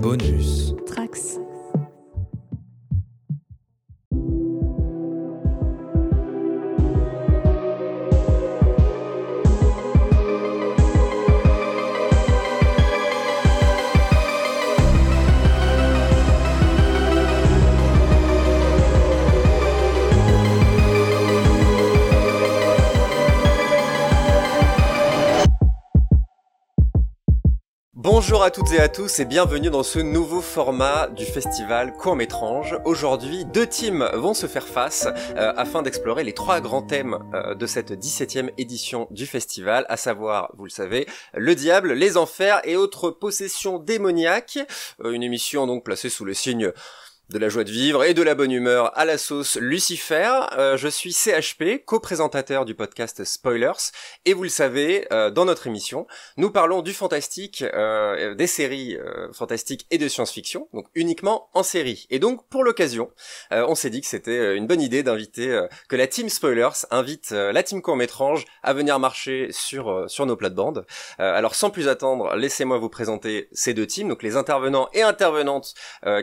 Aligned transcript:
Bonus. 0.00 0.74
Trax. 0.86 1.45
Bonjour 28.28 28.42
à 28.42 28.50
toutes 28.50 28.72
et 28.72 28.80
à 28.80 28.88
tous 28.88 29.20
et 29.20 29.24
bienvenue 29.24 29.70
dans 29.70 29.84
ce 29.84 30.00
nouveau 30.00 30.40
format 30.40 31.06
du 31.06 31.24
festival 31.24 31.92
Court 31.92 32.16
Métrange. 32.16 32.76
Aujourd'hui, 32.84 33.44
deux 33.44 33.68
teams 33.68 34.10
vont 34.14 34.34
se 34.34 34.48
faire 34.48 34.66
face 34.66 35.06
euh, 35.36 35.52
afin 35.56 35.82
d'explorer 35.82 36.24
les 36.24 36.32
trois 36.32 36.60
grands 36.60 36.82
thèmes 36.82 37.18
euh, 37.34 37.54
de 37.54 37.66
cette 37.66 37.92
17e 37.92 38.50
édition 38.58 39.06
du 39.12 39.26
festival, 39.26 39.86
à 39.88 39.96
savoir, 39.96 40.50
vous 40.58 40.64
le 40.64 40.70
savez, 40.70 41.06
le 41.34 41.54
diable, 41.54 41.92
les 41.92 42.16
enfers 42.16 42.60
et 42.64 42.74
autres 42.74 43.12
possessions 43.12 43.78
démoniaques. 43.78 44.58
Euh, 45.04 45.12
une 45.12 45.22
émission 45.22 45.68
donc 45.68 45.84
placée 45.84 46.08
sous 46.08 46.24
le 46.24 46.34
signe 46.34 46.72
de 47.28 47.38
la 47.38 47.48
joie 47.48 47.64
de 47.64 47.72
vivre 47.72 48.04
et 48.04 48.14
de 48.14 48.22
la 48.22 48.36
bonne 48.36 48.52
humeur 48.52 48.96
à 48.96 49.04
la 49.04 49.18
sauce 49.18 49.56
Lucifer. 49.56 50.30
Euh, 50.56 50.76
je 50.76 50.86
suis 50.86 51.12
CHP, 51.12 51.84
co-présentateur 51.84 52.64
du 52.64 52.76
podcast 52.76 53.24
Spoilers, 53.24 53.90
et 54.24 54.32
vous 54.32 54.44
le 54.44 54.48
savez, 54.48 55.08
euh, 55.12 55.30
dans 55.30 55.44
notre 55.44 55.66
émission, 55.66 56.06
nous 56.36 56.50
parlons 56.50 56.82
du 56.82 56.92
fantastique, 56.92 57.62
euh, 57.62 58.36
des 58.36 58.46
séries 58.46 58.96
fantastiques 59.32 59.86
et 59.90 59.98
de 59.98 60.06
science-fiction, 60.06 60.68
donc 60.72 60.86
uniquement 60.94 61.48
en 61.52 61.64
série. 61.64 62.06
Et 62.10 62.20
donc, 62.20 62.46
pour 62.48 62.62
l'occasion, 62.62 63.10
on 63.50 63.74
s'est 63.74 63.90
dit 63.90 64.00
que 64.00 64.06
c'était 64.06 64.56
une 64.56 64.66
bonne 64.66 64.80
idée 64.80 65.02
d'inviter, 65.02 65.66
que 65.88 65.96
la 65.96 66.06
team 66.06 66.28
Spoilers 66.28 66.86
invite 66.90 67.30
la 67.30 67.62
team 67.62 67.82
court-métrange 67.82 68.44
à 68.62 68.72
venir 68.72 68.98
marcher 68.98 69.48
sur, 69.50 70.08
sur 70.08 70.26
nos 70.26 70.36
plates-bandes. 70.36 70.86
alors, 71.18 71.54
sans 71.54 71.70
plus 71.70 71.88
attendre, 71.88 72.34
laissez-moi 72.36 72.78
vous 72.78 72.88
présenter 72.88 73.48
ces 73.52 73.74
deux 73.74 73.86
teams, 73.86 74.08
donc 74.08 74.22
les 74.22 74.36
intervenants 74.36 74.88
et 74.92 75.02
intervenantes 75.02 75.74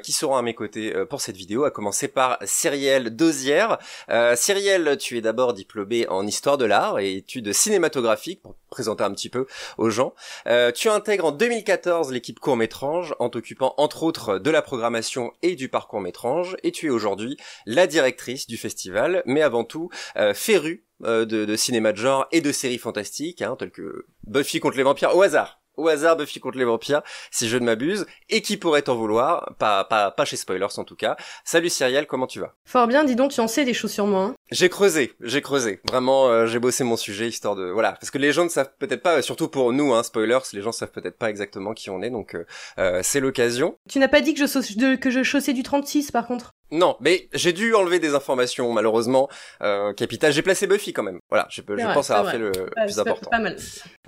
qui 0.01 0.11
seront 0.11 0.35
à 0.35 0.41
mes 0.41 0.53
côtés 0.53 0.92
euh, 0.93 1.05
pour 1.05 1.21
cette 1.21 1.37
vidéo, 1.37 1.63
à 1.65 1.71
commencer 1.71 2.07
par 2.07 2.37
Cyrielle 2.43 3.15
Dosière. 3.15 3.77
Euh, 4.09 4.35
Cyrielle, 4.35 4.97
tu 4.97 5.17
es 5.17 5.21
d'abord 5.21 5.53
diplômée 5.53 6.07
en 6.07 6.25
histoire 6.25 6.57
de 6.57 6.65
l'art 6.65 6.99
et 6.99 7.15
études 7.15 7.53
cinématographiques, 7.53 8.41
pour 8.41 8.55
présenter 8.73 9.03
un 9.03 9.13
petit 9.13 9.29
peu 9.29 9.45
aux 9.77 9.91
gens. 9.91 10.15
Euh, 10.47 10.71
tu 10.71 10.89
intègres 10.89 11.25
en 11.25 11.31
2014 11.31 12.11
l'équipe 12.11 12.39
court-métrange 12.39 13.13
en 13.19 13.29
t'occupant 13.29 13.75
entre 13.77 14.01
autres 14.01 14.39
de 14.39 14.49
la 14.49 14.63
programmation 14.63 15.31
et 15.43 15.55
du 15.55 15.69
parcours 15.69 16.01
métrange 16.01 16.57
et 16.63 16.71
tu 16.71 16.87
es 16.87 16.89
aujourd'hui 16.89 17.37
la 17.67 17.85
directrice 17.85 18.47
du 18.47 18.57
festival, 18.57 19.21
mais 19.27 19.43
avant 19.43 19.63
tout 19.63 19.89
euh, 20.17 20.33
férue 20.33 20.85
euh, 21.03 21.25
de, 21.25 21.45
de, 21.45 21.55
cinéma 21.55 21.91
de 21.91 21.97
genre 21.97 22.25
et 22.31 22.41
de 22.41 22.51
séries 22.51 22.79
fantastiques, 22.79 23.43
hein, 23.43 23.55
telles 23.57 23.71
que 23.71 24.07
Buffy 24.25 24.59
contre 24.59 24.77
les 24.77 24.83
vampires 24.83 25.15
au 25.15 25.21
hasard 25.21 25.62
au 25.75 25.87
hasard 25.87 26.17
Buffy 26.17 26.39
contre 26.39 26.57
les 26.57 26.65
vampires, 26.65 27.01
si 27.31 27.47
je 27.47 27.57
ne 27.57 27.65
m'abuse, 27.65 28.05
et 28.29 28.41
qui 28.41 28.57
pourrait 28.57 28.83
t'en 28.83 28.95
vouloir, 28.95 29.53
pas, 29.59 29.83
pas, 29.83 30.11
pas 30.11 30.25
chez 30.25 30.37
Spoilers 30.37 30.77
en 30.77 30.83
tout 30.83 30.95
cas. 30.95 31.15
Salut 31.43 31.69
Cyrielle, 31.69 32.07
comment 32.07 32.27
tu 32.27 32.39
vas? 32.39 32.53
Fort 32.65 32.87
bien, 32.87 33.03
dis 33.03 33.15
donc, 33.15 33.31
tu 33.31 33.41
en 33.41 33.47
sais 33.47 33.65
des 33.65 33.73
choses 33.73 33.91
sur 33.91 34.07
moi. 34.07 34.23
Hein 34.23 34.35
j'ai 34.51 34.69
creusé, 34.69 35.13
j'ai 35.21 35.41
creusé. 35.41 35.81
Vraiment, 35.89 36.27
euh, 36.27 36.45
j'ai 36.45 36.59
bossé 36.59 36.83
mon 36.83 36.97
sujet 36.97 37.27
histoire 37.27 37.55
de 37.55 37.65
voilà, 37.65 37.93
parce 37.93 38.11
que 38.11 38.17
les 38.17 38.31
gens 38.31 38.43
ne 38.43 38.49
savent 38.49 38.71
peut-être 38.77 39.01
pas, 39.01 39.21
surtout 39.21 39.47
pour 39.47 39.73
nous, 39.73 39.93
hein, 39.93 40.03
spoilers, 40.03 40.39
les 40.53 40.61
gens 40.61 40.71
savent 40.71 40.91
peut-être 40.91 41.17
pas 41.17 41.29
exactement 41.29 41.73
qui 41.73 41.89
on 41.89 42.01
est, 42.01 42.09
donc 42.09 42.35
euh, 42.35 42.45
euh 42.77 43.01
c'est 43.03 43.19
l'occasion. 43.19 43.77
Tu 43.89 43.99
n'as 43.99 44.07
pas 44.07 44.21
dit 44.21 44.33
que 44.33 44.45
je, 44.45 44.95
que 44.95 45.11
je 45.11 45.23
chaussais 45.23 45.53
du 45.53 45.63
36 45.63 46.11
par 46.11 46.27
contre? 46.27 46.53
Non, 46.73 46.97
mais 46.99 47.29
j'ai 47.33 47.53
dû 47.53 47.75
enlever 47.75 47.99
des 47.99 48.15
informations 48.15 48.73
malheureusement. 48.73 49.29
Euh, 49.61 49.93
capital, 49.93 50.33
j'ai 50.33 50.41
placé 50.41 50.65
Buffy 50.65 50.91
quand 50.91 51.03
même. 51.03 51.19
Voilà, 51.29 51.45
je, 51.51 51.61
je 51.61 51.93
pense 51.93 52.09
avoir 52.09 52.31
fait 52.31 52.39
le 52.39 52.51
plus 52.51 52.99
important. 52.99 53.29
Pas 53.29 53.37
mal. 53.37 53.57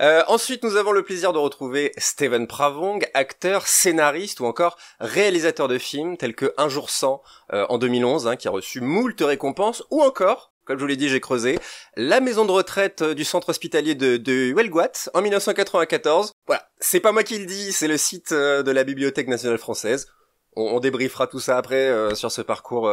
Euh, 0.02 0.24
ensuite, 0.28 0.64
nous 0.64 0.76
avons 0.76 0.92
le 0.92 1.04
plaisir 1.04 1.32
de 1.32 1.38
retrouver 1.38 1.92
Steven 2.00 2.48
Pravong, 2.48 3.08
acteur, 3.14 3.68
scénariste 3.68 4.40
ou 4.40 4.46
encore 4.46 4.80
réalisateur 5.00 5.68
de 5.68 5.78
films 5.78 6.18
tels 6.18 6.34
que 6.34 6.56
Un 6.58 6.68
jour 6.68 6.90
sans 6.90 7.22
euh, 7.54 7.68
en 7.70 7.78
2011, 7.78 8.26
hein, 8.26 8.36
qui 8.36 8.48
a 8.48 8.52
reçu 8.52 8.82
moult 8.82 9.22
récompenses, 9.22 9.84
ou 9.92 10.02
encore 10.02 10.52
comme 10.66 10.80
je 10.80 10.82
vous 10.82 10.88
l'ai 10.88 10.96
dit, 10.96 11.10
j'ai 11.10 11.20
creusé. 11.20 11.60
La 11.96 12.20
maison 12.22 12.44
de 12.44 12.50
retraite 12.50 13.04
euh, 13.04 13.14
du 13.14 13.24
centre 13.24 13.50
hospitalier 13.50 13.94
de, 13.94 14.18
de 14.18 14.52
Huelguat 14.52 15.12
en 15.14 15.22
1994. 15.22 16.32
Voilà, 16.48 16.68
c'est 16.80 17.00
pas 17.00 17.12
moi 17.12 17.22
qui 17.22 17.38
le 17.38 17.46
dis, 17.46 17.72
c'est 17.72 17.88
le 17.88 17.98
site 17.98 18.34
de 18.34 18.72
la 18.72 18.84
Bibliothèque 18.84 19.28
nationale 19.28 19.60
française. 19.60 20.08
On, 20.56 20.76
on 20.76 20.80
débriefera 20.80 21.28
tout 21.28 21.40
ça 21.40 21.58
après 21.58 22.16
sur 22.16 22.32
ce 22.32 22.42
parcours, 22.42 22.90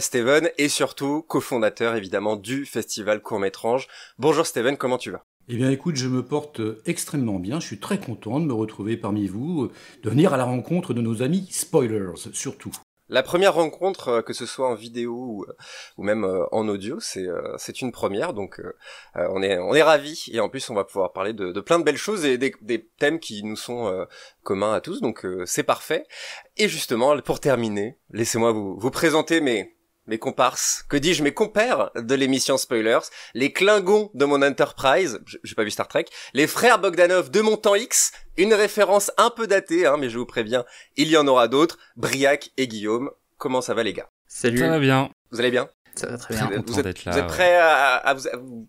Steven, 0.00 0.50
et 0.58 0.68
surtout 0.68 1.22
cofondateur 1.22 1.94
évidemment 1.94 2.36
du 2.36 2.66
festival 2.66 3.20
Court 3.20 3.38
Métrange. 3.38 3.88
Bonjour 4.18 4.46
Steven, 4.46 4.76
comment 4.76 4.98
tu 4.98 5.10
vas? 5.10 5.24
Eh 5.48 5.56
bien 5.56 5.70
écoute, 5.70 5.96
je 5.96 6.08
me 6.08 6.24
porte 6.24 6.60
extrêmement 6.86 7.38
bien, 7.38 7.60
je 7.60 7.66
suis 7.66 7.78
très 7.78 8.00
content 8.00 8.40
de 8.40 8.46
me 8.46 8.52
retrouver 8.52 8.96
parmi 8.96 9.28
vous, 9.28 9.70
de 10.02 10.10
venir 10.10 10.34
à 10.34 10.36
la 10.36 10.44
rencontre 10.44 10.92
de 10.92 11.00
nos 11.00 11.22
amis 11.22 11.46
spoilers 11.50 12.14
surtout. 12.32 12.72
La 13.08 13.22
première 13.22 13.54
rencontre, 13.54 14.08
euh, 14.08 14.22
que 14.22 14.32
ce 14.32 14.46
soit 14.46 14.68
en 14.68 14.74
vidéo 14.74 15.12
ou, 15.14 15.44
euh, 15.44 15.54
même 15.98 16.24
euh, 16.24 16.44
en 16.50 16.66
audio, 16.66 16.98
c'est 17.00 17.80
une 17.80 17.92
première, 17.92 18.32
donc 18.32 18.60
on 19.14 19.42
est 19.42 19.58
on 19.58 19.74
est 19.74 19.82
ravis. 19.82 20.28
Et 20.32 20.40
en 20.40 20.48
plus 20.48 20.68
on 20.70 20.74
va 20.74 20.84
pouvoir 20.84 21.12
parler 21.12 21.32
de, 21.32 21.60
plein 21.60 21.78
de 21.78 21.84
belles 21.84 21.96
choses 21.96 22.24
et 22.24 22.38
des, 22.38 22.88
thèmes 22.98 23.20
qui 23.20 23.44
nous 23.44 23.56
sont 23.56 24.06
communs 24.42 24.72
à 24.72 24.80
tous, 24.80 25.00
donc 25.00 25.26
c'est 25.44 25.62
parfait. 25.62 26.06
Et 26.56 26.68
justement, 26.68 27.18
pour 27.20 27.40
terminer, 27.40 27.98
laissez-moi 28.10 28.52
vous 28.52 28.78
vous 28.78 28.90
présenter 28.90 29.40
mes 29.40 29.75
mes 30.06 30.18
comparses, 30.18 30.84
que 30.88 30.96
dis-je, 30.96 31.22
mes 31.22 31.34
compères 31.34 31.90
de 31.94 32.14
l'émission 32.14 32.56
Spoilers, 32.56 33.00
les 33.34 33.52
Klingons 33.52 34.10
de 34.14 34.24
mon 34.24 34.42
Enterprise, 34.42 35.20
j'ai 35.42 35.54
pas 35.54 35.64
vu 35.64 35.70
Star 35.70 35.88
Trek, 35.88 36.06
les 36.34 36.46
frères 36.46 36.78
Bogdanov 36.78 37.30
de 37.30 37.40
mon 37.40 37.56
temps 37.56 37.74
X, 37.74 38.12
une 38.36 38.54
référence 38.54 39.10
un 39.18 39.30
peu 39.30 39.46
datée, 39.46 39.86
hein, 39.86 39.96
mais 39.98 40.08
je 40.08 40.18
vous 40.18 40.26
préviens, 40.26 40.64
il 40.96 41.08
y 41.08 41.16
en 41.16 41.26
aura 41.26 41.48
d'autres, 41.48 41.78
Briac 41.96 42.50
et 42.56 42.68
Guillaume. 42.68 43.10
Comment 43.38 43.60
ça 43.60 43.74
va 43.74 43.82
les 43.82 43.92
gars? 43.92 44.08
Salut. 44.26 44.58
Ça 44.58 44.68
va 44.68 44.78
bien. 44.78 45.10
Vous 45.30 45.40
allez 45.40 45.50
bien? 45.50 45.68
Ça 45.94 46.08
va 46.08 46.18
très 46.18 46.34
bien. 46.34 46.46
Vous, 46.46 46.80
êtes, 46.80 47.04
vous 47.04 47.18
êtes 47.18 47.26
prêts 47.26 47.56
à, 47.56 48.14
vous, 48.14 48.68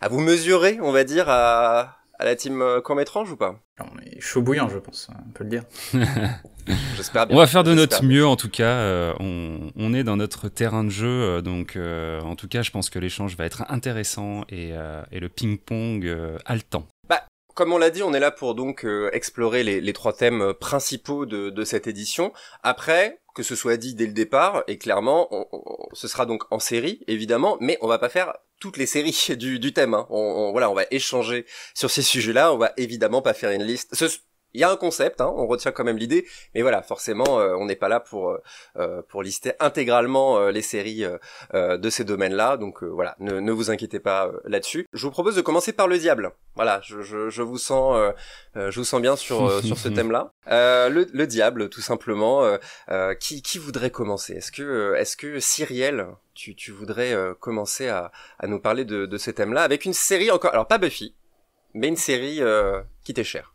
à, 0.00 0.08
vous, 0.08 0.20
mesurer, 0.20 0.78
on 0.80 0.92
va 0.92 1.04
dire, 1.04 1.28
à, 1.28 2.01
à 2.22 2.24
la 2.24 2.36
team 2.36 2.62
euh, 2.62 2.80
court 2.80 2.94
métrange 2.94 3.32
ou 3.32 3.36
pas? 3.36 3.56
On 3.80 3.98
est 3.98 4.20
chaud 4.20 4.42
bouillant, 4.42 4.68
je 4.68 4.78
pense, 4.78 5.08
on 5.10 5.32
peut 5.32 5.42
le 5.42 5.50
dire. 5.50 5.64
J'espère 6.96 7.26
bien. 7.26 7.36
On 7.36 7.40
va 7.40 7.48
faire 7.48 7.64
de 7.64 7.74
notre 7.74 8.04
mieux, 8.04 8.24
en 8.24 8.36
tout 8.36 8.48
cas. 8.48 8.76
Euh, 8.76 9.12
on, 9.18 9.72
on, 9.74 9.92
est 9.92 10.04
dans 10.04 10.16
notre 10.16 10.48
terrain 10.48 10.84
de 10.84 10.88
jeu, 10.88 11.08
euh, 11.08 11.40
donc 11.40 11.76
en 11.76 12.36
tout 12.36 12.46
cas, 12.46 12.62
je 12.62 12.70
pense 12.70 12.90
que 12.90 13.00
l'échange 13.00 13.36
va 13.36 13.44
être 13.44 13.64
intéressant 13.68 14.44
et, 14.48 14.70
et 15.10 15.20
le 15.20 15.28
ping-pong 15.28 16.16
haletant. 16.46 16.86
Bah, 17.08 17.24
comme 17.54 17.72
on 17.72 17.78
l'a 17.78 17.90
dit, 17.90 18.02
on 18.02 18.14
est 18.14 18.20
là 18.20 18.30
pour 18.30 18.54
donc 18.54 18.86
explorer 19.12 19.62
les, 19.62 19.92
trois 19.92 20.12
thèmes 20.12 20.54
principaux 20.54 21.26
de, 21.26 21.64
cette 21.64 21.86
édition. 21.86 22.32
Après, 22.62 23.20
que 23.34 23.42
ce 23.42 23.54
soit 23.54 23.76
dit 23.76 23.94
dès 23.94 24.06
le 24.06 24.12
départ, 24.12 24.64
et 24.66 24.78
clairement, 24.78 25.28
ce 25.92 26.08
sera 26.08 26.26
donc 26.26 26.44
en 26.50 26.58
série, 26.58 27.02
évidemment, 27.06 27.56
mais 27.60 27.78
on 27.80 27.88
va 27.88 27.98
pas 27.98 28.08
faire 28.08 28.34
toutes 28.62 28.76
les 28.76 28.86
séries 28.86 29.28
du, 29.36 29.72
thème. 29.72 29.94
Hein. 29.94 30.06
On, 30.08 30.52
voilà, 30.52 30.70
on 30.70 30.74
va 30.74 30.84
échanger 30.90 31.44
sur 31.74 31.90
ces 31.90 32.02
sujets-là. 32.02 32.52
On 32.52 32.58
va 32.58 32.72
évidemment 32.76 33.20
pas 33.20 33.34
faire 33.34 33.50
une 33.50 33.64
liste. 33.64 33.94
Il 34.54 34.60
y 34.60 34.64
a 34.64 34.70
un 34.70 34.76
concept, 34.76 35.20
hein, 35.20 35.32
on 35.34 35.46
retient 35.46 35.72
quand 35.72 35.84
même 35.84 35.96
l'idée, 35.96 36.26
mais 36.54 36.62
voilà, 36.62 36.82
forcément, 36.82 37.40
euh, 37.40 37.54
on 37.56 37.64
n'est 37.66 37.76
pas 37.76 37.88
là 37.88 38.00
pour 38.00 38.30
euh, 38.30 38.42
euh, 38.76 39.02
pour 39.08 39.22
lister 39.22 39.52
intégralement 39.60 40.48
les 40.48 40.62
séries 40.62 41.04
de 41.52 41.90
ces 41.90 42.04
domaines-là, 42.04 42.56
donc 42.56 42.82
voilà, 42.82 43.16
ne, 43.18 43.40
ne, 43.40 43.52
vous 43.52 43.70
inquiétez 43.70 44.00
pas 44.00 44.30
là-dessus. 44.44 44.86
Je 44.92 45.06
vous 45.06 45.10
propose 45.10 45.36
de 45.36 45.40
commencer 45.40 45.72
par 45.72 45.88
le 45.88 45.98
diable. 45.98 46.32
Voilà, 46.54 46.80
je, 46.82 47.02
je, 47.02 47.30
je 47.30 47.42
vous 47.42 47.58
sens, 47.58 48.12
je 48.54 48.78
vous 48.78 48.84
sens 48.84 49.00
bien 49.00 49.16
sur 49.16 49.62
sur 49.64 49.78
ce 49.78 49.88
thème-là. 49.96 50.32
Le, 50.46 51.06
le, 51.12 51.26
diable, 51.26 51.68
tout 51.68 51.80
simplement. 51.80 52.58
qui 53.20 53.42
qui 53.42 53.58
voudrait 53.58 53.90
commencer? 53.90 54.34
Est-ce 54.34 54.52
que 54.52 54.94
est-ce 54.94 55.16
que 55.16 55.40
Cyrielle, 55.40 56.06
tu 56.34 56.54
tu 56.54 56.72
voudrais 56.72 57.16
commencer 57.40 57.88
à 57.88 58.12
à 58.38 58.46
nous 58.46 58.60
parler 58.60 58.84
de 58.84 59.06
de 59.06 59.18
ce 59.18 59.30
thème-là 59.30 59.62
avec 59.62 59.84
une 59.84 59.94
série 59.94 60.30
encore, 60.30 60.52
alors 60.52 60.66
pas 60.66 60.78
Buffy, 60.78 61.14
mais 61.74 61.88
une 61.88 61.96
série 61.96 62.40
qui 63.04 63.14
t'est 63.14 63.24
chère? 63.24 63.51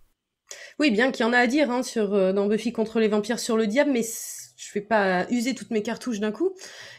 Oui, 0.80 0.92
bien 0.92 1.12
qu'il 1.12 1.26
y 1.26 1.30
en 1.30 1.34
a 1.34 1.40
à 1.40 1.48
dire 1.48 1.72
hein, 1.72 1.82
sur, 1.82 2.14
euh, 2.14 2.34
dans 2.34 2.46
Buffy 2.46 2.72
contre 2.72 3.00
les 3.00 3.08
vampires 3.08 3.40
sur 3.40 3.58
le 3.58 3.66
diable, 3.66 3.92
mais 3.92 4.04
je 4.04 4.74
vais 4.74 4.82
pas 4.82 5.26
user 5.32 5.56
toutes 5.56 5.72
mes 5.72 5.82
cartouches 5.82 6.20
d'un 6.20 6.32
coup. 6.32 6.54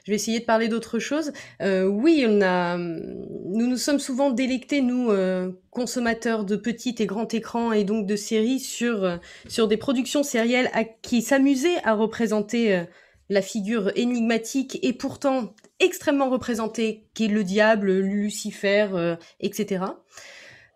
Je 0.05 0.11
vais 0.11 0.17
essayer 0.17 0.41
de 0.41 0.45
parler 0.45 0.67
d'autre 0.67 0.99
chose. 0.99 1.33
Euh, 1.63 1.85
oui, 1.85 2.25
on 2.27 2.41
a, 2.43 2.77
nous 2.77 3.67
nous 3.67 3.77
sommes 3.77 4.01
souvent 4.01 4.31
délectés, 4.31 4.81
nous, 4.81 5.11
euh, 5.11 5.53
consommateurs 5.71 6.45
de 6.45 6.57
petits 6.57 6.97
et 6.99 7.07
grands 7.07 7.29
écrans 7.29 7.73
et 7.73 7.85
donc 7.85 8.07
de 8.07 8.17
séries, 8.17 8.59
sur, 8.59 9.21
sur 9.49 9.69
des 9.69 9.77
productions 9.77 10.25
sérielles 10.25 10.71
qui 11.03 11.23
s'amusaient 11.23 11.79
à 11.85 11.95
représenter 11.95 12.85
la 13.29 13.43
figure 13.43 13.93
énigmatique 13.95 14.79
et 14.83 14.93
pourtant 14.93 15.55
extrêmement 15.79 16.31
représentée 16.31 17.05
qu'est 17.15 17.29
le 17.29 17.45
diable, 17.45 17.93
Lucifer, 17.93 19.15
etc. 19.41 19.85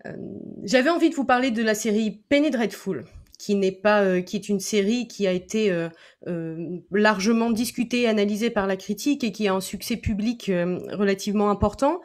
Euh, 0.07 0.17
j'avais 0.65 0.91
envie 0.91 1.11
de 1.11 1.15
vous 1.15 1.25
parler 1.25 1.51
de 1.51 1.63
la 1.63 1.75
série 1.75 2.23
Penny 2.29 2.51
Dreadful, 2.51 3.05
qui 3.39 3.55
n'est 3.55 3.73
pas, 3.73 4.21
qui 4.21 4.37
est 4.37 4.49
une 4.49 4.61
série 4.61 5.09
qui 5.09 5.27
a 5.27 5.33
été 5.33 5.89
largement 6.93 7.51
discutée, 7.51 8.07
analysée 8.07 8.51
par 8.51 8.69
la 8.69 8.77
critique 8.77 9.25
et 9.25 9.33
qui 9.33 9.49
a 9.49 9.55
un 9.55 9.61
succès 9.61 9.97
public 9.97 10.45
relativement 10.93 11.51
important 11.51 12.01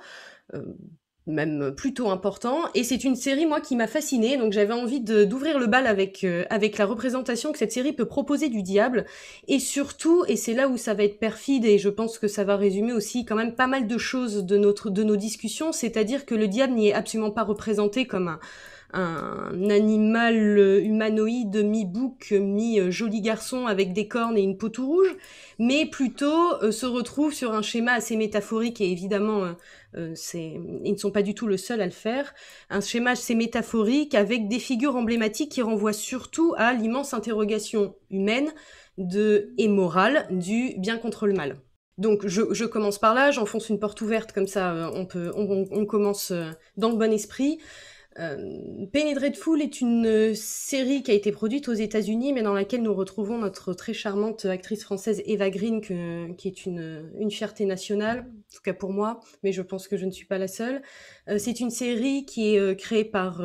même 1.27 1.71
plutôt 1.75 2.09
important. 2.09 2.61
Et 2.73 2.83
c'est 2.83 3.03
une 3.03 3.15
série, 3.15 3.45
moi, 3.45 3.61
qui 3.61 3.75
m'a 3.75 3.87
fascinée. 3.87 4.37
Donc 4.37 4.53
j'avais 4.53 4.73
envie 4.73 5.01
d'ouvrir 5.01 5.59
le 5.59 5.67
bal 5.67 5.85
avec, 5.85 6.23
euh, 6.23 6.45
avec 6.49 6.77
la 6.77 6.85
représentation 6.85 7.51
que 7.51 7.57
cette 7.57 7.71
série 7.71 7.93
peut 7.93 8.05
proposer 8.05 8.49
du 8.49 8.63
diable. 8.63 9.05
Et 9.47 9.59
surtout, 9.59 10.23
et 10.27 10.35
c'est 10.35 10.53
là 10.53 10.67
où 10.67 10.77
ça 10.77 10.93
va 10.93 11.03
être 11.03 11.19
perfide, 11.19 11.65
et 11.65 11.77
je 11.77 11.89
pense 11.89 12.17
que 12.17 12.27
ça 12.27 12.43
va 12.43 12.55
résumer 12.55 12.93
aussi 12.93 13.25
quand 13.25 13.35
même 13.35 13.53
pas 13.53 13.67
mal 13.67 13.87
de 13.87 13.97
choses 13.97 14.45
de, 14.45 14.57
notre, 14.57 14.89
de 14.89 15.03
nos 15.03 15.15
discussions, 15.15 15.71
c'est-à-dire 15.71 16.25
que 16.25 16.35
le 16.35 16.47
diable 16.47 16.73
n'y 16.73 16.89
est 16.89 16.93
absolument 16.93 17.31
pas 17.31 17.43
représenté 17.43 18.07
comme 18.07 18.29
un 18.29 18.39
un 18.93 19.69
animal 19.69 20.57
humanoïde 20.83 21.63
mi-bouc, 21.63 22.31
mi-joli 22.31 23.21
garçon 23.21 23.67
avec 23.67 23.93
des 23.93 24.07
cornes 24.07 24.37
et 24.37 24.41
une 24.41 24.57
peau 24.57 24.69
tout 24.69 24.87
rouge, 24.87 25.15
mais 25.59 25.85
plutôt 25.85 26.53
euh, 26.61 26.71
se 26.71 26.85
retrouve 26.85 27.33
sur 27.33 27.53
un 27.53 27.61
schéma 27.61 27.93
assez 27.93 28.15
métaphorique 28.15 28.81
et 28.81 28.91
évidemment 28.91 29.43
euh, 29.43 29.53
euh, 29.95 30.15
ils 30.35 30.91
ne 30.91 30.97
sont 30.97 31.11
pas 31.11 31.23
du 31.23 31.33
tout 31.33 31.47
le 31.47 31.57
seul 31.57 31.81
à 31.81 31.85
le 31.85 31.91
faire, 31.91 32.33
un 32.69 32.81
schéma 32.81 33.11
assez 33.11 33.35
métaphorique 33.35 34.15
avec 34.15 34.47
des 34.47 34.59
figures 34.59 34.95
emblématiques 34.95 35.51
qui 35.51 35.61
renvoient 35.61 35.93
surtout 35.93 36.53
à 36.57 36.73
l'immense 36.73 37.13
interrogation 37.13 37.95
humaine 38.09 38.49
de, 38.97 39.53
et 39.57 39.67
morale 39.67 40.27
du 40.31 40.75
bien 40.77 40.97
contre 40.97 41.27
le 41.27 41.33
mal. 41.33 41.57
Donc 41.97 42.27
je, 42.27 42.65
commence 42.65 42.99
par 42.99 43.15
là, 43.15 43.31
j'enfonce 43.31 43.69
une 43.69 43.79
porte 43.79 43.99
ouverte 44.01 44.31
comme 44.31 44.45
ça, 44.45 44.91
on 44.93 45.07
peut, 45.07 45.31
on 45.35 45.85
commence 45.87 46.31
dans 46.75 46.89
le 46.89 46.95
bon 46.95 47.11
esprit. 47.11 47.57
Euh, 48.19 48.85
Penny 48.91 49.13
Dreadful 49.13 49.61
est 49.61 49.79
une 49.79 50.07
euh, 50.07 50.33
série 50.33 51.03
qui 51.03 51.11
a 51.11 51.13
été 51.13 51.31
produite 51.31 51.67
aux 51.69 51.73
États-Unis, 51.73 52.33
mais 52.33 52.41
dans 52.41 52.53
laquelle 52.53 52.81
nous 52.81 52.93
retrouvons 52.93 53.37
notre 53.37 53.73
très 53.73 53.93
charmante 53.93 54.45
actrice 54.45 54.83
française 54.83 55.21
Eva 55.25 55.49
Green, 55.51 55.81
qui 55.81 56.47
est 56.47 56.65
une, 56.65 57.11
une 57.19 57.29
fierté 57.29 57.65
nationale, 57.65 58.19
en 58.19 58.55
tout 58.55 58.63
cas 58.63 58.73
pour 58.73 58.91
moi, 58.91 59.19
mais 59.43 59.51
je 59.51 59.61
pense 59.61 59.87
que 59.87 59.97
je 59.97 60.05
ne 60.05 60.11
suis 60.11 60.25
pas 60.25 60.39
la 60.39 60.47
seule. 60.47 60.81
Euh, 61.29 61.37
c'est 61.37 61.59
une 61.59 61.69
série 61.69 62.25
qui 62.25 62.55
est 62.55 62.75
créée 62.79 63.05
par 63.05 63.41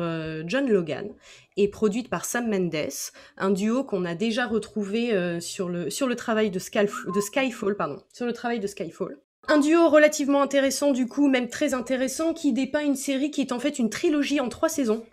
John 0.47 0.69
Logan 0.69 1.13
et 1.55 1.67
produite 1.67 2.09
par 2.09 2.25
Sam 2.25 2.49
Mendes, 2.49 2.89
un 3.37 3.51
duo 3.51 3.83
qu'on 3.83 4.05
a 4.05 4.15
déjà 4.15 4.47
retrouvé 4.47 5.39
sur, 5.39 5.69
le, 5.69 5.89
sur 5.89 6.07
le 6.07 6.15
travail 6.15 6.49
de, 6.49 6.59
Skyfall, 6.59 7.75
pardon, 7.77 8.01
sur 8.11 8.25
le 8.25 8.33
travail 8.33 8.59
de 8.59 8.67
Skyfall. 8.67 9.17
Un 9.47 9.59
duo 9.59 9.89
relativement 9.89 10.41
intéressant 10.41 10.91
du 10.91 11.07
coup, 11.07 11.27
même 11.27 11.49
très 11.49 11.73
intéressant, 11.73 12.33
qui 12.33 12.53
dépeint 12.53 12.83
une 12.83 12.95
série 12.95 13.31
qui 13.31 13.41
est 13.41 13.51
en 13.51 13.59
fait 13.59 13.77
une 13.77 13.89
trilogie 13.89 14.39
en 14.39 14.49
trois 14.49 14.69
saisons. 14.69 15.03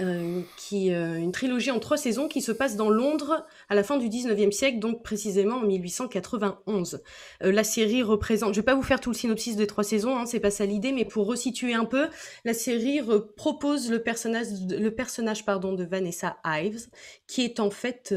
Euh, 0.00 0.40
qui, 0.56 0.94
euh, 0.94 1.16
une 1.16 1.32
trilogie 1.32 1.70
en 1.70 1.78
trois 1.78 1.98
saisons 1.98 2.26
qui 2.26 2.40
se 2.40 2.52
passe 2.52 2.74
dans 2.76 2.88
Londres 2.88 3.44
à 3.68 3.74
la 3.74 3.82
fin 3.82 3.98
du 3.98 4.08
19e 4.08 4.50
siècle, 4.50 4.78
donc 4.78 5.02
précisément 5.02 5.56
en 5.56 5.62
1891. 5.62 7.02
Euh, 7.42 7.52
la 7.52 7.64
série 7.64 8.02
représente, 8.02 8.54
je 8.54 8.60
vais 8.60 8.64
pas 8.64 8.74
vous 8.74 8.82
faire 8.82 9.00
tout 9.00 9.10
le 9.10 9.16
synopsis 9.16 9.56
des 9.56 9.66
trois 9.66 9.84
saisons, 9.84 10.16
hein, 10.16 10.24
c'est 10.24 10.40
pas 10.40 10.50
ça 10.50 10.64
l'idée, 10.64 10.92
mais 10.92 11.04
pour 11.04 11.26
resituer 11.26 11.74
un 11.74 11.84
peu, 11.84 12.08
la 12.46 12.54
série 12.54 13.02
propose 13.36 13.90
le 13.90 14.02
personnage, 14.02 14.46
le 14.70 14.90
personnage 14.90 15.44
pardon, 15.44 15.74
de 15.74 15.84
Vanessa 15.84 16.38
Ives, 16.46 16.86
qui 17.26 17.44
est 17.44 17.60
en 17.60 17.70
fait 17.70 18.14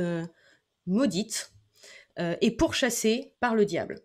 maudite 0.86 1.52
et 2.18 2.52
pourchassée 2.52 3.34
par 3.42 3.56
le 3.56 3.66
diable. 3.66 4.00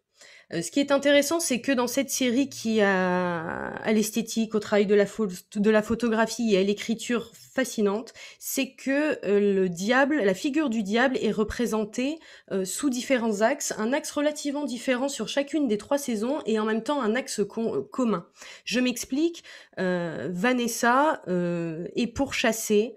Euh, 0.53 0.63
ce 0.63 0.71
qui 0.71 0.81
est 0.81 0.93
intéressant, 0.93 1.41
c'est 1.41 1.61
que 1.61 1.73
dans 1.73 1.87
cette 1.87 2.11
série 2.11 2.49
qui 2.49 2.81
a 2.81 3.69
à 3.69 3.93
l'esthétique, 3.93 4.55
au 4.55 4.61
travail 4.61 4.87
de 4.87 4.95
la, 4.95 5.83
photographie 5.83 6.55
et 6.55 6.59
à 6.59 6.63
l'écriture 6.63 7.31
fascinante, 7.35 8.15
c'est 8.39 8.75
que 8.75 9.19
euh, 9.27 9.55
le 9.55 9.69
diable, 9.69 10.17
la 10.17 10.35
figure 10.35 10.71
du 10.71 10.83
diable 10.83 11.19
est 11.21 11.33
représentée 11.33 12.19
euh, 12.51 12.65
sous 12.65 12.89
différents 12.89 13.43
axes, 13.43 13.75
un 13.79 13.93
axe 13.93 14.11
relativement 14.11 14.65
différent 14.65 15.09
sur 15.09 15.29
chacune 15.29 15.69
des 15.69 15.79
trois 15.79 15.99
saisons 15.99 16.39
et 16.47 16.59
en 16.59 16.65
même 16.65 16.83
temps 16.83 17.03
un 17.03 17.15
axe 17.15 17.43
commun. 17.91 18.27
Je 18.65 18.81
m'explique, 18.81 19.45
Vanessa 19.77 21.23
est 21.27 22.13
pourchassée 22.15 22.95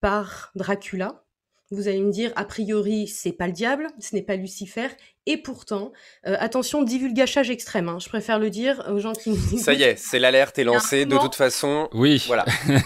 par 0.00 0.50
Dracula, 0.54 1.24
vous 1.70 1.86
allez 1.86 2.00
me 2.00 2.10
dire, 2.10 2.32
a 2.36 2.44
priori, 2.44 3.06
c'est 3.06 3.32
pas 3.32 3.46
le 3.46 3.52
diable, 3.52 3.86
ce 4.00 4.14
n'est 4.14 4.22
pas 4.22 4.36
Lucifer, 4.36 4.88
et 5.26 5.36
pourtant, 5.36 5.92
euh, 6.26 6.36
attention, 6.40 6.82
divulgachage 6.82 7.50
extrême, 7.50 7.88
hein, 7.88 7.98
je 8.00 8.08
préfère 8.08 8.38
le 8.38 8.50
dire 8.50 8.84
aux 8.90 8.98
gens 8.98 9.12
qui 9.12 9.30
nous 9.30 9.58
Ça 9.58 9.74
y 9.74 9.82
est, 9.82 9.96
c'est 9.96 10.18
l'alerte 10.18 10.58
est 10.58 10.64
lancée, 10.64 11.06
de 11.06 11.16
toute 11.16 11.36
façon. 11.36 11.88
Oui. 11.92 12.24
Voilà. 12.26 12.44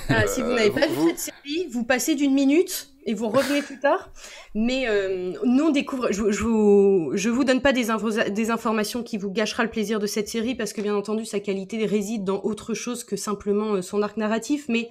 Ah, 0.08 0.26
si 0.28 0.42
vous 0.42 0.52
n'avez 0.52 0.70
pas 0.70 0.86
vu 0.86 1.10
cette 1.10 1.18
série, 1.18 1.66
vous 1.70 1.84
passez 1.84 2.14
d'une 2.14 2.34
minute 2.34 2.90
et 3.06 3.14
vous 3.14 3.28
revenez 3.28 3.62
plus 3.62 3.78
tard. 3.78 4.10
Mais 4.54 4.84
euh, 4.88 5.32
nous, 5.44 5.64
on 5.64 5.70
découvre, 5.70 6.08
je, 6.10 6.30
je, 6.30 6.42
vous, 6.42 7.12
je 7.14 7.30
vous 7.30 7.44
donne 7.44 7.62
pas 7.62 7.72
des, 7.72 7.86
des 8.30 8.50
informations 8.50 9.02
qui 9.02 9.16
vous 9.16 9.30
gâchera 9.30 9.62
le 9.62 9.70
plaisir 9.70 9.98
de 9.98 10.06
cette 10.06 10.28
série, 10.28 10.54
parce 10.54 10.72
que 10.72 10.80
bien 10.80 10.94
entendu, 10.94 11.24
sa 11.24 11.40
qualité 11.40 11.86
réside 11.86 12.24
dans 12.24 12.42
autre 12.42 12.74
chose 12.74 13.04
que 13.04 13.16
simplement 13.16 13.74
euh, 13.74 13.82
son 13.82 14.02
arc 14.02 14.16
narratif, 14.16 14.66
mais 14.68 14.90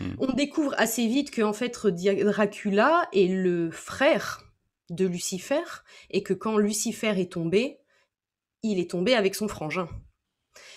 Hmm. 0.00 0.14
On 0.18 0.32
découvre 0.32 0.74
assez 0.76 1.06
vite 1.06 1.30
que 1.30 1.42
en 1.42 1.52
fait 1.52 1.78
Dracula 1.86 3.08
est 3.12 3.28
le 3.28 3.70
frère 3.70 4.42
de 4.90 5.06
Lucifer 5.06 5.62
et 6.10 6.22
que 6.22 6.34
quand 6.34 6.58
Lucifer 6.58 7.20
est 7.20 7.32
tombé, 7.32 7.78
il 8.62 8.78
est 8.78 8.90
tombé 8.90 9.14
avec 9.14 9.34
son 9.34 9.48
frangin. 9.48 9.88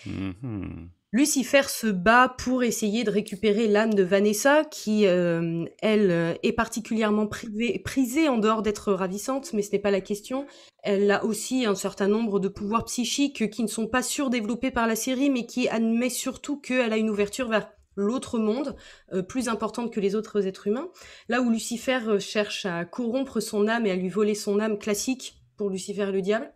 Hmm. 0.06 0.88
Lucifer 1.14 1.64
se 1.70 1.88
bat 1.88 2.36
pour 2.38 2.64
essayer 2.64 3.06
de 3.06 3.10
récupérer 3.10 3.68
l'âme 3.68 3.94
de 3.94 4.04
Vanessa, 4.04 4.66
qui, 4.66 5.08
euh, 5.08 5.64
elle, 5.82 6.38
est 6.44 6.52
particulièrement 6.52 7.28
prisée 7.28 8.28
en 8.28 8.38
dehors 8.38 8.62
d'être 8.62 8.92
ravissante, 8.92 9.54
mais 9.54 9.62
ce 9.62 9.72
n'est 9.72 9.80
pas 9.80 9.90
la 9.90 10.02
question. 10.02 10.46
Elle 10.84 11.10
a 11.12 11.24
aussi 11.24 11.66
un 11.66 11.76
certain 11.76 12.10
nombre 12.10 12.42
de 12.42 12.50
pouvoirs 12.50 12.84
psychiques 12.86 13.50
qui 13.50 13.64
ne 13.64 13.68
sont 13.68 13.88
pas 13.88 14.04
surdéveloppés 14.04 14.70
par 14.70 14.86
la 14.86 14.98
série, 14.98 15.30
mais 15.30 15.46
qui 15.46 15.70
admet 15.70 16.10
surtout 16.10 16.60
qu'elle 16.60 16.92
a 16.92 16.98
une 16.98 17.10
ouverture 17.10 17.48
vers 17.48 17.72
l'autre 17.98 18.40
monde, 18.40 18.76
euh, 19.12 19.22
plus 19.22 19.50
importante 19.50 19.92
que 19.92 20.00
les 20.00 20.16
autres 20.16 20.48
êtres 20.48 20.68
humains. 20.68 20.90
Là 21.28 21.42
où 21.42 21.50
Lucifer 21.50 22.00
euh, 22.08 22.20
cherche 22.20 22.66
à 22.66 22.86
corrompre 22.86 23.42
son 23.42 23.68
âme 23.68 23.86
et 23.86 23.92
à 23.92 23.96
lui 23.96 24.08
voler 24.08 24.36
son 24.36 24.60
âme 24.60 24.78
classique 24.78 25.42
pour 25.58 25.70
Lucifer 25.70 26.12
le 26.12 26.22
diable, 26.22 26.54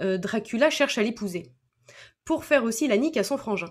euh, 0.00 0.18
Dracula 0.18 0.70
cherche 0.70 0.98
à 0.98 1.02
l'épouser, 1.02 1.52
pour 2.24 2.44
faire 2.44 2.64
aussi 2.64 2.88
la 2.88 2.96
nique 2.96 3.18
à 3.18 3.22
son 3.22 3.36
frangin. 3.36 3.68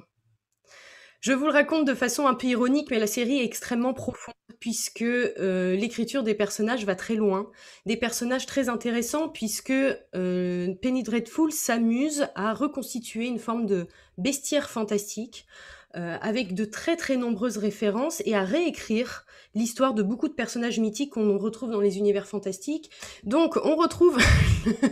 Je 1.20 1.34
vous 1.34 1.46
le 1.46 1.52
raconte 1.52 1.86
de 1.86 1.96
façon 1.96 2.28
un 2.28 2.36
peu 2.36 2.46
ironique, 2.46 2.92
mais 2.92 3.00
la 3.00 3.08
série 3.08 3.40
est 3.40 3.44
extrêmement 3.44 3.96
profonde 3.96 4.36
puisque 4.60 5.04
l'écriture 5.40 6.22
des 6.22 6.36
personnages 6.36 6.86
va 6.86 6.94
très 6.96 7.16
loin, 7.16 7.50
des 7.88 7.98
personnages 7.98 8.46
très 8.46 8.70
intéressants 8.70 9.28
puisque 9.28 9.74
Penny 10.14 11.04
Dreadful 11.04 11.52
s'amuse 11.52 12.28
à 12.36 12.54
reconstituer 12.54 13.26
une 13.26 13.40
forme 13.40 13.66
de 13.66 13.88
bestiaire 14.20 14.70
fantastique 14.70 15.48
euh, 15.96 16.18
avec 16.22 16.54
de 16.54 16.66
très 16.66 16.98
très 16.98 17.16
nombreuses 17.16 17.58
références 17.58 18.22
et 18.26 18.36
à 18.36 18.44
réécrire 18.44 19.26
l'histoire 19.56 19.94
de 19.94 20.04
beaucoup 20.04 20.28
de 20.28 20.34
personnages 20.34 20.80
mythiques 20.80 21.14
qu'on 21.14 21.38
retrouve 21.38 21.72
dans 21.72 21.80
les 21.80 21.98
univers 21.98 22.28
fantastiques. 22.28 22.92
Donc 23.24 23.58
on 23.64 23.76
retrouve 23.76 24.18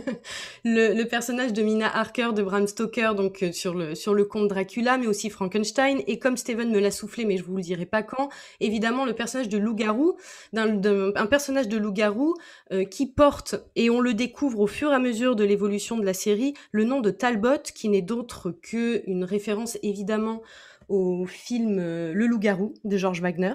le, 0.64 1.04
personnage 1.04 1.52
de 1.52 1.62
Mina 1.62 1.86
Harker 1.94 2.30
de 2.34 2.42
Bram 2.42 2.66
Stoker 2.66 3.14
donc 3.14 3.42
euh, 3.42 3.52
sur 3.52 3.74
le 3.74 3.94
sur 3.94 4.14
le 4.14 4.24
conte 4.24 4.48
Dracula 4.48 4.98
mais 4.98 5.06
aussi 5.06 5.30
Frankenstein 5.30 6.02
et 6.06 6.18
comme 6.18 6.36
Steven 6.36 6.70
me 6.70 6.80
l'a 6.80 6.90
soufflé 6.90 7.24
mais 7.24 7.36
je 7.36 7.44
vous 7.44 7.56
le 7.56 7.62
dirai 7.62 7.86
pas 7.86 8.02
quand, 8.02 8.28
évidemment 8.60 9.04
le 9.04 9.12
personnage 9.12 9.48
de 9.48 9.58
loup-garou 9.58 10.16
d'un 10.52 11.12
un 11.14 11.26
personnage 11.26 11.68
de 11.68 11.76
loup-garou 11.76 12.34
euh, 12.72 12.84
qui 12.84 13.06
porte 13.06 13.54
et 13.76 13.90
on 13.90 14.00
le 14.00 14.14
découvre 14.14 14.60
au 14.60 14.66
fur 14.66 14.90
et 14.90 14.94
à 14.94 14.98
mesure 14.98 15.36
de 15.36 15.44
l'évolution 15.44 15.98
de 15.98 16.04
la 16.04 16.14
série 16.14 16.54
le 16.72 16.84
nom 16.84 17.00
de 17.00 17.10
Talbot 17.10 17.62
qui 17.74 17.88
n'est 17.88 18.02
d'autre 18.02 18.50
que 18.50 19.02
une 19.06 19.24
référence 19.24 19.78
évidemment 19.82 20.42
au 20.88 21.26
film 21.26 21.78
euh, 21.78 22.12
Le 22.12 22.26
Loup-garou 22.26 22.74
de 22.84 22.96
George 22.96 23.20
Wagner. 23.20 23.54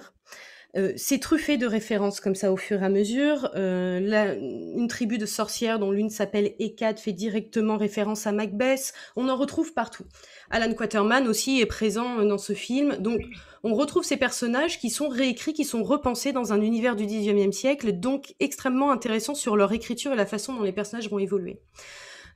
Euh, 0.78 0.94
c'est 0.96 1.20
truffé 1.20 1.58
de 1.58 1.66
références 1.66 2.22
comme 2.22 2.36
ça 2.36 2.52
au 2.52 2.58
fur 2.58 2.82
et 2.82 2.86
à 2.86 2.90
mesure. 2.90 3.50
Euh, 3.56 4.36
une 4.40 4.88
tribu 4.88 5.18
de 5.18 5.26
sorcières 5.26 5.80
dont 5.80 5.92
l'une 5.92 6.10
s'appelle 6.10 6.54
Hécate 6.60 7.00
fait 7.00 7.12
directement 7.12 7.76
référence 7.78 8.26
à 8.26 8.32
Macbeth. 8.32 8.94
On 9.18 9.28
en 9.28 9.36
retrouve 9.36 9.74
partout. 9.74 10.06
Alan 10.50 10.74
Quaterman 10.74 11.28
aussi 11.28 11.60
est 11.60 11.66
présent 11.66 12.24
dans 12.24 12.38
ce 12.38 12.54
film. 12.54 12.96
Donc 12.98 13.22
on 13.64 13.74
retrouve 13.74 14.04
ces 14.04 14.18
personnages 14.18 14.80
qui 14.80 14.90
sont 14.90 15.10
réécrits, 15.10 15.54
qui 15.54 15.66
sont 15.66 15.84
repensés 15.84 16.32
dans 16.32 16.54
un 16.54 16.62
univers 16.62 16.96
du 16.96 17.06
XIXe 17.06 17.56
siècle, 17.56 17.92
donc 17.92 18.34
extrêmement 18.40 18.92
intéressants 18.92 19.36
sur 19.36 19.58
leur 19.58 19.74
écriture 19.74 20.14
et 20.14 20.16
la 20.16 20.26
façon 20.26 20.54
dont 20.54 20.64
les 20.64 20.72
personnages 20.72 21.10
vont 21.10 21.20
évoluer. 21.20 21.60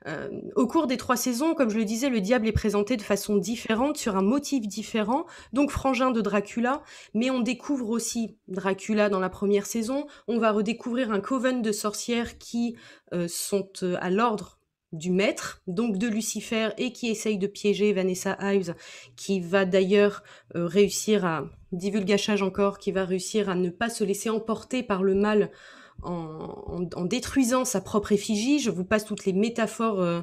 Euh, 0.06 0.28
au 0.54 0.66
cours 0.66 0.86
des 0.86 0.96
trois 0.96 1.16
saisons, 1.16 1.54
comme 1.54 1.70
je 1.70 1.78
le 1.78 1.84
disais, 1.84 2.08
le 2.08 2.20
diable 2.20 2.46
est 2.46 2.52
présenté 2.52 2.96
de 2.96 3.02
façon 3.02 3.36
différente, 3.36 3.96
sur 3.96 4.16
un 4.16 4.22
motif 4.22 4.66
différent, 4.66 5.26
donc 5.52 5.70
frangin 5.70 6.10
de 6.10 6.20
Dracula, 6.20 6.82
mais 7.14 7.30
on 7.30 7.40
découvre 7.40 7.90
aussi 7.90 8.36
Dracula 8.48 9.08
dans 9.08 9.18
la 9.18 9.28
première 9.28 9.66
saison, 9.66 10.06
on 10.28 10.38
va 10.38 10.52
redécouvrir 10.52 11.10
un 11.10 11.20
coven 11.20 11.60
de 11.60 11.72
sorcières 11.72 12.38
qui 12.38 12.76
euh, 13.12 13.26
sont 13.28 13.68
euh, 13.82 13.96
à 14.00 14.10
l'ordre 14.10 14.60
du 14.92 15.10
maître, 15.10 15.60
donc 15.66 15.98
de 15.98 16.06
Lucifer, 16.06 16.68
et 16.78 16.92
qui 16.92 17.08
essaye 17.08 17.38
de 17.38 17.48
piéger 17.48 17.92
Vanessa 17.92 18.38
Ives, 18.40 18.76
qui 19.16 19.40
va 19.40 19.64
d'ailleurs 19.64 20.22
réussir 20.54 21.24
à 21.24 21.44
divulgachage 21.72 22.40
encore, 22.40 22.78
qui 22.78 22.92
va 22.92 23.04
réussir 23.04 23.50
à 23.50 23.56
ne 23.56 23.68
pas 23.68 23.90
se 23.90 24.04
laisser 24.04 24.30
emporter 24.30 24.84
par 24.84 25.02
le 25.02 25.14
mal 25.14 25.50
en, 26.02 27.04
détruisant 27.04 27.64
sa 27.64 27.80
propre 27.80 28.12
effigie. 28.12 28.58
Je 28.58 28.70
vous 28.70 28.84
passe 28.84 29.04
toutes 29.04 29.24
les 29.24 29.32
métaphores 29.32 30.00
euh, 30.00 30.20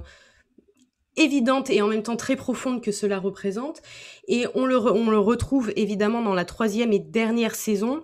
évidentes 1.16 1.70
et 1.70 1.82
en 1.82 1.88
même 1.88 2.04
temps 2.04 2.16
très 2.16 2.36
profondes 2.36 2.82
que 2.82 2.92
cela 2.92 3.20
représente. 3.20 3.82
Et 4.28 4.46
on 4.56 4.66
le, 4.66 4.78
retrouve 4.78 5.72
évidemment 5.76 6.22
dans 6.22 6.34
la 6.34 6.46
troisième 6.46 6.94
et 6.94 7.00
dernière 7.00 7.56
saison, 7.56 8.04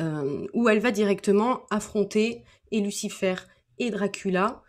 euh, 0.00 0.46
où 0.52 0.68
elle 0.68 0.80
va 0.80 0.90
directement 0.90 1.62
affronter 1.70 2.44
et 2.70 2.80
Lucifer 2.80 3.34
et 3.78 3.90
Dracula. 3.90 4.62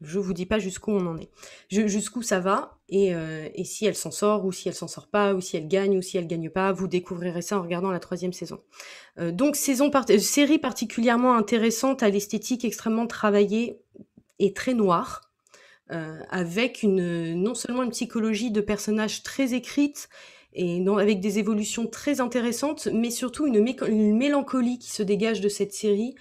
Je 0.00 0.18
vous 0.18 0.34
dis 0.34 0.46
pas 0.46 0.58
jusqu'où 0.58 0.90
on 0.90 1.06
en 1.06 1.16
est, 1.16 1.30
jusqu'où 1.70 2.22
ça 2.22 2.40
va, 2.40 2.75
et, 2.88 3.14
euh, 3.14 3.48
et 3.54 3.64
si 3.64 3.84
elle 3.86 3.96
s'en 3.96 4.10
sort, 4.10 4.44
ou 4.44 4.52
si 4.52 4.68
elle 4.68 4.74
s'en 4.74 4.86
sort 4.86 5.08
pas, 5.08 5.34
ou 5.34 5.40
si 5.40 5.56
elle 5.56 5.66
gagne, 5.66 5.98
ou 5.98 6.02
si 6.02 6.18
elle 6.18 6.26
gagne 6.26 6.50
pas, 6.50 6.72
vous 6.72 6.86
découvrirez 6.86 7.42
ça 7.42 7.58
en 7.58 7.62
regardant 7.62 7.90
la 7.90 7.98
troisième 7.98 8.32
saison. 8.32 8.60
Euh, 9.18 9.32
donc 9.32 9.56
saison 9.56 9.90
série 10.18 10.58
particulièrement 10.58 11.34
intéressante 11.34 12.02
à 12.02 12.10
l'esthétique 12.10 12.64
extrêmement 12.64 13.06
travaillée 13.06 13.80
et 14.38 14.52
très 14.52 14.74
noire, 14.74 15.32
euh, 15.90 16.20
avec 16.30 16.82
une 16.82 17.34
non 17.34 17.54
seulement 17.54 17.82
une 17.82 17.90
psychologie 17.90 18.50
de 18.50 18.60
personnages 18.60 19.22
très 19.22 19.54
écrite 19.54 20.08
et 20.52 20.78
non, 20.80 20.96
avec 20.96 21.20
des 21.20 21.38
évolutions 21.38 21.86
très 21.86 22.20
intéressantes, 22.20 22.88
mais 22.92 23.10
surtout 23.10 23.46
une, 23.46 23.74
une 23.88 24.16
mélancolie 24.16 24.78
qui 24.78 24.90
se 24.90 25.02
dégage 25.02 25.42
de 25.42 25.50
cette 25.50 25.74
série, 25.74 26.14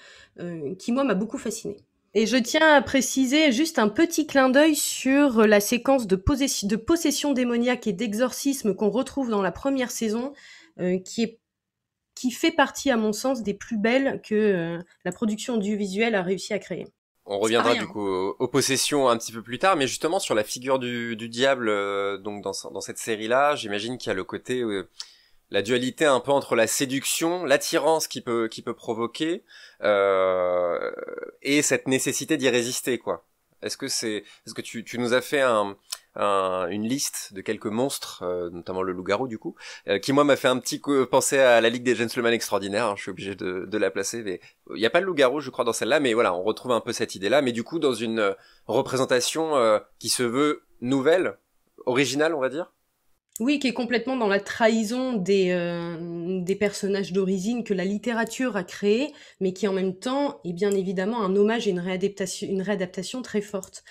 qui 0.77 0.91
moi 0.91 1.05
m'a 1.05 1.13
beaucoup 1.13 1.37
fascinée. 1.37 1.77
Et 2.17 2.27
je 2.27 2.37
tiens 2.37 2.75
à 2.75 2.81
préciser 2.81 3.51
juste 3.51 3.77
un 3.77 3.89
petit 3.89 4.25
clin 4.25 4.47
d'œil 4.47 4.77
sur 4.77 5.45
la 5.45 5.59
séquence 5.59 6.07
de, 6.07 6.15
de 6.15 6.75
possession 6.77 7.33
démoniaque 7.33 7.87
et 7.87 7.93
d'exorcisme 7.93 8.73
qu'on 8.73 8.89
retrouve 8.89 9.29
dans 9.29 9.41
la 9.41 9.51
première 9.51 9.91
saison, 9.91 10.33
euh, 10.79 10.97
qui 10.97 11.23
est 11.23 11.39
qui 12.15 12.31
fait 12.31 12.53
partie, 12.53 12.89
à 12.91 12.95
mon 12.95 13.11
sens, 13.11 13.43
des 13.43 13.53
plus 13.53 13.77
belles 13.77 14.21
que 14.23 14.33
euh, 14.33 14.81
la 15.03 15.11
production 15.11 15.55
audiovisuelle 15.55 16.15
a 16.15 16.23
réussi 16.23 16.53
à 16.53 16.59
créer. 16.59 16.87
On 17.25 17.39
reviendra 17.39 17.75
du 17.75 17.85
coup 17.85 18.07
aux, 18.07 18.47
possessions 18.47 19.09
un 19.09 19.17
petit 19.17 19.33
peu 19.33 19.41
plus 19.41 19.59
tard, 19.59 19.75
mais 19.75 19.85
justement 19.85 20.19
sur 20.19 20.33
la 20.33 20.45
figure 20.45 20.79
du, 20.79 21.17
du 21.17 21.27
diable, 21.27 21.67
euh, 21.67 22.17
donc 22.17 22.41
dans, 22.41 22.53
dans 22.71 22.79
cette 22.79 22.99
série-là, 22.99 23.57
j'imagine 23.57 23.97
qu'il 23.97 24.07
y 24.07 24.11
a 24.11 24.15
le 24.15 24.23
côté 24.23 24.63
la 25.51 25.61
dualité 25.61 26.05
un 26.05 26.19
peu 26.19 26.31
entre 26.31 26.55
la 26.55 26.67
séduction, 26.67 27.45
l'attirance 27.45 28.07
qui 28.07 28.21
peut 28.21 28.47
qui 28.47 28.61
peut 28.61 28.73
provoquer 28.73 29.43
euh, 29.81 30.91
et 31.41 31.61
cette 31.61 31.87
nécessité 31.87 32.37
d'y 32.37 32.49
résister 32.49 32.97
quoi. 32.97 33.25
Est-ce 33.61 33.77
que 33.77 33.87
c'est 33.87 34.23
est-ce 34.45 34.53
que 34.53 34.61
tu, 34.61 34.83
tu 34.83 34.99
nous 34.99 35.13
as 35.13 35.21
fait 35.21 35.41
un, 35.41 35.75
une 36.69 36.87
liste 36.87 37.33
de 37.33 37.41
quelques 37.41 37.65
monstres, 37.65 38.23
euh, 38.23 38.49
notamment 38.49 38.83
le 38.83 38.93
loup-garou 38.93 39.27
du 39.27 39.37
coup, 39.37 39.55
euh, 39.87 39.97
qui 39.97 40.13
moi 40.13 40.23
m'a 40.23 40.35
fait 40.35 40.47
un 40.47 40.59
petit 40.59 40.79
coup 40.79 41.05
penser 41.07 41.39
à 41.39 41.61
la 41.61 41.69
Ligue 41.69 41.83
des 41.83 41.95
Gentlemen 41.95 42.33
extraordinaires. 42.33 42.87
Hein, 42.87 42.93
je 42.95 43.01
suis 43.01 43.11
obligé 43.11 43.35
de, 43.35 43.65
de 43.65 43.77
la 43.77 43.91
placer, 43.91 44.21
mais 44.23 44.39
il 44.71 44.79
n'y 44.79 44.85
a 44.85 44.89
pas 44.89 44.99
le 44.99 45.07
loup-garou, 45.07 45.39
je 45.41 45.49
crois, 45.49 45.65
dans 45.65 45.73
celle-là, 45.73 45.99
mais 45.99 46.13
voilà, 46.13 46.33
on 46.35 46.43
retrouve 46.43 46.73
un 46.73 46.79
peu 46.79 46.93
cette 46.93 47.15
idée-là, 47.15 47.41
mais 47.41 47.51
du 47.53 47.63
coup 47.63 47.79
dans 47.79 47.93
une 47.93 48.35
représentation 48.67 49.55
euh, 49.55 49.79
qui 49.99 50.09
se 50.09 50.23
veut 50.23 50.63
nouvelle, 50.81 51.37
originale, 51.85 52.35
on 52.35 52.39
va 52.39 52.49
dire? 52.49 52.71
Oui, 53.41 53.59
qui 53.59 53.67
est 53.67 53.73
complètement 53.73 54.15
dans 54.15 54.29
la 54.29 54.39
trahison 54.39 55.11
des, 55.11 55.49
euh, 55.51 56.39
des 56.41 56.55
personnages 56.55 57.11
d'origine 57.11 57.65
que 57.65 57.73
la 57.73 57.83
littérature 57.83 58.55
a 58.55 58.63
créé, 58.63 59.11
mais 59.41 59.51
qui 59.51 59.67
en 59.67 59.73
même 59.73 59.93
temps 59.93 60.39
est 60.45 60.53
bien 60.53 60.71
évidemment 60.71 61.21
un 61.21 61.35
hommage 61.35 61.67
et 61.67 61.71
une 61.71 61.81
réadaptation, 61.81 62.47
une 62.47 62.61
réadaptation 62.61 63.21
très 63.21 63.41
forte. 63.41 63.83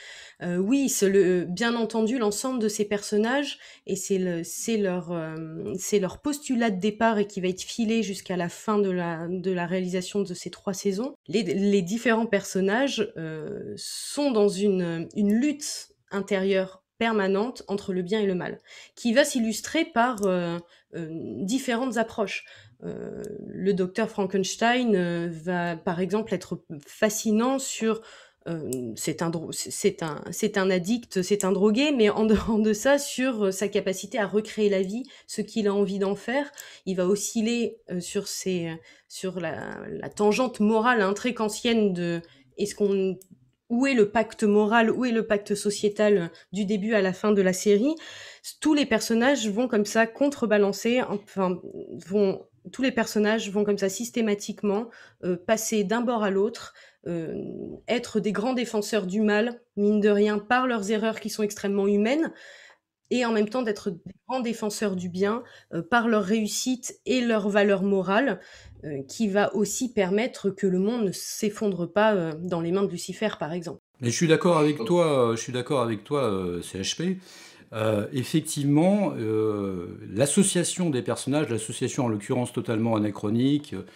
Euh, 0.42 0.56
oui, 0.56 0.88
c'est 0.88 1.10
le, 1.10 1.44
bien 1.44 1.74
entendu 1.76 2.16
l'ensemble 2.18 2.58
de 2.58 2.68
ces 2.68 2.86
personnages, 2.86 3.58
et 3.86 3.96
c'est 3.96 4.16
le, 4.16 4.44
c'est 4.44 4.78
leur, 4.78 5.12
euh, 5.12 5.74
c'est 5.78 5.98
leur 5.98 6.22
postulat 6.22 6.70
de 6.70 6.80
départ 6.80 7.18
et 7.18 7.26
qui 7.26 7.42
va 7.42 7.48
être 7.48 7.62
filé 7.62 8.02
jusqu'à 8.02 8.38
la 8.38 8.48
fin 8.48 8.78
de 8.78 8.90
la, 8.90 9.26
de 9.28 9.50
la 9.50 9.66
réalisation 9.66 10.22
de 10.22 10.32
ces 10.32 10.48
trois 10.48 10.72
saisons. 10.72 11.16
Les, 11.28 11.42
les 11.42 11.82
différents 11.82 12.26
personnages 12.26 13.12
euh, 13.18 13.74
sont 13.76 14.30
dans 14.30 14.48
une, 14.48 15.06
une 15.14 15.34
lutte 15.34 15.90
intérieure 16.10 16.83
permanente 17.04 17.64
entre 17.68 17.92
le 17.92 18.00
bien 18.00 18.20
et 18.20 18.26
le 18.26 18.34
mal, 18.34 18.60
qui 18.94 19.12
va 19.12 19.26
s'illustrer 19.26 19.84
par 19.84 20.24
euh, 20.24 20.58
euh, 20.96 21.08
différentes 21.42 21.98
approches. 21.98 22.46
Euh, 22.82 23.22
le 23.46 23.74
docteur 23.74 24.08
Frankenstein 24.08 25.28
va 25.28 25.76
par 25.76 26.00
exemple 26.00 26.32
être 26.32 26.64
fascinant 26.86 27.58
sur 27.58 28.00
c'est 28.94 29.22
un, 29.22 29.32
un, 29.32 30.62
un 30.62 30.70
addict, 30.70 31.22
c'est 31.22 31.44
un 31.44 31.52
drogué, 31.52 31.92
mais 31.92 32.10
en 32.10 32.24
dehors 32.24 32.58
de 32.58 32.72
ça, 32.84 32.98
sur 32.98 33.52
sa 33.52 33.68
capacité 33.68 34.18
à 34.18 34.26
recréer 34.26 34.68
la 34.68 34.82
vie, 34.82 35.04
ce 35.26 35.40
qu'il 35.40 35.66
a 35.66 35.74
envie 35.74 35.98
d'en 35.98 36.14
faire. 36.14 36.50
Il 36.84 36.96
va 36.96 37.06
osciller 37.06 37.78
sur, 38.00 38.28
ses, 38.28 38.70
sur 39.08 39.40
la, 39.40 40.10
tangente 40.14 40.60
morale 40.60 41.00
hein, 41.00 41.14
très 41.14 41.34
ancienne 41.40 41.94
de 41.94 42.20
est-ce 42.58 42.74
qu'on 42.74 43.18
où 43.70 43.86
est 43.86 43.94
le 43.94 44.10
pacte 44.10 44.44
moral, 44.44 44.90
où 44.90 45.04
est 45.04 45.12
le 45.12 45.26
pacte 45.26 45.54
sociétal 45.54 46.18
euh, 46.18 46.28
du 46.52 46.64
début 46.64 46.94
à 46.94 47.02
la 47.02 47.12
fin 47.12 47.32
de 47.32 47.42
la 47.42 47.52
série? 47.52 47.94
Tous 48.60 48.74
les 48.74 48.86
personnages 48.86 49.48
vont 49.48 49.68
comme 49.68 49.86
ça 49.86 50.06
contrebalancer, 50.06 51.02
enfin, 51.02 51.60
vont, 52.06 52.46
tous 52.72 52.82
les 52.82 52.92
personnages 52.92 53.50
vont 53.50 53.64
comme 53.64 53.78
ça 53.78 53.88
systématiquement 53.88 54.88
euh, 55.24 55.36
passer 55.36 55.84
d'un 55.84 56.02
bord 56.02 56.22
à 56.22 56.30
l'autre, 56.30 56.74
euh, 57.06 57.42
être 57.88 58.20
des 58.20 58.32
grands 58.32 58.54
défenseurs 58.54 59.06
du 59.06 59.20
mal, 59.20 59.60
mine 59.76 60.00
de 60.00 60.08
rien, 60.08 60.38
par 60.38 60.66
leurs 60.66 60.90
erreurs 60.90 61.20
qui 61.20 61.30
sont 61.30 61.42
extrêmement 61.42 61.86
humaines, 61.86 62.32
et 63.10 63.24
en 63.24 63.32
même 63.32 63.48
temps 63.48 63.62
d'être 63.62 63.90
des 63.90 64.14
grands 64.28 64.40
défenseurs 64.40 64.96
du 64.96 65.08
bien 65.08 65.42
par 65.90 66.08
leur 66.08 66.24
réussite 66.24 67.00
et 67.06 67.20
leur 67.20 67.48
valeur 67.48 67.82
morale, 67.82 68.40
euh, 68.84 69.02
qui 69.08 69.28
va 69.28 69.54
aussi 69.54 69.90
permettre 69.90 70.50
que 70.50 70.66
le 70.66 70.78
monde 70.78 71.04
ne 71.04 71.12
s'effondre 71.12 71.90
pas 71.90 72.14
euh, 72.14 72.32
dans 72.38 72.60
les 72.60 72.70
mains 72.70 72.82
de 72.82 72.90
Lucifer, 72.90 73.30
par 73.38 73.52
exemple. 73.54 73.80
Mais 74.00 74.10
je 74.10 74.16
suis 74.16 74.28
d'accord 74.28 74.58
avec 74.58 74.84
toi, 74.84 75.32
je 75.34 75.40
suis 75.40 75.52
d'accord 75.52 75.80
avec 75.80 76.04
toi, 76.04 76.24
euh, 76.24 76.60
CHP. 76.60 77.16
effectivement, 78.12 79.14
l'association 80.10 80.90
des 80.90 81.02
personnages, 81.02 81.48
l'association 81.48 82.04
en 82.04 82.08
l'occurrence 82.08 82.52
totalement 82.52 82.94
anachronique, 82.94 83.72
euh, 83.72 83.86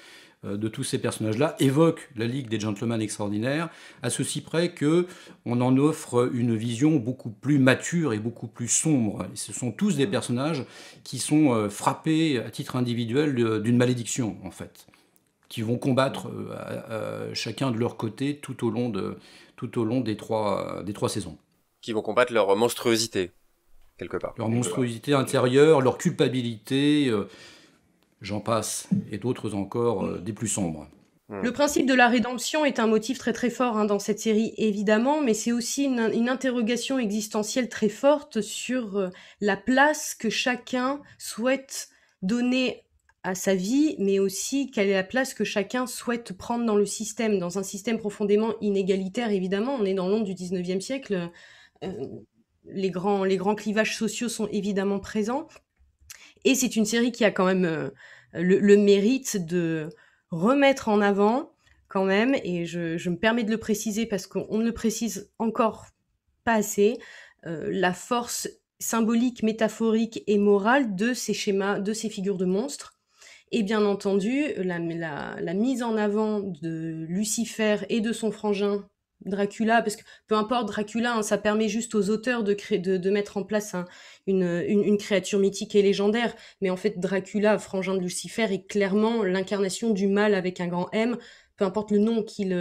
de 0.45 0.69
tous 0.69 0.85
ces 0.85 0.99
personnages-là 0.99 1.57
évoque 1.59 2.11
la 2.15 2.27
Ligue 2.27 2.49
des 2.49 2.61
Gentlemen 2.61 3.01
Extraordinaires, 3.01 3.71
à 4.03 4.11
ceci 4.11 4.41
près 4.41 4.73
que 4.73 5.07
on 5.45 5.61
en 5.61 5.77
offre 5.77 6.31
une 6.33 6.55
vision 6.55 6.97
beaucoup 6.97 7.31
plus 7.31 7.59
mature 7.59 8.13
et 8.13 8.19
beaucoup 8.19 8.47
plus 8.47 8.69
sombre. 8.69 9.27
ce 9.35 9.53
sont 9.53 9.73
tous 9.73 9.97
des 9.97 10.07
personnages 10.07 10.65
qui 11.03 11.19
sont 11.19 11.53
euh, 11.53 11.69
frappés 11.69 12.39
à 12.39 12.51
titre 12.51 12.77
individuel 12.77 13.35
d'une 13.63 13.77
malédiction, 13.77 14.37
en 14.45 14.51
fait, 14.51 14.87
qui 15.49 15.63
vont 15.63 15.79
combattre 15.79 16.31
euh, 16.31 17.35
chacun 17.35 17.71
de 17.71 17.79
leur 17.79 17.97
côté 17.97 18.39
tout 18.39 18.65
au 18.65 18.71
long, 18.71 18.91
de, 18.91 19.17
tout 19.57 19.79
au 19.79 19.85
long 19.85 20.01
des, 20.01 20.17
trois, 20.17 20.83
des 20.85 20.93
trois 20.93 21.09
saisons. 21.09 21.37
Qui 21.81 21.93
vont 21.93 22.03
combattre 22.03 22.33
leur 22.33 22.55
monstruosité, 22.57 23.33
quelque 23.99 24.17
part. 24.17 24.35
Leur 24.39 24.49
monstruosité 24.49 25.15
intérieure, 25.15 25.81
leur 25.81 25.99
culpabilité 25.99 27.11
j'en 28.21 28.41
passe, 28.41 28.89
et 29.11 29.19
d'autres 29.19 29.55
encore 29.55 30.05
euh, 30.05 30.19
des 30.19 30.33
plus 30.33 30.49
sombres. 30.49 30.89
Hmm. 31.29 31.43
Le 31.43 31.53
principe 31.53 31.87
de 31.87 31.95
la 31.95 32.09
rédemption 32.09 32.65
est 32.65 32.79
un 32.79 32.87
motif 32.87 33.19
très 33.19 33.33
très 33.33 33.51
fort 33.51 33.77
hein, 33.77 33.85
dans 33.85 33.99
cette 33.99 34.19
série, 34.19 34.55
évidemment, 34.57 35.21
mais 35.21 35.35
c'est 35.35 35.53
aussi 35.53 35.85
une, 35.85 36.29
interrogation 36.29 36.99
existentielle 36.99 37.69
très 37.69 37.89
forte 37.89 38.41
sur 38.41 38.97
euh, 38.97 39.11
la 39.41 39.57
place 39.57 40.15
que 40.15 40.31
chacun 40.31 41.01
souhaite 41.19 41.89
donner 42.23 42.83
à 43.25 43.35
sa 43.35 43.55
vie, 43.55 43.97
mais 43.99 44.19
aussi 44.19 44.71
quelle 44.71 44.89
est 44.89 44.95
la 44.95 45.05
place 45.05 45.35
que 45.35 45.45
chacun 45.45 45.87
souhaite 45.87 46.33
prendre 46.33 46.65
dans 46.65 46.77
le 46.77 46.87
système, 46.87 47.39
dans 47.39 47.59
un 47.59 47.63
système 47.63 47.99
profondément 47.99 48.55
inégalitaire, 48.61 49.31
évidemment. 49.31 49.75
On 49.75 49.85
est 49.85 49.95
dans 49.95 50.09
l'onde 50.09 50.25
du 50.25 50.35
19e 50.35 50.81
siècle. 50.81 51.31
Euh, 51.85 52.07
les, 52.65 52.91
grands, 52.91 53.25
les 53.25 53.37
grands 53.37 53.55
clivages 53.55 53.97
sociaux 53.97 54.29
sont 54.29 54.49
évidemment 54.49 54.99
présents. 54.99 55.47
Et 56.45 56.55
c'est 56.55 56.77
une 56.77 56.85
série 56.85 57.13
qui 57.13 57.25
a 57.25 57.31
quand 57.31 57.45
même 57.45 57.65
euh, 57.65 57.91
le, 58.33 58.77
mérite 58.77 59.45
de 59.45 59.89
remettre 60.31 60.89
en 60.89 61.01
avant 61.01 61.53
quand 61.89 62.05
même, 62.05 62.35
et 62.45 62.67
je, 62.67 63.09
me 63.09 63.17
permets 63.17 63.45
de 63.45 63.51
le 63.51 63.59
préciser 63.59 64.05
parce 64.05 64.27
qu'on 64.27 64.59
ne 64.59 64.65
le 64.65 64.73
précise 64.73 65.31
encore 65.39 65.87
pas 66.45 66.55
assez, 66.55 66.99
euh, 67.47 67.69
la 67.71 67.95
force 67.95 68.49
symbolique, 68.79 69.43
métaphorique 69.43 70.23
et 70.27 70.39
morale 70.39 70.95
de 70.95 71.15
ces 71.15 71.35
schémas, 71.35 71.81
de 71.81 71.93
ces 71.93 72.11
figures 72.11 72.37
de 72.37 72.45
monstres. 72.45 72.95
Et 73.51 73.63
bien 73.63 73.85
entendu, 73.87 74.45
la, 74.59 74.79
la 75.41 75.55
mise 75.55 75.83
en 75.83 75.97
avant 75.97 76.41
de 76.41 77.07
Lucifer 77.09 77.79
et 77.89 78.01
de 78.01 78.13
son 78.13 78.31
frangin 78.31 78.85
Dracula, 79.25 79.83
parce 79.83 79.97
que 79.97 80.03
peu 80.27 80.35
importe 80.35 80.67
Dracula, 80.69 81.15
hein, 81.15 81.23
ça 81.23 81.39
permet 81.39 81.69
juste 81.69 81.95
aux 81.95 82.11
auteurs 82.11 82.45
de, 82.45 83.11
mettre 83.11 83.37
en 83.37 83.43
place 83.43 83.75
une, 84.27 84.97
créature 84.99 85.39
mythique 85.39 85.75
et 85.75 85.83
légendaire. 85.83 86.35
Mais 86.61 86.71
en 86.71 86.77
fait, 86.77 86.99
Dracula, 86.99 87.59
frangin 87.59 87.95
de 87.95 88.01
Lucifer, 88.01 88.47
est 88.53 88.67
clairement 88.67 89.23
l'incarnation 89.23 89.91
du 89.91 90.07
mal 90.07 90.35
avec 90.35 90.61
un 90.61 90.69
grand 90.69 90.89
M, 90.93 91.17
peu 91.57 91.65
importe 91.65 91.91
le 91.91 91.99
nom 91.99 92.23
qu'il 92.23 92.55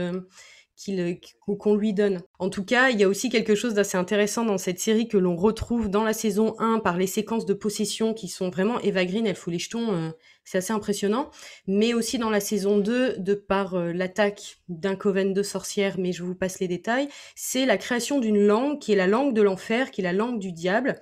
qu'on 1.57 1.75
lui 1.75 1.93
donne. 1.93 2.21
En 2.39 2.49
tout 2.49 2.63
cas, 2.63 2.89
il 2.89 2.99
y 2.99 3.03
a 3.03 3.07
aussi 3.07 3.29
quelque 3.29 3.55
chose 3.55 3.73
d'assez 3.73 3.97
intéressant 3.97 4.45
dans 4.45 4.57
cette 4.57 4.79
série 4.79 5.07
que 5.07 5.17
l'on 5.17 5.35
retrouve 5.35 5.89
dans 5.89 6.03
la 6.03 6.13
saison 6.13 6.55
1 6.59 6.79
par 6.79 6.97
les 6.97 7.07
séquences 7.07 7.45
de 7.45 7.53
possession 7.53 8.13
qui 8.13 8.27
sont 8.27 8.49
vraiment 8.49 8.79
Eva 8.81 9.05
Green, 9.05 9.25
elle 9.25 9.37
les 9.47 9.59
jetons, 9.59 9.91
euh, 9.91 10.09
c'est 10.47 10.59
assez 10.59 10.71
impressionnant, 10.71 11.29
mais 11.67 11.93
aussi 11.93 12.17
dans 12.17 12.29
la 12.29 12.39
saison 12.39 12.77
2 12.77 13.17
de 13.17 13.33
par 13.33 13.73
euh, 13.73 13.91
l'attaque 13.91 14.59
d'un 14.69 14.95
coven 14.95 15.33
de 15.33 15.43
sorcières, 15.43 15.99
mais 15.99 16.13
je 16.13 16.23
vous 16.23 16.35
passe 16.35 16.61
les 16.61 16.69
détails, 16.69 17.09
c'est 17.35 17.65
la 17.65 17.77
création 17.77 18.21
d'une 18.21 18.39
langue 18.39 18.79
qui 18.79 18.93
est 18.93 18.95
la 18.95 19.07
langue 19.07 19.33
de 19.33 19.41
l'enfer, 19.41 19.91
qui 19.91 19.99
est 19.99 20.05
la 20.05 20.13
langue 20.13 20.39
du 20.39 20.53
diable, 20.53 21.01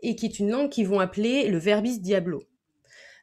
et 0.00 0.16
qui 0.16 0.24
est 0.24 0.38
une 0.38 0.50
langue 0.50 0.70
qu'ils 0.70 0.88
vont 0.88 1.00
appeler 1.00 1.48
le 1.48 1.58
verbis 1.58 2.00
diablo. 2.00 2.42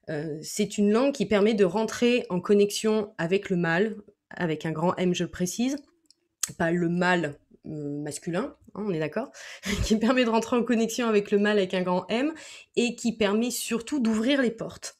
Euh, 0.10 0.38
c'est 0.43 0.77
une 0.77 0.91
langue 0.91 1.13
qui 1.13 1.25
permet 1.25 1.55
de 1.55 1.65
rentrer 1.65 2.27
en 2.29 2.41
connexion 2.41 3.12
avec 3.17 3.50
le 3.50 3.55
mal, 3.55 3.95
avec 4.29 4.67
un 4.67 4.72
grand 4.72 4.95
M, 4.98 5.15
je 5.15 5.24
le 5.24 5.31
précise, 5.31 5.77
pas 6.60 6.69
le 6.69 6.89
mal 6.89 7.39
euh, 7.65 8.03
masculin, 8.03 8.55
hein, 8.75 8.84
on 8.86 8.93
est 8.93 9.00
d'accord, 9.00 9.31
qui 9.84 9.98
permet 9.98 10.25
de 10.25 10.29
rentrer 10.29 10.57
en 10.57 10.63
connexion 10.63 11.07
avec 11.07 11.31
le 11.31 11.39
mal 11.39 11.57
avec 11.57 11.74
un 11.74 11.81
grand 11.81 12.05
M 12.10 12.36
et 12.75 12.95
qui 12.95 13.17
permet 13.17 13.50
surtout 13.50 14.00
d'ouvrir 14.00 14.43
les 14.43 14.51
portes. 14.51 15.00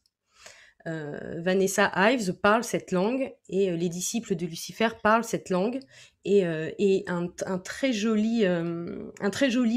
Euh, 0.88 1.42
Vanessa 1.42 1.92
Ives 1.96 2.34
parle 2.34 2.64
cette 2.64 2.92
langue 2.92 3.34
et 3.50 3.72
euh, 3.72 3.76
les 3.76 3.90
disciples 3.90 4.36
de 4.36 4.46
Lucifer 4.46 4.90
parlent 5.02 5.24
cette 5.24 5.50
langue 5.50 5.80
et, 6.26 6.44
et 6.80 7.06
un, 7.08 7.28
très 7.60 7.94
joli, 7.94 8.40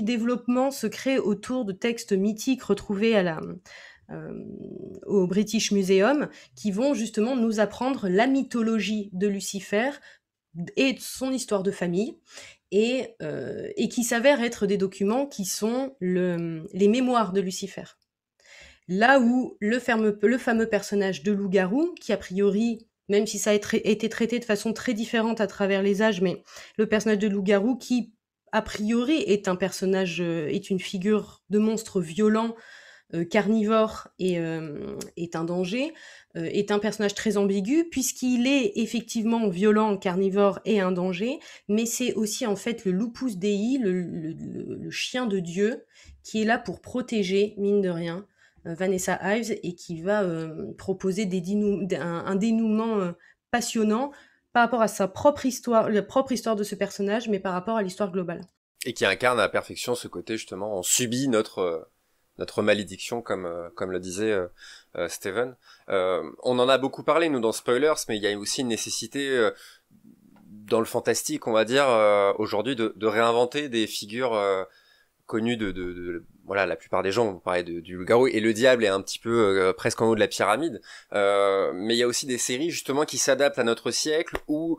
développement 0.03 0.71
se 0.71 0.87
crée 0.87 1.19
autour 1.19 1.67
de 1.67 1.73
textes 1.73 2.13
mythiques 2.13 2.63
retrouvés 2.63 3.15
à 3.15 3.23
la, 3.23 3.39
euh, 4.11 4.33
au 5.05 5.27
British 5.27 5.71
Museum 5.71 6.31
qui 6.55 6.71
vont 6.71 6.95
justement 6.95 7.37
nous 7.37 7.61
apprendre 7.61 8.09
la 8.09 8.27
mythologie 8.27 9.11
de 9.13 9.27
Lucifer 9.27 9.91
et 10.77 10.97
son 10.99 11.31
histoire 11.31 11.63
de 11.63 11.71
famille 11.71 12.17
et, 12.71 13.09
euh, 13.21 13.69
qui 13.91 14.05
s'avèrent 14.05 14.43
être 14.43 14.67
des 14.67 14.79
documents 14.79 15.27
qui 15.27 15.45
sont 15.45 15.95
le, 16.01 16.67
les 16.73 16.89
mémoires 16.89 17.35
de 17.35 17.43
Lucifer. 17.43 17.85
Là 18.89 19.21
où 19.21 19.57
le 19.61 19.79
fameux, 19.79 20.17
personnage 20.69 21.23
de 21.23 21.33
loup-garou, 21.33 21.95
qui 22.01 22.13
a 22.13 22.17
priori, 22.17 22.87
même 23.11 23.27
si 23.27 23.39
ça 23.39 23.51
a 23.51 23.55
été 23.55 24.09
traité 24.09 24.39
de 24.39 24.45
façon 24.45 24.73
très 24.73 24.95
différente 24.95 25.43
à 25.43 25.47
travers 25.47 25.83
les 25.83 26.01
âges, 26.01 26.23
mais 26.23 26.43
le 26.79 26.87
personnage 26.87 27.19
de 27.19 27.29
loup-garou 27.29 27.77
qui, 27.77 28.15
a 28.51 28.63
priori, 28.63 29.23
est 29.27 29.47
un 29.47 29.57
personnage, 29.57 30.23
euh, 30.23 30.49
est 30.49 30.71
une 30.71 30.81
figure 30.81 31.43
de 31.51 31.59
monstre 31.59 32.01
violent 32.01 32.57
euh, 33.15 33.25
carnivore 33.25 34.09
et, 34.19 34.39
euh, 34.39 34.97
est 35.19 35.37
un 35.37 35.45
danger, 35.45 35.93
est 36.35 36.71
un 36.71 36.79
personnage 36.79 37.15
très 37.15 37.37
ambigu 37.37 37.89
puisqu'il 37.91 38.47
est 38.47 38.73
effectivement 38.77 39.49
violent, 39.49 39.97
carnivore 39.97 40.61
et 40.65 40.79
un 40.79 40.93
danger, 40.93 41.41
mais 41.69 41.85
c'est 41.85 42.15
aussi 42.15 42.47
en 42.47 42.55
fait 42.55 42.85
le 42.85 42.93
lupus 42.93 43.39
dei, 43.39 43.77
le, 43.81 44.89
chien 44.91 45.27
de 45.27 45.41
Dieu, 45.41 45.85
qui 46.23 46.43
est 46.43 46.45
là 46.45 46.59
pour 46.59 46.81
protéger, 46.81 47.55
mine 47.57 47.81
de 47.81 47.89
rien, 47.89 48.25
Vanessa 48.65 49.19
Ives 49.23 49.59
et 49.63 49.75
qui 49.75 50.03
va 50.03 50.25
proposer 50.77 51.27
des 51.27 51.43
un, 51.97 52.35
dénouement 52.37 53.13
passionnant 53.51 54.13
par 54.53 54.65
rapport 54.65 54.83
à 54.83 54.89
sa 54.89 55.09
propre 55.09 55.47
histoire, 55.47 55.89
la 55.91 56.03
propre 56.03 56.33
histoire 56.33 56.57
de 56.57 56.65
ce 56.65 56.75
personnage, 56.75 57.29
mais 57.29 57.39
par 57.39 57.53
rapport 57.53 57.77
à 57.77 57.83
l'histoire 57.83 58.11
globale. 58.11 58.41
Et 58.85 58.93
qui 58.93 59.05
incarne 59.05 59.39
à 59.39 59.43
la 59.43 59.49
perfection 59.49 59.95
ce 59.95 60.09
côté 60.09 60.37
justement, 60.37 60.79
on 60.79 60.83
subit 60.83 61.29
notre 61.29 61.89
notre 62.39 62.63
malédiction, 62.63 63.21
comme 63.21 63.47
euh, 63.47 63.69
comme 63.75 63.91
le 63.91 64.01
disait 64.01 64.33
euh, 64.33 64.47
euh, 64.97 65.09
Steven. 65.09 65.57
on 65.89 66.59
en 66.59 66.69
a 66.69 66.79
beaucoup 66.79 67.03
parlé 67.03 67.29
nous 67.29 67.41
dans 67.41 67.53
Spoilers, 67.53 67.95
mais 68.09 68.17
il 68.17 68.23
y 68.23 68.33
a 68.33 68.39
aussi 68.39 68.63
une 68.63 68.69
nécessité 68.69 69.51
dans 70.47 70.81
le 70.81 70.87
fantastique, 70.87 71.47
on 71.47 71.53
va 71.53 71.65
dire 71.65 71.87
aujourd'hui, 72.39 72.77
de, 72.77 73.07
réinventer 73.07 73.69
des 73.69 73.87
figures 73.87 74.39
connues 75.27 75.57
de, 75.57 76.25
voilà 76.49 76.67
la 76.67 76.75
plupart 76.75 77.05
des 77.05 77.13
gens. 77.13 77.29
On 77.29 77.39
parlait 77.39 77.63
du 77.63 77.97
loup-garou 77.97 78.27
et 78.27 78.41
le 78.41 78.53
diable 78.53 78.85
est 78.85 78.89
un 78.89 79.01
petit 79.01 79.21
peu 79.21 79.73
presque 79.77 80.03
en 80.03 80.09
haut 80.09 80.15
de 80.17 80.21
la 80.21 80.29
pyramide, 80.29 80.81
mais 81.13 81.95
il 81.95 81.99
y 81.99 82.03
a 82.03 82.09
aussi 82.09 82.27
des 82.27 82.39
séries 82.39 82.71
justement 82.71 83.05
qui 83.05 83.19
s'adaptent 83.19 83.61
à 83.61 83.65
notre 83.65 83.93
siècle 83.93 84.37
où 84.49 84.79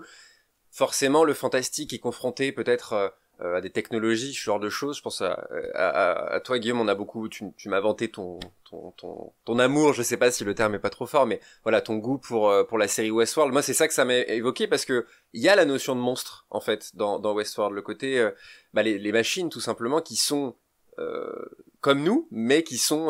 forcément 0.72 1.24
le 1.24 1.34
fantastique 1.34 1.94
est 1.94 2.00
confronté 2.00 2.52
peut-être 2.52 3.14
euh, 3.42 3.56
à 3.56 3.62
des 3.62 3.70
technologies, 3.70 4.34
ce 4.34 4.41
genre 4.41 4.60
de 4.60 4.70
choses. 4.70 4.98
Je 4.98 5.02
pense 5.02 5.22
à, 5.22 5.48
à, 5.74 6.36
à 6.36 6.39
toi, 6.41 6.60
Guillaume, 6.60 6.82
on 6.82 6.89
a 6.89 6.96
beaucoup, 6.96 7.30
tu, 7.30 7.46
tu 7.56 7.70
m'as 7.70 7.80
vanté 7.80 8.12
ton, 8.12 8.38
ton, 8.70 8.91
ton, 8.91 9.32
ton, 9.46 9.60
amour, 9.60 9.93
je 9.93 10.04
sais 10.04 10.17
pas 10.17 10.30
si 10.30 10.43
le 10.43 10.54
terme 10.54 10.76
est 10.76 10.80
pas 10.80 10.89
trop 10.89 11.06
fort, 11.06 11.26
mais 11.26 11.39
voilà, 11.63 11.80
ton 11.80 11.96
goût 11.96 12.17
pour, 12.17 12.50
euh, 12.50 12.65
pour 12.65 12.78
la 12.78 12.89
série 12.89 13.12
Westworld. 13.12 13.54
Moi, 13.54 13.62
c'est 13.62 13.74
ça 13.74 13.88
que 13.88 13.93
ça 13.93 14.04
m'a 14.04 14.17
évoqué 14.17 14.67
parce 14.67 14.84
que 14.84 15.06
il 15.32 15.41
y 15.41 15.48
a 15.48 15.56
la 15.56 15.63
notion 15.63 15.96
de 15.96 16.02
monstre, 16.02 16.48
en 16.50 16.60
fait, 16.60 16.96
dans, 16.98 17.17
dans 17.17 17.34
Westworld, 17.34 17.74
le 17.74 17.82
côté, 17.82 18.20
euh, 18.20 18.32
bah, 18.74 18.84
les, 18.84 19.00
les, 19.00 19.12
machines, 19.13 19.50
tout 19.50 19.62
simplement, 19.62 20.02
qui 20.02 20.17
sont 20.17 20.58
euh, 21.00 21.46
comme 21.82 22.04
nous, 22.04 22.28
mais 22.32 22.63
qui 22.63 22.78
sont 22.78 23.10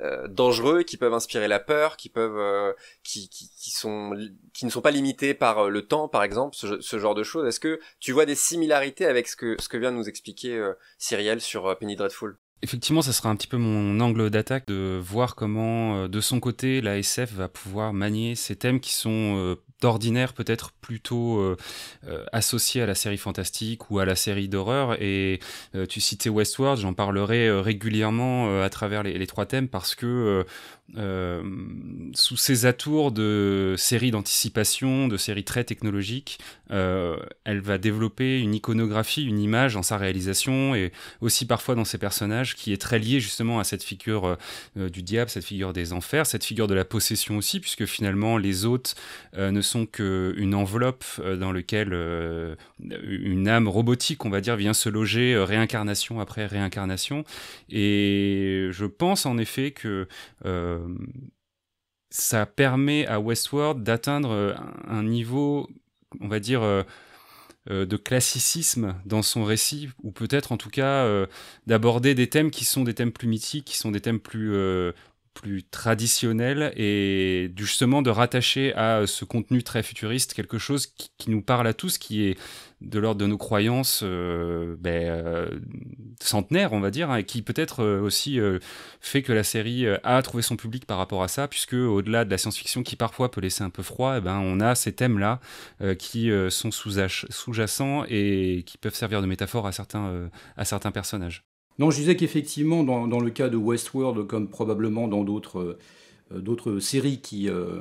euh, 0.00 0.26
dangereux, 0.26 0.82
qui 0.82 0.96
peuvent 0.96 1.14
inspirer 1.14 1.46
la 1.46 1.60
peur, 1.60 1.96
qui 1.96 2.08
peuvent, 2.08 2.36
euh, 2.36 2.72
qui, 3.04 3.28
qui, 3.28 3.48
qui, 3.56 3.70
sont, 3.70 4.12
qui 4.52 4.64
ne 4.64 4.70
sont 4.70 4.80
pas 4.80 4.90
limités 4.90 5.34
par 5.34 5.66
euh, 5.66 5.68
le 5.68 5.86
temps, 5.86 6.08
par 6.08 6.24
exemple, 6.24 6.56
ce, 6.56 6.80
ce 6.80 6.98
genre 6.98 7.14
de 7.14 7.22
choses. 7.22 7.46
Est-ce 7.46 7.60
que 7.60 7.78
tu 8.00 8.10
vois 8.10 8.26
des 8.26 8.34
similarités 8.34 9.06
avec 9.06 9.28
ce 9.28 9.36
que 9.36 9.54
ce 9.60 9.68
que 9.68 9.76
vient 9.76 9.92
de 9.92 9.96
nous 9.96 10.08
expliquer 10.08 10.60
Cyrielle 10.98 11.40
sur 11.40 11.78
Penny 11.78 11.94
Dreadful? 11.94 12.36
Effectivement, 12.62 13.02
ça 13.02 13.12
sera 13.12 13.28
un 13.28 13.36
petit 13.36 13.46
peu 13.46 13.56
mon 13.56 14.00
angle 14.00 14.30
d'attaque 14.30 14.66
de 14.66 14.98
voir 15.00 15.36
comment, 15.36 16.08
de 16.08 16.20
son 16.20 16.40
côté, 16.40 16.80
la 16.80 16.98
SF 16.98 17.32
va 17.32 17.48
pouvoir 17.48 17.92
manier 17.92 18.34
ces 18.34 18.56
thèmes 18.56 18.80
qui 18.80 18.94
sont 18.94 19.56
d'ordinaire 19.84 20.32
peut-être 20.32 20.72
plutôt 20.80 21.38
euh, 21.40 21.58
euh, 22.08 22.24
associé 22.32 22.80
à 22.80 22.86
la 22.86 22.94
série 22.94 23.18
fantastique 23.18 23.90
ou 23.90 23.98
à 23.98 24.06
la 24.06 24.16
série 24.16 24.48
d'horreur. 24.48 24.96
Et 25.02 25.40
euh, 25.74 25.84
tu 25.84 26.00
citais 26.00 26.30
Westworld, 26.30 26.80
j'en 26.80 26.94
parlerai 26.94 27.50
régulièrement 27.60 28.62
à 28.62 28.70
travers 28.70 29.02
les, 29.02 29.18
les, 29.18 29.26
trois 29.26 29.44
thèmes 29.44 29.68
parce 29.68 29.94
que 29.94 30.46
sous 30.96 32.36
ces 32.36 32.66
atours 32.66 33.10
de 33.10 33.74
série 33.76 34.10
d'anticipation, 34.10 35.08
de 35.08 35.16
série 35.16 35.44
très 35.44 35.64
technologique, 35.64 36.38
elle 36.68 37.60
va 37.60 37.78
développer 37.78 38.40
une 38.40 38.54
iconographie, 38.54 39.24
une 39.24 39.40
image 39.40 39.74
dans 39.74 39.82
sa 39.82 39.96
réalisation 39.96 40.74
et 40.74 40.92
aussi 41.20 41.46
parfois 41.46 41.74
dans 41.74 41.84
ses 41.84 41.98
personnages 41.98 42.54
qui 42.54 42.72
est 42.72 42.80
très 42.80 42.98
liée 42.98 43.20
justement 43.20 43.58
à 43.58 43.64
cette 43.64 43.82
figure 43.82 44.36
du 44.76 45.02
diable, 45.02 45.30
cette 45.30 45.44
figure 45.44 45.72
des 45.72 45.92
enfers, 45.92 46.26
cette 46.26 46.44
figure 46.44 46.68
de 46.68 46.74
la 46.74 46.84
possession 46.84 47.38
aussi, 47.38 47.60
puisque 47.60 47.86
finalement 47.86 48.38
les 48.38 48.64
hôtes 48.64 48.94
ne 49.36 49.60
sont 49.60 49.86
qu'une 49.86 50.54
enveloppe 50.54 51.04
euh, 51.20 51.36
dans 51.36 51.52
laquelle 51.52 51.90
euh, 51.92 52.54
une 52.80 53.48
âme 53.48 53.68
robotique, 53.68 54.24
on 54.24 54.30
va 54.30 54.40
dire, 54.40 54.56
vient 54.56 54.72
se 54.72 54.88
loger 54.88 55.34
euh, 55.34 55.44
réincarnation 55.44 56.20
après 56.20 56.46
réincarnation. 56.46 57.24
Et 57.70 58.68
je 58.70 58.84
pense 58.84 59.26
en 59.26 59.38
effet 59.38 59.72
que 59.72 60.06
ça 62.10 62.46
permet 62.46 63.06
à 63.06 63.20
Westworld 63.20 63.82
d'atteindre 63.82 64.56
un 64.86 65.02
niveau, 65.02 65.68
on 66.20 66.28
va 66.28 66.40
dire, 66.40 66.84
de 67.70 67.96
classicisme 67.96 68.94
dans 69.04 69.22
son 69.22 69.44
récit, 69.44 69.88
ou 70.02 70.12
peut-être 70.12 70.52
en 70.52 70.56
tout 70.56 70.70
cas 70.70 71.26
d'aborder 71.66 72.14
des 72.14 72.28
thèmes 72.28 72.50
qui 72.50 72.64
sont 72.64 72.84
des 72.84 72.94
thèmes 72.94 73.12
plus 73.12 73.28
mythiques, 73.28 73.64
qui 73.64 73.76
sont 73.76 73.90
des 73.90 74.00
thèmes 74.00 74.20
plus, 74.20 74.54
plus 75.34 75.64
traditionnel 75.64 76.72
et 76.76 77.52
justement 77.56 78.02
de 78.02 78.10
rattacher 78.10 78.72
à 78.74 79.06
ce 79.06 79.24
contenu 79.24 79.62
très 79.62 79.82
futuriste 79.82 80.32
quelque 80.32 80.58
chose 80.58 80.86
qui, 80.86 81.30
nous 81.30 81.42
parle 81.42 81.66
à 81.66 81.74
tous, 81.74 81.98
qui 81.98 82.24
est 82.24 82.38
de 82.80 82.98
l'ordre 82.98 83.20
de 83.20 83.26
nos 83.26 83.38
croyances 83.38 84.00
euh, 84.04 84.76
ben, 84.78 85.08
euh, 85.08 85.48
centenaires, 86.20 86.72
on 86.72 86.80
va 86.80 86.90
dire, 86.90 87.10
hein, 87.10 87.16
et 87.16 87.24
qui 87.24 87.42
peut-être 87.42 87.82
euh, 87.82 88.00
aussi 88.00 88.38
fait 89.00 89.22
que 89.22 89.32
la 89.32 89.42
série 89.42 89.86
a 90.04 90.22
trouvé 90.22 90.42
son 90.42 90.56
public 90.56 90.86
par 90.86 90.98
rapport 90.98 91.22
à 91.22 91.28
ça, 91.28 91.48
puisque 91.48 91.74
au-delà 91.74 92.24
de 92.24 92.30
la 92.30 92.38
science-fiction 92.38 92.82
qui 92.82 92.96
parfois 92.96 93.30
peut 93.30 93.40
laisser 93.40 93.64
un 93.64 93.70
peu 93.70 93.82
froid, 93.82 94.16
eh 94.18 94.20
ben, 94.20 94.38
on 94.38 94.60
a 94.60 94.74
ces 94.74 94.92
thèmes-là 94.92 95.40
qui 95.98 96.30
sont 96.50 96.70
sous-jacents 96.70 98.04
et 98.08 98.62
qui 98.66 98.78
peuvent 98.78 98.94
servir 98.94 99.20
de 99.22 99.26
métaphore 99.26 99.66
à 99.66 99.72
certains, 99.72 100.30
à 100.56 100.64
certains 100.64 100.92
personnages. 100.92 101.44
Non, 101.78 101.90
je 101.90 101.98
disais 101.98 102.16
qu'effectivement, 102.16 102.84
dans, 102.84 103.20
le 103.20 103.30
cas 103.30 103.48
de 103.48 103.56
Westworld, 103.56 104.26
comme 104.28 104.48
probablement 104.48 105.08
dans 105.08 105.24
d'autres 105.24 105.76
euh, 106.30 106.80
séries 106.80 107.18
qui, 107.18 107.48
euh, 107.48 107.80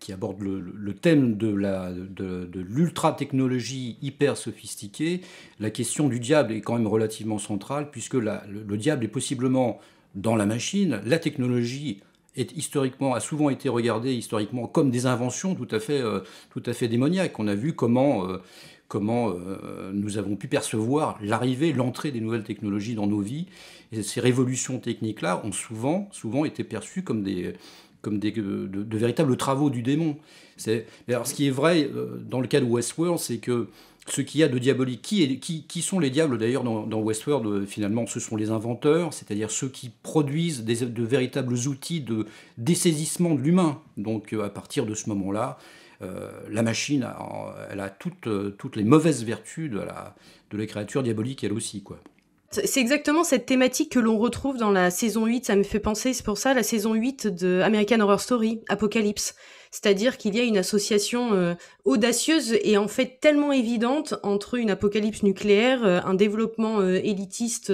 qui 0.00 0.12
abordent 0.12 0.42
le, 0.42 0.94
thème 0.94 1.36
de, 1.36 1.48
la, 1.54 1.92
de, 1.92 2.48
l'ultra-technologie 2.54 3.98
hyper 4.00 4.38
sophistiquée, 4.38 5.20
la 5.60 5.70
question 5.70 6.08
du 6.08 6.18
diable 6.18 6.54
est 6.54 6.62
quand 6.62 6.78
même 6.78 6.86
relativement 6.86 7.38
centrale, 7.38 7.90
puisque 7.90 8.14
le, 8.14 8.76
diable 8.78 9.04
est 9.04 9.08
possiblement 9.08 9.80
dans 10.14 10.34
la 10.34 10.46
machine, 10.46 11.00
la 11.04 11.18
technologie 11.18 12.00
est 12.36 12.56
historiquement, 12.56 13.14
a 13.14 13.20
souvent 13.20 13.50
été 13.50 13.68
regardée 13.68 14.14
historiquement 14.14 14.66
comme 14.66 14.90
des 14.90 15.06
inventions 15.06 15.54
tout 15.54 15.68
à 15.70 15.78
fait, 15.78 16.00
euh, 16.00 16.20
tout 16.50 16.62
à 16.64 16.72
fait 16.72 16.88
démoniaques. 16.88 17.38
On 17.38 17.48
a 17.48 17.54
vu 17.54 17.74
comment 17.74 18.26
comment 18.88 19.30
euh, 19.30 19.90
nous 19.92 20.18
avons 20.18 20.36
pu 20.36 20.48
percevoir 20.48 21.18
l'arrivée, 21.22 21.72
l'entrée 21.72 22.12
des 22.12 22.20
nouvelles 22.20 22.44
technologies 22.44 22.94
dans 22.94 23.06
nos 23.06 23.20
vies. 23.20 23.46
Et 23.92 24.02
ces 24.02 24.20
révolutions 24.20 24.78
techniques-là 24.78 25.42
ont 25.44 25.52
souvent, 25.52 26.08
souvent 26.12 26.44
été 26.44 26.64
perçues 26.64 27.02
comme 27.02 27.22
des, 27.22 27.54
comme 28.02 28.18
des, 28.18 28.32
de, 28.32 28.96
véritables 28.96 29.36
travaux 29.36 29.70
du 29.70 29.82
démon. 29.82 30.16
Alors, 31.08 31.26
ce 31.26 31.34
qui 31.34 31.46
est 31.46 31.50
vrai 31.50 31.90
dans 32.28 32.40
le 32.40 32.46
cas 32.46 32.60
de 32.60 32.64
Westworld, 32.64 33.18
c'est 33.18 33.38
que 33.38 33.68
ce 34.08 34.20
qu'il 34.20 34.40
y 34.40 34.44
a 34.44 34.48
de 34.48 34.58
diabolique, 34.58 35.02
qui, 35.02 35.38
qui, 35.40 35.64
qui 35.64 35.82
sont 35.82 35.98
les 35.98 36.10
diables 36.10 36.38
d'ailleurs 36.38 36.62
dans, 36.62 37.00
Westworld 37.00 37.66
Finalement, 37.66 38.06
ce 38.06 38.20
sont 38.20 38.36
les 38.36 38.50
inventeurs, 38.50 39.12
c'est-à-dire 39.12 39.50
ceux 39.50 39.68
qui 39.68 39.90
produisent 40.02 40.64
des, 40.64 40.86
de 40.86 41.02
véritables 41.02 41.54
outils 41.66 42.00
de 42.00 42.26
dessaisissement 42.58 43.34
de 43.34 43.40
l'humain. 43.40 43.80
Donc, 43.96 44.32
à 44.32 44.48
partir 44.48 44.86
de 44.86 44.94
ce 44.94 45.08
moment-là, 45.10 45.58
la 46.00 46.62
machine, 46.62 47.06
elle 47.70 47.80
a 47.80 47.88
toutes, 47.88 48.28
toutes 48.58 48.76
les 48.76 48.84
mauvaises 48.84 49.24
vertus 49.24 49.70
de 49.70 49.78
la, 49.78 50.66
créature 50.66 51.02
diabolique, 51.02 51.44
elle 51.44 51.52
aussi, 51.52 51.82
quoi. 51.82 51.98
C'est 52.50 52.80
exactement 52.80 53.24
cette 53.24 53.44
thématique 53.44 53.92
que 53.92 53.98
l'on 53.98 54.18
retrouve 54.18 54.56
dans 54.56 54.70
la 54.70 54.90
saison 54.90 55.26
8, 55.26 55.44
ça 55.44 55.56
me 55.56 55.62
fait 55.62 55.80
penser, 55.80 56.14
c'est 56.14 56.24
pour 56.24 56.38
ça 56.38 56.54
la 56.54 56.62
saison 56.62 56.94
8 56.94 57.26
de 57.26 57.60
American 57.60 58.00
Horror 58.00 58.20
Story, 58.20 58.60
Apocalypse. 58.68 59.34
C'est-à-dire 59.70 60.16
qu'il 60.16 60.34
y 60.34 60.40
a 60.40 60.42
une 60.42 60.56
association 60.56 61.34
euh, 61.34 61.54
audacieuse 61.84 62.56
et 62.62 62.78
en 62.78 62.88
fait 62.88 63.18
tellement 63.20 63.52
évidente 63.52 64.14
entre 64.22 64.54
une 64.54 64.70
apocalypse 64.70 65.22
nucléaire, 65.22 65.84
euh, 65.84 66.00
un 66.04 66.14
développement 66.14 66.80
euh, 66.80 66.94
élitiste 67.02 67.72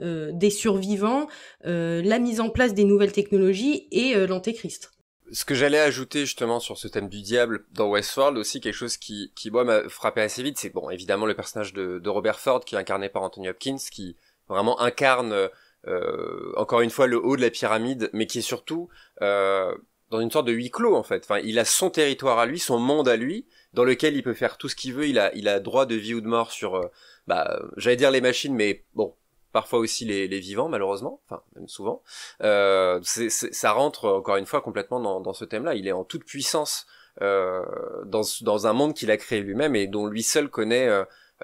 des 0.00 0.50
survivants, 0.50 1.28
la 1.62 2.18
mise 2.18 2.40
en 2.40 2.48
place 2.48 2.72
des 2.72 2.84
nouvelles 2.84 3.12
technologies 3.12 3.86
et 3.92 4.14
l'antéchrist 4.26 4.92
ce 5.32 5.44
que 5.44 5.54
j'allais 5.54 5.78
ajouter 5.78 6.20
justement 6.20 6.60
sur 6.60 6.78
ce 6.78 6.88
thème 6.88 7.08
du 7.08 7.22
diable 7.22 7.64
dans 7.72 7.88
Westworld 7.88 8.36
aussi 8.38 8.60
quelque 8.60 8.74
chose 8.74 8.96
qui 8.96 9.32
qui 9.34 9.50
moi 9.50 9.64
m'a 9.64 9.88
frappé 9.88 10.20
assez 10.20 10.42
vite 10.42 10.58
c'est 10.58 10.70
bon 10.70 10.90
évidemment 10.90 11.26
le 11.26 11.34
personnage 11.34 11.72
de, 11.72 12.08
Robert 12.08 12.40
Ford 12.40 12.64
qui 12.64 12.74
est 12.74 12.78
incarné 12.78 13.08
par 13.08 13.22
Anthony 13.22 13.48
Hopkins 13.48 13.76
qui 13.90 14.16
vraiment 14.48 14.80
incarne 14.80 15.48
euh, 15.86 16.52
encore 16.56 16.80
une 16.80 16.90
fois 16.90 17.06
le 17.06 17.24
haut 17.24 17.36
de 17.36 17.40
la 17.40 17.50
pyramide 17.50 18.10
mais 18.12 18.26
qui 18.26 18.38
est 18.38 18.42
surtout 18.42 18.88
euh, 19.22 19.74
dans 20.10 20.20
une 20.20 20.30
sorte 20.30 20.46
de 20.46 20.52
huis 20.52 20.70
clos 20.70 20.96
en 20.96 21.04
fait. 21.04 21.22
Enfin 21.24 21.38
il 21.38 21.58
a 21.58 21.64
son 21.64 21.90
territoire 21.90 22.38
à 22.38 22.46
lui 22.46 22.58
son 22.58 22.78
monde 22.78 23.08
à 23.08 23.16
lui 23.16 23.46
dans 23.72 23.84
lequel 23.84 24.16
il 24.16 24.22
peut 24.22 24.34
faire 24.34 24.58
tout 24.58 24.68
ce 24.68 24.74
qu'il 24.74 24.92
veut. 24.94 25.06
Il 25.06 25.18
a 25.18 25.34
il 25.34 25.48
a 25.48 25.60
droit 25.60 25.86
de 25.86 25.94
vie 25.94 26.14
ou 26.14 26.20
de 26.20 26.26
mort 26.26 26.50
sur 26.50 26.74
euh, 26.74 26.86
bah 27.26 27.62
j'allais 27.76 27.96
dire 27.96 28.10
les 28.10 28.20
machines 28.20 28.54
mais 28.54 28.84
bon 28.94 29.14
parfois 29.52 29.78
aussi 29.78 30.04
les, 30.04 30.40
vivants 30.40 30.68
malheureusement, 30.68 31.20
enfin 31.26 31.42
même 31.56 31.68
souvent. 31.68 32.02
Euh, 32.42 33.00
ça 33.02 33.72
rentre 33.72 34.08
encore 34.08 34.36
une 34.36 34.46
fois 34.46 34.60
complètement 34.60 35.20
dans, 35.20 35.32
ce 35.32 35.44
thème-là. 35.44 35.74
Il 35.74 35.88
est 35.88 35.92
en 35.92 36.04
toute 36.04 36.24
puissance 36.24 36.86
euh, 37.22 37.64
dans, 38.04 38.66
un 38.66 38.72
monde 38.72 38.94
qu'il 38.94 39.10
a 39.10 39.16
créé 39.16 39.40
lui-même 39.40 39.76
et 39.76 39.86
dont 39.86 40.06
lui 40.06 40.22
seul 40.22 40.48
connaît 40.48 40.88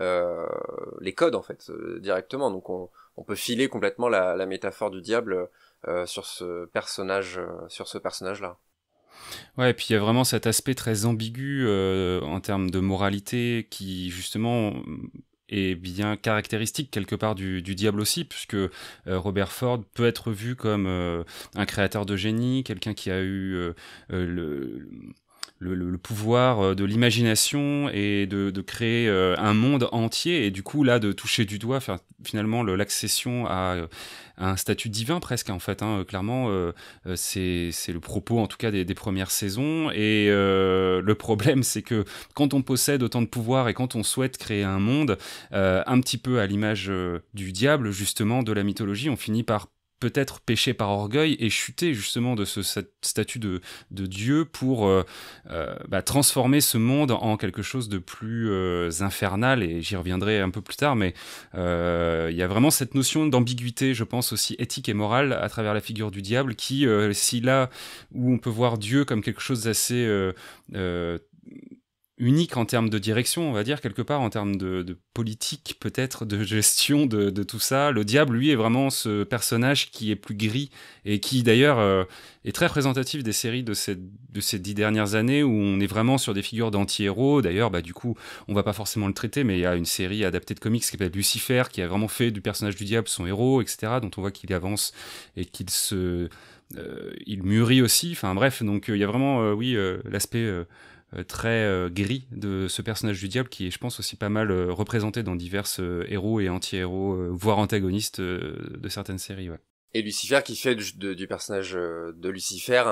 euh, 0.00 0.46
les 1.00 1.14
codes 1.14 1.34
en 1.34 1.42
fait 1.42 1.70
directement. 1.98 2.50
Donc 2.50 2.70
on, 2.70 2.88
peut 3.26 3.34
filer 3.34 3.68
complètement 3.68 4.08
la, 4.08 4.46
métaphore 4.46 4.90
du 4.90 5.00
diable 5.00 5.48
sur 6.06 6.26
ce 6.26 6.66
personnage, 6.66 7.40
sur 7.68 7.88
ce 7.88 7.98
personnage-là. 7.98 8.56
Ouais, 9.56 9.70
et 9.70 9.74
puis 9.74 9.86
il 9.88 9.92
y 9.94 9.96
a 9.96 9.98
vraiment 9.98 10.24
cet 10.24 10.46
aspect 10.46 10.74
très 10.74 11.06
ambigu 11.06 11.66
en 12.22 12.40
termes 12.40 12.70
de 12.70 12.80
moralité 12.80 13.66
qui 13.70 14.10
justement 14.10 14.74
est 15.48 15.74
bien 15.74 16.16
caractéristique 16.16 16.90
quelque 16.90 17.14
part 17.14 17.34
du, 17.34 17.62
du 17.62 17.74
diable 17.74 18.00
aussi, 18.00 18.24
puisque 18.24 18.54
euh, 18.54 18.68
Robert 19.06 19.52
Ford 19.52 19.82
peut 19.94 20.06
être 20.06 20.32
vu 20.32 20.56
comme 20.56 20.86
euh, 20.86 21.24
un 21.54 21.66
créateur 21.66 22.06
de 22.06 22.16
génie, 22.16 22.64
quelqu'un 22.64 22.94
qui 22.94 23.10
a 23.10 23.20
eu 23.20 23.54
euh, 23.54 23.72
le 24.10 24.88
le, 25.58 25.74
le, 25.74 25.98
pouvoir 25.98 26.60
euh, 26.60 26.74
de 26.74 26.84
l'imagination 26.84 27.88
et 27.92 28.26
de, 28.26 28.50
de 28.50 28.60
créer 28.60 29.08
euh, 29.08 29.34
un 29.38 29.54
monde 29.54 29.88
entier. 29.92 30.46
Et 30.46 30.50
du 30.50 30.62
coup 30.62 30.84
là 30.84 30.98
de 30.98 31.12
toucher 31.12 31.44
du 31.44 31.58
doigt 31.58 31.80
faire, 31.80 31.98
finalement 32.24 32.62
l'accession 32.62 33.46
à, 33.46 33.76
un 34.38 34.56
statut 34.56 34.90
divin 34.90 35.18
presque 35.18 35.48
en 35.48 35.58
fait 35.58 35.82
hein, 35.82 36.04
clairement 36.06 36.48
euh, 36.50 36.72
c'est 37.14 37.72
le 37.88 38.00
propos 38.00 38.38
en 38.38 38.46
tout 38.46 38.58
cas 38.58 38.70
des, 38.70 38.84
des 38.84 38.94
premières 38.94 39.30
saisons. 39.30 39.90
Et 39.92 40.26
le 40.28 41.14
problème 41.14 41.62
c'est 41.62 41.82
que 41.82 42.04
quand 42.34 42.52
on 42.52 42.62
possède 42.62 43.02
autant 43.02 43.22
de 43.22 43.26
pouvoir 43.26 43.68
et 43.68 43.74
quand 43.74 43.94
on 43.94 44.02
souhaite 44.02 44.36
créer 44.36 44.62
un 44.62 44.78
monde 44.78 45.16
un 45.52 46.00
petit 46.00 46.18
peu 46.18 46.40
à 46.40 46.46
l'image 46.46 46.92
du 47.34 47.52
diable 47.52 47.90
justement 47.90 48.42
de 48.42 48.52
la 48.52 48.62
mythologie 48.62 49.08
on 49.08 49.16
finit 49.16 49.42
par 49.42 49.68
peut-être 50.00 50.40
péché 50.40 50.74
par 50.74 50.90
orgueil 50.90 51.36
et 51.40 51.48
chuter 51.48 51.94
justement 51.94 52.34
de 52.34 52.44
ce 52.44 52.60
statut 53.02 53.38
de, 53.38 53.60
Dieu 53.90 54.44
pour 54.44 54.86
euh, 54.86 55.04
euh, 55.50 55.74
bah, 55.88 56.02
transformer 56.02 56.60
ce 56.60 56.78
monde 56.78 57.10
en 57.12 57.36
quelque 57.36 57.62
chose 57.62 57.88
de 57.88 57.98
plus 57.98 58.50
euh, 58.50 58.90
infernal, 59.00 59.62
et 59.62 59.80
j'y 59.82 59.96
reviendrai 59.96 60.40
un 60.40 60.50
peu 60.50 60.60
plus 60.60 60.76
tard, 60.76 60.96
mais 60.96 61.14
il 61.54 62.36
y 62.36 62.42
a 62.42 62.46
vraiment 62.46 62.70
cette 62.70 62.94
notion 62.94 63.26
d'ambiguïté, 63.26 63.94
je 63.94 64.04
pense 64.04 64.32
aussi 64.32 64.54
éthique 64.58 64.88
et 64.88 64.94
morale 64.94 65.32
à 65.32 65.48
travers 65.48 65.74
la 65.74 65.80
figure 65.80 66.10
du 66.10 66.22
diable, 66.22 66.54
qui, 66.54 66.86
si 67.12 67.40
là 67.40 67.70
où 68.12 68.32
on 68.32 68.38
peut 68.38 68.50
voir 68.50 68.78
Dieu 68.78 69.04
comme 69.04 69.22
quelque 69.22 69.40
chose 69.40 69.64
d'assez 69.64 70.06
unique 72.18 72.56
en 72.56 72.64
termes 72.64 72.88
de 72.88 72.98
direction, 72.98 73.48
on 73.48 73.52
va 73.52 73.62
dire, 73.62 73.80
quelque 73.80 74.00
part, 74.00 74.20
en 74.20 74.30
termes 74.30 74.56
de, 74.56 74.98
politique, 75.12 75.76
peut-être, 75.80 76.24
de 76.24 76.42
gestion 76.42 77.06
de, 77.06 77.30
tout 77.42 77.58
ça. 77.58 77.90
Le 77.90 78.04
diable, 78.04 78.36
lui, 78.36 78.50
est 78.50 78.54
vraiment 78.54 78.88
ce 78.88 79.24
personnage 79.24 79.90
qui 79.90 80.10
est 80.10 80.16
plus 80.16 80.34
gris 80.34 80.70
et 81.04 81.20
qui, 81.20 81.42
d'ailleurs, 81.42 81.78
euh, 81.78 82.04
est 82.44 82.52
très 82.52 82.66
représentatif 82.66 83.22
des 83.22 83.32
séries 83.32 83.62
de 83.62 83.74
ces, 83.74 83.96
de 83.96 84.40
ces 84.40 84.58
dix 84.58 84.74
dernières 84.74 85.14
années 85.14 85.42
où 85.42 85.52
on 85.52 85.78
est 85.78 85.86
vraiment 85.86 86.16
sur 86.16 86.32
des 86.32 86.42
figures 86.42 86.70
d'anti-héros. 86.70 87.42
D'ailleurs, 87.42 87.70
bah, 87.70 87.82
du 87.82 87.92
coup, 87.92 88.16
on 88.48 88.54
va 88.54 88.62
pas 88.62 88.72
forcément 88.72 89.08
le 89.08 89.14
traiter, 89.14 89.44
mais 89.44 89.58
il 89.58 89.60
y 89.60 89.66
a 89.66 89.74
une 89.74 89.84
série 89.84 90.24
adaptée 90.24 90.54
de 90.54 90.60
comics 90.60 90.82
qui 90.82 90.88
s'appelle 90.88 91.12
Lucifer, 91.12 91.64
qui 91.70 91.82
a 91.82 91.88
vraiment 91.88 92.08
fait 92.08 92.30
du 92.30 92.40
personnage 92.40 92.76
du 92.76 92.84
diable 92.84 93.08
son 93.08 93.26
héros, 93.26 93.60
etc., 93.60 93.94
dont 94.00 94.10
on 94.16 94.20
voit 94.22 94.30
qu'il 94.30 94.52
avance 94.54 94.92
et 95.36 95.44
qu'il 95.44 95.68
se... 95.68 96.28
Euh, 96.76 97.12
il 97.26 97.44
mûrit 97.44 97.80
aussi, 97.80 98.10
enfin 98.10 98.34
bref, 98.34 98.62
donc 98.62 98.90
euh, 98.90 98.96
il 98.96 99.00
y 99.00 99.04
a 99.04 99.06
vraiment, 99.06 99.52
oui, 99.52 99.76
l'aspect 100.04 100.38
euh, 100.38 100.64
très 101.26 101.64
euh, 101.64 101.88
gris 101.88 102.26
de 102.30 102.68
ce 102.68 102.82
personnage 102.82 103.20
du 103.20 103.28
diable 103.28 103.48
qui 103.48 103.66
est, 103.66 103.70
je 103.70 103.78
pense, 103.78 104.00
aussi 104.00 104.16
pas 104.16 104.28
mal 104.28 104.50
euh, 104.50 104.72
représenté 104.72 105.22
dans 105.22 105.36
divers 105.36 105.66
héros 106.08 106.40
et 106.40 106.48
anti-héros, 106.48 107.32
voire 107.32 107.58
antagonistes 107.58 108.20
de 108.20 108.88
certaines 108.88 109.18
séries. 109.18 109.50
Ouais. 109.50 109.60
Et 109.94 110.02
Lucifer 110.02 110.40
qui 110.44 110.56
fait 110.56 110.74
du, 110.74 111.26
personnage 111.26 111.72
de 111.72 112.28
Lucifer, 112.28 112.84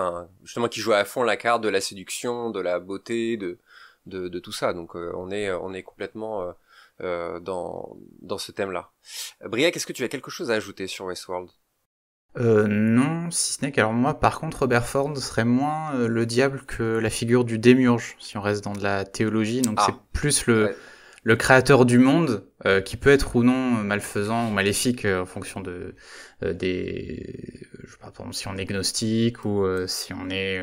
justement 0.42 0.68
qui 0.68 0.80
joue 0.80 0.92
à 0.92 1.04
fond 1.04 1.22
la 1.22 1.36
carte 1.36 1.62
de 1.62 1.68
la 1.68 1.80
séduction, 1.80 2.50
de 2.50 2.60
la 2.60 2.80
beauté, 2.80 3.36
de, 3.36 3.58
de, 4.06 4.38
tout 4.38 4.52
ça. 4.52 4.72
Donc 4.72 4.94
on, 4.94 5.30
est, 5.30 5.52
on 5.52 5.74
est 5.74 5.82
complètement 5.82 6.54
dans, 7.00 7.96
dans 8.22 8.38
ce 8.38 8.52
thème-là. 8.52 8.90
Briac, 9.44 9.76
est-ce 9.76 9.86
que 9.86 9.92
tu 9.92 10.02
as 10.02 10.08
quelque 10.08 10.30
chose 10.30 10.50
à 10.50 10.54
ajouter 10.54 10.86
sur 10.86 11.04
Westworld? 11.06 11.50
Euh, 12.36 12.66
non, 12.68 13.30
si 13.30 13.52
ce 13.52 13.64
n'est 13.64 13.70
qu'alors 13.70 13.92
moi, 13.92 14.18
par 14.18 14.40
contre, 14.40 14.60
Robert 14.60 14.86
Ford 14.86 15.16
serait 15.16 15.44
moins 15.44 15.94
euh, 15.94 16.08
le 16.08 16.26
diable 16.26 16.62
que 16.66 16.98
la 16.98 17.10
figure 17.10 17.44
du 17.44 17.58
démiurge, 17.58 18.16
si 18.18 18.36
on 18.36 18.40
reste 18.40 18.64
dans 18.64 18.72
de 18.72 18.82
la 18.82 19.04
théologie. 19.04 19.62
Donc 19.62 19.80
c'est 19.80 19.92
ah. 19.92 20.02
plus 20.12 20.46
le, 20.46 20.74
le 21.22 21.36
créateur 21.36 21.86
du 21.86 21.98
monde, 21.98 22.44
euh, 22.66 22.80
qui 22.80 22.96
peut 22.96 23.10
être 23.10 23.36
ou 23.36 23.44
non 23.44 23.70
malfaisant 23.70 24.48
ou 24.48 24.50
maléfique 24.50 25.04
en 25.04 25.26
fonction 25.26 25.60
de 25.60 25.94
des, 26.42 27.66
je 27.84 27.90
sais 27.90 27.96
pas, 27.98 28.10
par 28.10 28.26
exemple, 28.26 28.34
si 28.34 28.48
on 28.48 28.56
est 28.58 28.66
gnostique 28.66 29.46
ou 29.46 29.64
si 29.86 30.12
on 30.12 30.28
est 30.28 30.60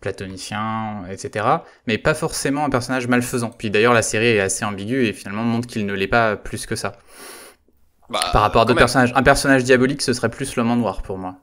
platonicien, 0.00 1.06
etc. 1.08 1.46
Mais 1.86 1.96
pas 1.96 2.12
forcément 2.12 2.66
un 2.66 2.68
personnage 2.68 3.06
malfaisant. 3.06 3.48
Puis 3.48 3.70
d'ailleurs, 3.70 3.94
la 3.94 4.02
série 4.02 4.26
est 4.26 4.40
assez 4.40 4.62
ambiguë 4.66 5.06
et 5.06 5.14
finalement 5.14 5.42
montre 5.42 5.68
qu'il 5.68 5.86
ne 5.86 5.94
l'est 5.94 6.06
pas 6.06 6.36
plus 6.36 6.66
que 6.66 6.76
ça. 6.76 6.98
Bah, 8.08 8.30
Par 8.32 8.42
rapport 8.42 8.62
à 8.62 8.64
d'autres 8.64 8.78
personnages. 8.78 9.12
Un 9.14 9.22
personnage 9.22 9.64
diabolique, 9.64 10.02
ce 10.02 10.12
serait 10.12 10.30
plus 10.30 10.56
l'homme 10.56 10.70
en 10.70 10.76
noir 10.76 11.02
pour 11.02 11.18
moi. 11.18 11.36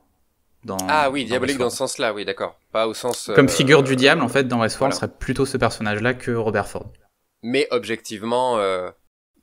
Dans, 0.64 0.78
ah 0.88 1.10
oui, 1.10 1.26
diabolique 1.26 1.58
dans, 1.58 1.68
ce 1.68 1.76
sens-là, 1.76 2.14
oui, 2.14 2.24
d'accord. 2.24 2.58
Pas 2.72 2.88
au 2.88 2.94
sens. 2.94 3.30
Comme 3.34 3.46
euh, 3.46 3.50
figure 3.50 3.82
du 3.82 3.96
diable, 3.96 4.22
en 4.22 4.28
fait, 4.28 4.44
dans 4.44 4.60
Westworld, 4.60 4.94
ce 4.94 5.00
serait 5.00 5.12
plutôt 5.12 5.44
ce 5.44 5.58
personnage-là 5.58 6.14
que 6.14 6.30
Robert 6.30 6.66
Ford. 6.66 6.90
Mais 7.42 7.68
objectivement, 7.70 8.58
euh, 8.58 8.90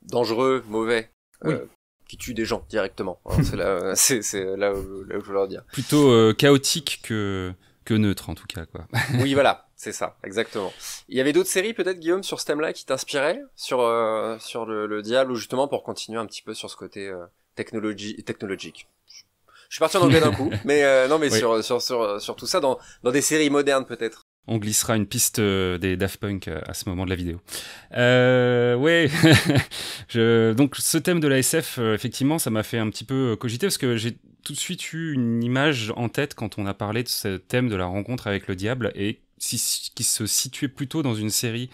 dangereux, 0.02 0.64
mauvais. 0.66 1.10
Euh, 1.44 1.58
oui. 1.62 1.68
qui 2.08 2.16
tue 2.16 2.34
des 2.34 2.44
gens 2.44 2.64
directement. 2.68 3.20
c'est 3.42 3.56
là, 3.56 3.92
c'est, 3.94 4.56
là, 4.56 4.72
où, 4.74 5.04
là 5.04 5.16
où 5.16 5.20
je 5.20 5.26
veux 5.26 5.34
leur 5.34 5.46
dire. 5.46 5.62
Plutôt 5.72 6.34
chaotique 6.34 7.00
que, 7.04 7.52
que 7.84 7.94
neutre, 7.94 8.28
en 8.28 8.34
tout 8.34 8.46
cas, 8.46 8.66
quoi. 8.66 8.86
oui, 9.20 9.34
voilà. 9.34 9.68
C'est 9.82 9.90
ça, 9.90 10.16
exactement. 10.22 10.72
Il 11.08 11.16
y 11.16 11.20
avait 11.20 11.32
d'autres 11.32 11.48
séries 11.48 11.74
peut-être 11.74 11.98
Guillaume 11.98 12.22
sur 12.22 12.38
ce 12.38 12.46
thème-là 12.46 12.72
qui 12.72 12.86
t'inspiraient 12.86 13.42
sur 13.56 13.80
euh, 13.80 14.38
sur 14.38 14.64
le, 14.64 15.02
diable 15.02 15.32
ou 15.32 15.34
justement 15.34 15.66
pour 15.66 15.82
continuer 15.82 16.20
un 16.20 16.26
petit 16.26 16.40
peu 16.40 16.54
sur 16.54 16.70
ce 16.70 16.76
côté 16.76 17.08
euh, 17.08 17.24
technologie 17.56 18.14
technologique? 18.22 18.86
Je 19.08 19.74
suis 19.74 19.80
parti 19.80 19.96
en 19.96 20.02
anglais 20.02 20.20
d'un 20.20 20.30
coup, 20.30 20.52
mais 20.64 20.84
euh, 20.84 21.08
non 21.08 21.18
mais 21.18 21.30
sur, 21.30 21.64
sur, 21.64 21.82
sur 21.82 22.20
sur 22.20 22.36
tout 22.36 22.46
ça 22.46 22.60
dans 22.60 22.78
dans 23.02 23.10
des 23.10 23.22
séries 23.22 23.50
modernes 23.50 23.84
peut-être. 23.84 24.22
On 24.46 24.58
glissera 24.58 24.94
une 24.94 25.08
piste 25.08 25.40
des 25.40 25.96
Daft 25.96 26.20
Punk 26.20 26.46
à 26.46 26.74
ce 26.74 26.88
moment 26.88 27.04
de 27.04 27.10
la 27.10 27.16
vidéo. 27.16 27.40
Euh, 27.96 28.76
ouais, 28.76 29.10
je, 30.08 30.52
donc 30.52 30.76
ce 30.76 30.98
thème 30.98 31.18
de 31.18 31.26
la 31.26 31.38
SF, 31.38 31.78
effectivement, 31.78 32.38
ça 32.38 32.50
m'a 32.50 32.62
fait 32.62 32.78
un 32.78 32.88
petit 32.88 33.04
peu 33.04 33.34
cogiter 33.34 33.66
parce 33.66 33.78
que 33.78 33.96
j'ai 33.96 34.16
tout 34.44 34.52
de 34.52 34.58
suite 34.58 34.92
eu 34.92 35.12
une 35.12 35.42
image 35.42 35.92
en 35.96 36.08
tête 36.08 36.34
quand 36.34 36.58
on 36.58 36.66
a 36.66 36.74
parlé 36.74 37.02
de 37.02 37.08
ce 37.08 37.36
thème 37.36 37.68
de 37.68 37.74
la 37.74 37.86
rencontre 37.86 38.28
avec 38.28 38.46
le 38.46 38.54
diable 38.54 38.92
et 38.94 39.20
qui 39.42 40.04
se 40.04 40.26
situait 40.26 40.68
plutôt 40.68 41.02
dans 41.02 41.14
une 41.14 41.30
série 41.30 41.68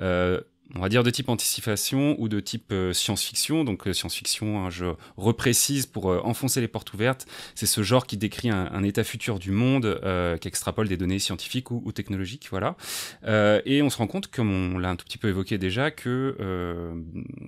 euh, 0.00 0.40
on 0.74 0.80
va 0.80 0.88
dire 0.88 1.02
de 1.02 1.10
type 1.10 1.28
anticipation 1.28 2.16
ou 2.18 2.30
de 2.30 2.40
type 2.40 2.72
euh, 2.72 2.94
science-fiction. 2.94 3.62
Donc 3.62 3.86
euh, 3.86 3.92
science-fiction, 3.92 4.64
hein, 4.64 4.70
je 4.70 4.86
reprécise 5.18 5.84
pour 5.84 6.06
enfoncer 6.06 6.62
les 6.62 6.68
portes 6.68 6.94
ouvertes, 6.94 7.26
c'est 7.54 7.66
ce 7.66 7.82
genre 7.82 8.06
qui 8.06 8.16
décrit 8.16 8.48
un, 8.48 8.82
état 8.82 9.04
futur 9.04 9.38
du 9.38 9.50
monde, 9.50 10.00
qui 10.40 10.48
extrapole 10.48 10.88
des 10.88 10.96
données 10.96 11.18
scientifiques 11.18 11.70
ou, 11.70 11.92
technologiques, 11.92 12.48
voilà. 12.50 12.76
et 13.24 13.82
on 13.82 13.90
se 13.90 13.98
rend 13.98 14.06
compte, 14.06 14.28
comme 14.28 14.74
on 14.74 14.78
l'a 14.78 14.90
un 14.90 14.96
tout 14.96 15.04
petit 15.04 15.18
peu 15.18 15.28
évoqué 15.28 15.58
déjà, 15.58 15.90
que 15.90 16.36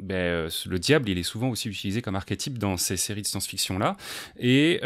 ben, 0.00 0.48
le 0.66 0.78
diable, 0.78 1.08
il 1.08 1.18
est 1.18 1.24
souvent 1.24 1.48
aussi 1.48 1.68
utilisé 1.68 2.02
comme 2.02 2.14
archétype 2.14 2.58
dans 2.58 2.76
ces 2.76 2.96
séries 2.96 3.22
de 3.22 3.26
science-fiction 3.26 3.78
là. 3.78 3.96
Et 4.38 4.80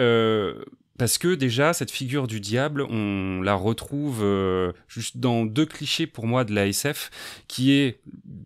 parce 0.98 1.16
que 1.16 1.34
déjà, 1.34 1.72
cette 1.72 1.92
figure 1.92 2.26
du 2.26 2.40
diable, 2.40 2.82
on 2.82 3.40
la 3.40 3.54
retrouve 3.54 4.20
euh, 4.22 4.72
juste 4.88 5.18
dans 5.18 5.46
deux 5.46 5.64
clichés 5.64 6.08
pour 6.08 6.26
moi 6.26 6.44
de 6.44 6.52
la 6.52 6.66
SF, 6.66 7.10
qui 7.46 7.72
est, 7.72 8.00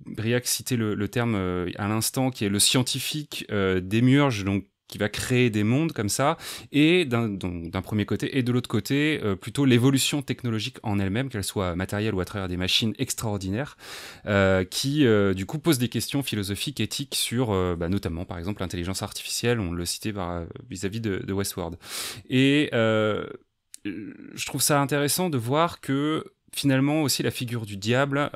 Briac 0.07 0.47
citait 0.47 0.77
le, 0.77 1.09
terme 1.09 1.35
euh, 1.35 1.71
à 1.79 1.88
l'instant, 1.88 2.31
qui 2.31 2.45
est 2.45 2.51
le 2.51 2.59
scientifique 2.59 3.47
euh, 3.51 3.81
démurge, 3.81 4.45
donc 4.45 4.67
qui 4.92 4.98
va 4.98 5.09
créer 5.09 5.48
des 5.48 5.64
mondes 5.64 5.92
comme 5.92 6.11
ça, 6.11 6.37
et 6.70 7.07
d'un 7.07 7.83
premier 7.83 8.05
côté, 8.05 8.37
et 8.37 8.42
de 8.42 8.52
l'autre 8.52 8.68
côté, 8.68 9.20
euh, 9.24 9.37
plutôt 9.37 9.64
l'évolution 9.64 10.20
technologique 10.20 10.76
en 10.83 10.98
elle-même, 10.98 11.31
qu'elle 11.31 11.44
soit 11.44 11.74
matérielle 11.74 12.14
ou 12.14 12.20
à 12.20 12.26
travers 12.26 12.46
des 12.46 12.59
machines 12.59 12.92
extraordinaires, 12.98 13.78
euh, 14.26 14.64
qui 14.64 15.07
euh, 15.07 15.33
du 15.33 15.46
coup 15.46 15.59
pose 15.59 15.78
des 15.78 15.88
questions 15.88 16.22
philosophiques, 16.22 16.78
éthiques 16.78 17.14
sur 17.14 17.52
bah, 17.78 17.88
notamment 17.88 18.26
par 18.26 18.37
exemple 18.37 18.61
l'intelligence 18.61 19.02
artificielle, 19.02 19.61
on 19.61 19.72
le 19.72 19.87
citait 19.87 20.12
vis-à-vis 20.68 21.00
de, 21.00 21.16
de, 21.26 21.33
Westworld. 21.33 21.78
Et 22.28 22.68
je 22.74 24.46
trouve 24.46 24.61
ça 24.61 24.78
intéressant 24.78 25.31
de 25.31 25.38
voir 25.38 25.81
que 25.81 26.26
finalement 26.55 27.00
aussi 27.00 27.22
la 27.22 27.31
figure 27.31 27.64
du 27.64 27.78
diable 27.78 28.31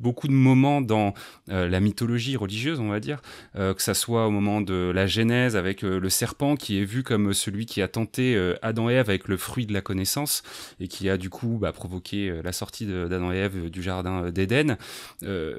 beaucoup 0.00 0.28
de 0.28 0.32
moments 0.32 0.80
dans 0.80 1.14
euh, 1.50 1.68
la 1.68 1.80
mythologie 1.80 2.36
religieuse, 2.36 2.80
on 2.80 2.88
va 2.88 3.00
dire, 3.00 3.20
euh, 3.56 3.74
que 3.74 3.82
ça 3.82 3.94
soit 3.94 4.26
au 4.26 4.30
moment 4.30 4.60
de 4.60 4.90
la 4.94 5.06
Genèse 5.06 5.56
avec 5.56 5.84
euh, 5.84 6.00
le 6.00 6.08
serpent 6.08 6.56
qui 6.56 6.80
est 6.80 6.84
vu 6.84 7.02
comme 7.02 7.32
celui 7.32 7.66
qui 7.66 7.82
a 7.82 7.88
tenté 7.88 8.36
Adam 8.62 8.90
et 8.90 8.94
Ève 8.94 9.10
avec 9.10 9.28
le 9.28 9.36
fruit 9.36 9.66
de 9.66 9.72
la 9.72 9.80
connaissance 9.80 10.42
et 10.80 10.88
qui 10.88 11.08
a 11.08 11.16
du 11.16 11.30
coup 11.30 11.58
bah, 11.60 11.72
provoqué 11.72 12.40
la 12.42 12.52
sortie 12.52 12.86
d'Adam 12.86 13.32
et 13.32 13.36
Ève 13.36 13.70
du 13.70 13.82
jardin 13.82 14.30
d'Éden, 14.30 14.76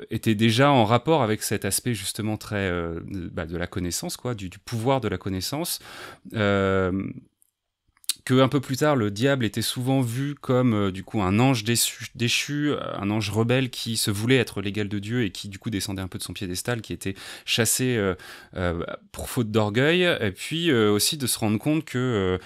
était 0.10 0.36
déjà 0.36 0.72
en 0.72 0.86
rapport 0.86 1.22
avec 1.22 1.44
cet 1.44 1.66
aspect 1.66 1.94
justement 1.94 2.38
très 2.38 2.72
bah, 3.32 3.46
de 3.46 3.58
la 3.58 3.68
connaissance, 3.68 4.18
quoi, 4.18 4.34
du, 4.34 4.50
du, 4.50 4.60
pouvoir 4.60 5.02
de 5.02 5.08
la 5.08 5.18
connaissance 5.18 5.80
que 8.26 8.40
un 8.42 8.48
peu 8.48 8.60
plus 8.60 8.78
tard 8.78 8.96
le 8.96 9.12
diable 9.12 9.46
était 9.46 9.62
souvent 9.62 10.02
vu 10.02 10.36
comme 10.36 10.74
euh, 10.74 10.92
du 10.92 11.04
coup 11.04 11.22
un 11.22 11.40
ange 11.40 11.64
déchu, 12.16 12.74
un 12.96 13.10
ange 13.10 13.30
rebelle 13.30 13.70
qui 13.70 13.98
se 13.98 14.12
voulait 14.12 14.38
être 14.38 14.62
l'égal 14.62 14.88
de 14.88 15.00
Dieu 15.00 15.24
et 15.24 15.32
qui 15.32 15.50
du 15.50 15.60
coup 15.60 15.70
descendait 15.70 16.02
un 16.02 16.08
peu 16.08 16.18
de 16.18 16.24
son 16.24 16.34
piédestal, 16.34 16.82
qui 16.82 16.94
était 16.94 17.16
chassé 17.46 17.96
euh, 17.98 18.16
euh, 18.56 18.84
pour 19.12 19.30
faute 19.30 19.52
d'orgueil, 19.52 20.04
et 20.04 20.32
puis 20.32 20.72
aussi 20.72 21.18
de 21.18 21.28
se 21.28 21.40
rendre 21.40 21.58
compte 21.58 21.86
que 21.86 22.40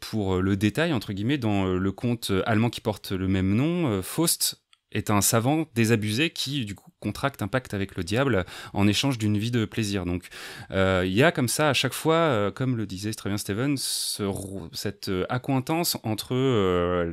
pour 0.00 0.40
le 0.40 0.56
détail 0.56 0.92
entre 0.92 1.12
guillemets 1.12 1.38
dans 1.38 1.66
le 1.66 1.92
conte 1.92 2.32
allemand 2.46 2.70
qui 2.70 2.80
porte 2.80 3.12
le 3.12 3.28
même 3.28 3.54
nom, 3.54 4.02
Faust 4.02 4.63
est 4.94 5.10
un 5.10 5.20
savant 5.20 5.66
désabusé 5.74 6.30
qui 6.30 6.64
du 6.64 6.74
coup 6.74 6.90
contracte 7.00 7.42
un 7.42 7.48
pacte 7.48 7.74
avec 7.74 7.96
le 7.96 8.04
diable 8.04 8.46
en 8.72 8.86
échange 8.88 9.18
d'une 9.18 9.36
vie 9.36 9.50
de 9.50 9.64
plaisir. 9.66 10.06
Donc 10.06 10.28
euh, 10.70 11.02
il 11.04 11.12
y 11.12 11.22
a 11.22 11.32
comme 11.32 11.48
ça 11.48 11.68
à 11.68 11.74
chaque 11.74 11.92
fois, 11.92 12.14
euh, 12.14 12.50
comme 12.50 12.76
le 12.76 12.86
disait 12.86 13.12
très 13.12 13.28
bien 13.28 13.36
Steven, 13.36 13.76
cette 13.76 15.08
euh, 15.08 15.26
accointance 15.28 15.98
entre 16.02 16.34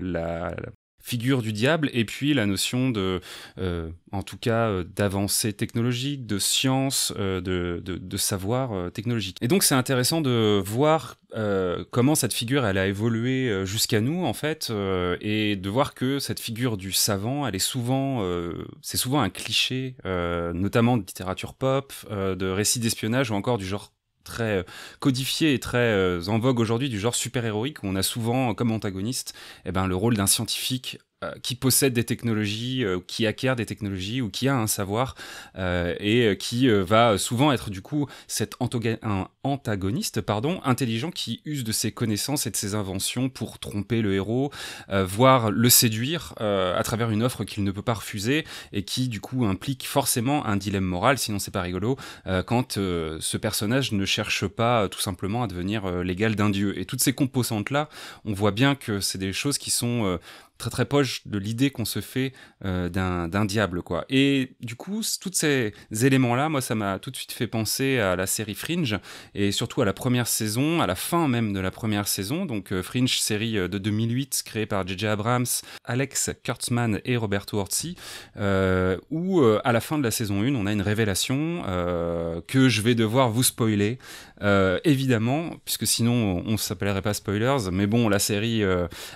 la, 0.02 0.56
figure 1.02 1.42
du 1.42 1.54
diable 1.54 1.90
et 1.94 2.06
puis 2.06 2.34
la 2.34 2.46
notion 2.46 2.90
de, 2.90 3.22
euh, 3.58 3.90
en 4.12 4.24
tout 4.24 4.38
cas, 4.38 4.70
euh, 4.70 4.84
d'avancée 4.84 5.54
technologique, 5.54 6.26
de 6.26 6.40
science, 6.40 7.14
euh, 7.18 7.42
de, 7.42 7.82
de, 7.84 8.18
savoir 8.18 8.92
technologique. 8.92 9.38
Et 9.42 9.48
donc 9.48 9.64
c'est 9.64 9.74
intéressant 9.74 10.22
de 10.22 10.62
voir 10.64 11.18
comment 11.92 12.14
cette 12.14 12.34
figure 12.34 12.66
elle 12.66 12.78
a 12.78 12.88
évolué 12.88 13.66
jusqu'à 13.66 14.02
nous 14.02 14.26
en 14.26 14.34
fait 14.34 14.72
et 15.22 15.56
de 15.56 15.70
voir 15.70 15.94
que 15.94 16.20
cette 16.20 16.40
figure 16.40 16.76
du 16.78 16.92
savant 16.92 17.48
elle 17.48 17.56
est 17.56 17.60
souvent 17.60 18.22
c'est 18.82 18.98
souvent 18.98 19.22
un 19.22 19.30
cliché 19.30 19.96
notamment 20.04 20.98
de 20.98 21.04
littérature 21.04 21.54
pop 21.54 21.94
de 22.12 22.48
récits 22.48 22.80
d'espionnage 22.80 23.32
ou 23.32 23.36
encore 23.36 23.58
du 23.58 23.66
genre 23.66 23.92
très 24.24 24.58
euh, 24.58 24.64
codifié 25.00 25.54
et 25.54 25.60
très 25.60 25.78
euh, 25.78 26.22
en 26.28 26.40
vogue 26.40 26.60
aujourd'hui 26.60 26.90
du 26.90 27.00
genre 27.00 27.16
super-héroïque 27.16 27.84
où 27.84 27.88
on 27.88 27.96
a 27.96 28.04
souvent 28.04 28.54
comme 28.54 28.72
antagoniste 28.72 29.34
eh 29.66 29.72
ben, 29.72 29.88
le 29.88 29.96
rôle 29.96 30.16
d'un 30.16 30.28
scientifique 30.28 31.00
qui 31.44 31.56
possède 31.56 31.94
des 31.94 32.04
technologies, 32.04 32.84
euh, 32.84 33.00
qui 33.06 33.28
acquiert 33.28 33.56
des 33.56 33.66
technologies 33.66 34.22
ou 34.22 34.30
qui 34.30 34.48
a 34.48 34.56
un 34.56 34.68
savoir 34.68 35.16
euh, 35.58 35.96
et 36.00 36.36
qui 36.38 36.68
va 36.68 37.18
souvent 37.18 37.52
être 37.52 37.70
du 37.70 37.82
coup 37.82 38.08
cet 38.28 38.56
antagoniste 39.44 40.22
pardon, 40.22 40.62
intelligent 40.64 41.12
qui 41.12 41.42
use 41.46 41.64
de 41.64 41.72
ses 41.72 41.92
connaissances 41.92 42.48
et 42.48 42.52
de 42.52 42.56
ses 42.56 42.76
inventions 42.76 43.30
pour 43.30 43.60
tromper 43.60 44.02
le 44.02 44.14
héros, 44.14 44.52
voire 44.90 45.52
le 45.52 45.70
séduire 45.70 46.34
à 46.40 46.82
travers 46.84 47.10
une 47.12 47.24
offre 47.24 47.44
qu'il 47.44 47.64
ne 47.64 47.72
peut 47.72 47.82
pas 47.82 47.96
refuser 47.96 48.46
et 48.72 48.84
qui 48.84 49.08
du 49.08 49.20
coup 49.20 49.46
implique 49.46 49.88
forcément 49.88 50.46
un 50.46 50.58
dilemme 50.58 50.86
moral, 50.86 51.18
sinon 51.18 51.40
c'est 51.40 51.52
pas 51.52 51.62
rigolo, 51.62 51.98
quand 52.46 52.74
ce 52.74 53.38
personnage 53.38 53.92
ne 53.92 54.06
cherche 54.06 54.48
pas 54.48 54.88
tout 54.90 55.02
simplement 55.02 55.44
à 55.44 55.48
devenir 55.48 56.04
l'égal 56.04 56.36
d'un 56.36 56.50
dieu. 56.50 56.78
Et 56.80 56.86
toutes 56.86 57.02
ces 57.02 57.14
composantes-là, 57.14 57.90
on 58.26 58.34
voit 58.34 58.52
bien 58.52 58.76
que 58.76 59.00
c'est 59.00 59.18
des 59.18 59.34
choses 59.34 59.58
qui 59.58 59.72
sont 59.72 60.20
très 60.62 60.70
très 60.70 60.86
proche 60.86 61.24
de 61.26 61.40
l'idée 61.40 61.72
qu'on 61.72 61.86
se 61.86 62.02
fait 62.02 62.34
euh, 62.66 62.88
d'un 62.88 63.46
diable 63.46 63.82
quoi. 63.82 64.06
Et 64.10 64.52
du 64.62 64.76
coup, 64.76 65.02
tous 65.20 65.32
ces 65.34 65.74
éléments 65.92 66.36
là, 66.36 66.50
moi 66.50 66.62
ça 66.62 66.76
m'a 66.76 67.00
tout 67.00 67.10
de 67.10 67.16
suite 67.16 67.32
fait 67.32 67.48
penser 67.48 67.98
à 67.98 68.16
la 68.16 68.28
série 68.28 68.54
Fringe 68.54 69.00
et 69.34 69.52
surtout 69.52 69.82
à 69.82 69.86
la 69.86 69.94
première 69.94 70.28
saison, 70.28 70.80
à 70.80 70.86
la 70.86 70.94
fin 70.94 71.28
même 71.28 71.52
de 71.52 71.60
la 71.60 71.72
première 71.72 72.08
saison. 72.08 72.46
Donc 72.46 72.72
euh, 72.72 72.84
Fringe, 72.84 73.20
série 73.20 73.58
euh, 73.58 73.68
de 73.68 73.80
2008 73.80 74.44
créée 74.46 74.68
par 74.68 74.88
J.J. 74.88 75.08
Abrams, 75.08 75.48
Alex 75.84 76.30
Kurtzman 76.44 77.02
et 77.06 77.18
Roberto 77.18 77.58
Orci, 77.58 77.96
où 79.10 79.42
à 79.42 79.72
la 79.72 79.82
fin 79.82 79.98
de 79.98 80.04
la 80.04 80.12
saison 80.12 80.44
1, 80.44 80.54
on 80.54 80.68
a 80.68 80.72
une 80.72 80.82
révélation 80.82 81.64
que 82.48 82.70
je 82.70 82.82
vais 82.82 82.94
devoir 82.94 83.30
vous 83.30 83.44
spoiler, 83.44 83.98
évidemment, 84.84 85.52
puisque 85.66 85.88
sinon 85.88 86.44
on, 86.46 86.52
ne 86.52 86.58
s'appellerait 86.58 87.02
pas 87.02 87.14
spoilers. 87.14 87.72
Mais 87.72 87.88
bon, 87.88 88.10
la 88.10 88.20
série 88.20 88.64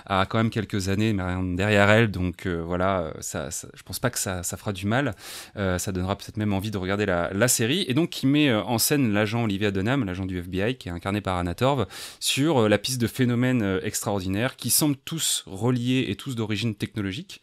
a 0.06 0.26
quand 0.26 0.38
même 0.38 0.50
quelques 0.50 0.88
années, 0.88 1.12
mais 1.12 1.35
derrière 1.42 1.90
elle, 1.90 2.10
donc 2.10 2.46
euh, 2.46 2.62
voilà, 2.62 3.12
ça, 3.20 3.48
je 3.50 3.82
pense 3.82 3.98
pas 3.98 4.10
que 4.10 4.18
ça, 4.18 4.42
fera 4.42 4.72
du 4.72 4.86
mal. 4.86 5.14
Euh, 5.56 5.78
ça 5.78 5.92
donnera 5.92 6.16
peut-être 6.16 6.36
même 6.36 6.52
envie 6.52 6.70
de 6.70 6.78
regarder 6.78 7.06
la, 7.06 7.30
la, 7.32 7.48
série. 7.48 7.84
Et 7.88 7.94
donc, 7.94 8.10
qui 8.10 8.26
met 8.26 8.48
euh, 8.48 8.62
en 8.62 8.78
scène 8.78 9.12
l'agent 9.12 9.44
Olivia 9.44 9.70
Dunham, 9.70 10.04
l'agent 10.04 10.26
du 10.26 10.38
FBI, 10.38 10.76
qui 10.76 10.88
est 10.88 10.92
incarné 10.92 11.20
par 11.20 11.36
Anna 11.36 11.54
Torv, 11.54 11.86
sur 12.20 12.68
la 12.68 12.78
piste 12.78 13.00
de 13.00 13.06
phénomènes 13.06 13.80
extraordinaires 13.82 14.56
qui 14.56 14.70
semblent 14.70 14.96
tous 15.04 15.44
reliés 15.46 16.06
et 16.08 16.16
tous 16.16 16.34
d'origine 16.34 16.74
technologique. 16.74 17.42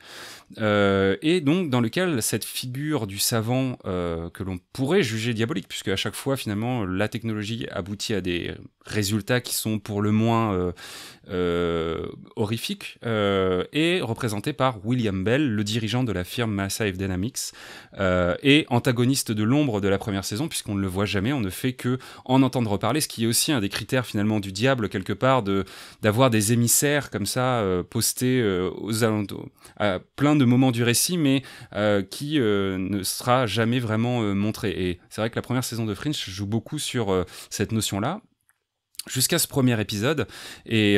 et 0.58 1.42
donc, 1.42 1.70
dans 1.70 1.82
lequel 1.82 2.22
cette 2.22 2.46
figure 2.46 3.08
du 3.08 3.20
savant 3.20 3.78
que 3.84 4.44
l'on 4.44 4.60
pourrait 4.74 5.04
juger 5.04 5.34
diabolique, 5.34 5.68
puisque 5.68 5.90
à 5.90 5.96
chaque 5.96 6.16
fois, 6.16 6.38
finalement, 6.38 6.86
la 6.86 7.08
technologie 7.08 7.68
aboutit 7.72 8.14
à 8.14 8.22
des 8.22 8.54
résultats 8.86 9.42
qui 9.42 9.56
sont 9.56 9.80
pour 9.80 10.02
le 10.02 10.12
moins 10.12 10.74
horrifiques. 12.36 12.98
et 13.04 14.02
représenté 14.02 14.54
par 14.54 14.86
William 14.86 15.24
Bell, 15.24 15.50
le 15.50 15.64
dirigeant 15.64 16.04
de 16.04 16.12
la 16.12 16.24
firme 16.24 16.52
Massive 16.52 16.98
Dynamics, 16.98 17.54
euh, 18.00 18.36
et 18.44 18.66
antagoniste 18.70 19.32
de 19.32 19.44
l'ombre 19.44 19.82
de 19.82 19.88
la 19.88 19.98
première 19.98 20.26
saison, 20.26 20.48
puisqu'on 20.48 20.76
ne 20.76 20.82
le 20.82 20.88
voit 20.88 21.06
jamais, 21.06 21.34
on 21.34 21.40
ne 21.40 21.50
fait 21.50 21.74
que 21.74 21.98
en 22.26 22.42
entendre 22.42 22.72
reparler, 22.72 23.02
ce 23.02 23.08
qui 23.08 23.24
est 23.24 23.28
aussi 23.28 23.52
un 23.52 23.62
des 23.62 23.70
critères 23.70 24.06
finalement 24.06 24.40
du 24.40 24.52
diable, 24.52 24.90
quelque 24.90 25.14
part, 25.14 25.44
de 25.44 25.66
d'avoir 26.02 26.30
des 26.30 26.54
émissaires 26.54 27.10
comme 27.10 27.26
ça, 27.26 27.60
euh, 27.60 27.84
postés 27.84 28.42
euh, 28.42 28.70
aux 28.78 29.04
alentours, 29.04 29.48
à 29.78 30.00
plein 30.16 30.36
de 30.36 30.46
moments 30.46 30.72
du 30.72 30.84
récit, 30.84 31.18
mais 31.18 31.44
qui 32.10 32.40
ne 32.40 33.04
sera 33.04 33.46
jamais 33.46 33.80
vraiment 33.80 34.22
montré. 34.34 34.70
Et 34.72 35.00
c'est 35.10 35.22
vrai 35.22 35.30
que 35.30 35.36
la 35.36 35.42
première 35.42 35.64
saison 35.64 35.86
de 35.86 35.94
Fringe 35.94 36.18
joue 36.30 36.46
beaucoup 36.46 36.80
sur 36.80 37.26
cette 37.50 37.72
notion-là 37.72 38.22
jusqu'à 39.08 39.40
ce 39.40 39.48
premier 39.48 39.80
épisode. 39.80 40.28
Et 40.66 40.98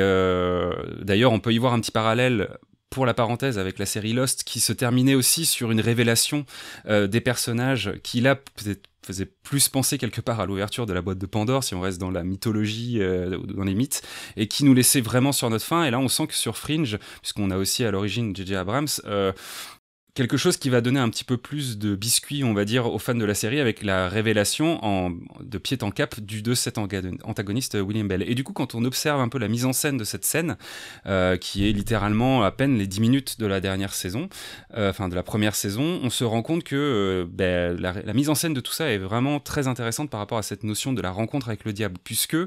d'ailleurs, 1.01 1.31
on 1.31 1.39
peut 1.39 1.53
y 1.53 1.57
voir 1.57 1.73
un 1.73 1.79
petit 1.79 1.91
parallèle 1.91 2.49
pour 2.95 3.05
la 3.05 3.13
parenthèse 3.13 3.59
avec 3.59 3.77
la 3.77 3.85
série 3.85 4.13
Lost 4.13 4.45
qui 4.45 4.61
se 4.61 4.71
terminait 4.71 5.15
aussi 5.15 5.45
sur 5.45 5.69
une 5.69 5.81
révélation 5.81 6.45
euh, 6.87 7.07
des 7.07 7.19
personnages 7.19 7.91
qui 8.03 8.21
là 8.21 8.39
faisait 9.03 9.29
plus 9.43 9.67
penser 9.67 9.97
quelque 9.97 10.21
part 10.21 10.39
à 10.39 10.45
l'ouverture 10.45 10.85
de 10.85 10.93
la 10.93 11.01
boîte 11.01 11.17
de 11.17 11.25
Pandore, 11.25 11.65
si 11.65 11.75
on 11.75 11.81
reste 11.81 11.99
dans 11.99 12.09
la 12.09 12.23
mythologie, 12.23 13.01
euh, 13.01 13.37
dans 13.37 13.65
les 13.65 13.75
mythes, 13.75 14.01
et 14.37 14.47
qui 14.47 14.63
nous 14.63 14.73
laissait 14.73 15.01
vraiment 15.01 15.33
sur 15.33 15.49
notre 15.49 15.65
fin. 15.65 15.83
Et 15.83 15.91
là, 15.91 15.99
on 15.99 16.07
sent 16.07 16.27
que 16.27 16.33
sur 16.33 16.57
Fringe, 16.57 16.97
puisqu'on 17.21 17.51
a 17.51 17.57
aussi 17.57 17.83
à 17.83 17.91
l'origine 17.91 18.33
J.J. 18.33 18.55
Abrams, 18.55 18.87
euh, 19.03 19.33
quelque 20.15 20.37
chose 20.37 20.55
qui 20.55 20.69
va 20.69 20.79
donner 20.79 20.99
un 20.99 21.09
petit 21.09 21.25
peu 21.25 21.35
plus 21.37 21.77
de 21.77 21.93
biscuit, 21.93 22.43
on 22.43 22.53
va 22.53 22.63
dire, 22.63 22.91
aux 22.91 22.99
fans 22.99 23.15
de 23.15 23.25
la 23.25 23.35
série 23.35 23.59
avec 23.59 23.83
la 23.83 24.07
révélation 24.07 25.11
de 25.41 25.57
pied 25.57 25.77
en 25.81 25.91
cap 25.91 26.19
du 26.21 26.41
de 26.41 26.53
cet 26.53 26.77
antagoniste 26.77 27.75
William 27.75 28.07
Bell. 28.07 28.23
Et 28.27 28.33
du 28.33 28.43
coup, 28.43 28.53
quand 28.53 28.75
on 28.75 28.85
observe 28.85 29.19
un 29.19 29.27
peu 29.27 29.37
la 29.37 29.49
mise 29.49 29.65
en 29.65 29.73
scène 29.73 29.97
de 29.97 30.05
cette 30.05 30.23
scène, 30.23 30.57
euh, 31.05 31.35
qui 31.37 31.67
est 31.67 31.73
littéralement 31.73 32.43
à 32.43 32.51
peine 32.51 32.77
les 32.77 32.87
10 32.87 33.01
minutes 33.01 33.39
de 33.39 33.45
la 33.45 33.59
dernière 33.59 33.93
saison, 33.93 34.29
euh, 34.77 34.89
enfin 34.89 35.09
de 35.09 35.15
la 35.15 35.23
première 35.23 35.55
saison, 35.55 35.99
on 36.01 36.09
se 36.09 36.23
rend 36.23 36.41
compte 36.41 36.63
que 36.63 36.75
euh, 36.75 37.25
ben, 37.29 37.77
la, 37.79 37.91
la, 37.91 38.13
mise 38.13 38.29
en 38.29 38.35
scène 38.35 38.53
de 38.53 38.61
tout 38.61 38.71
ça 38.71 38.89
est 38.89 38.97
vraiment 38.97 39.41
très 39.41 39.67
intéressante 39.67 40.09
par 40.09 40.21
rapport 40.21 40.37
à 40.37 40.43
cette 40.43 40.63
notion 40.63 40.93
de 40.93 41.01
la 41.01 41.11
rencontre 41.11 41.49
avec 41.49 41.65
le 41.65 41.73
diable, 41.73 41.97
puisque 42.03 42.37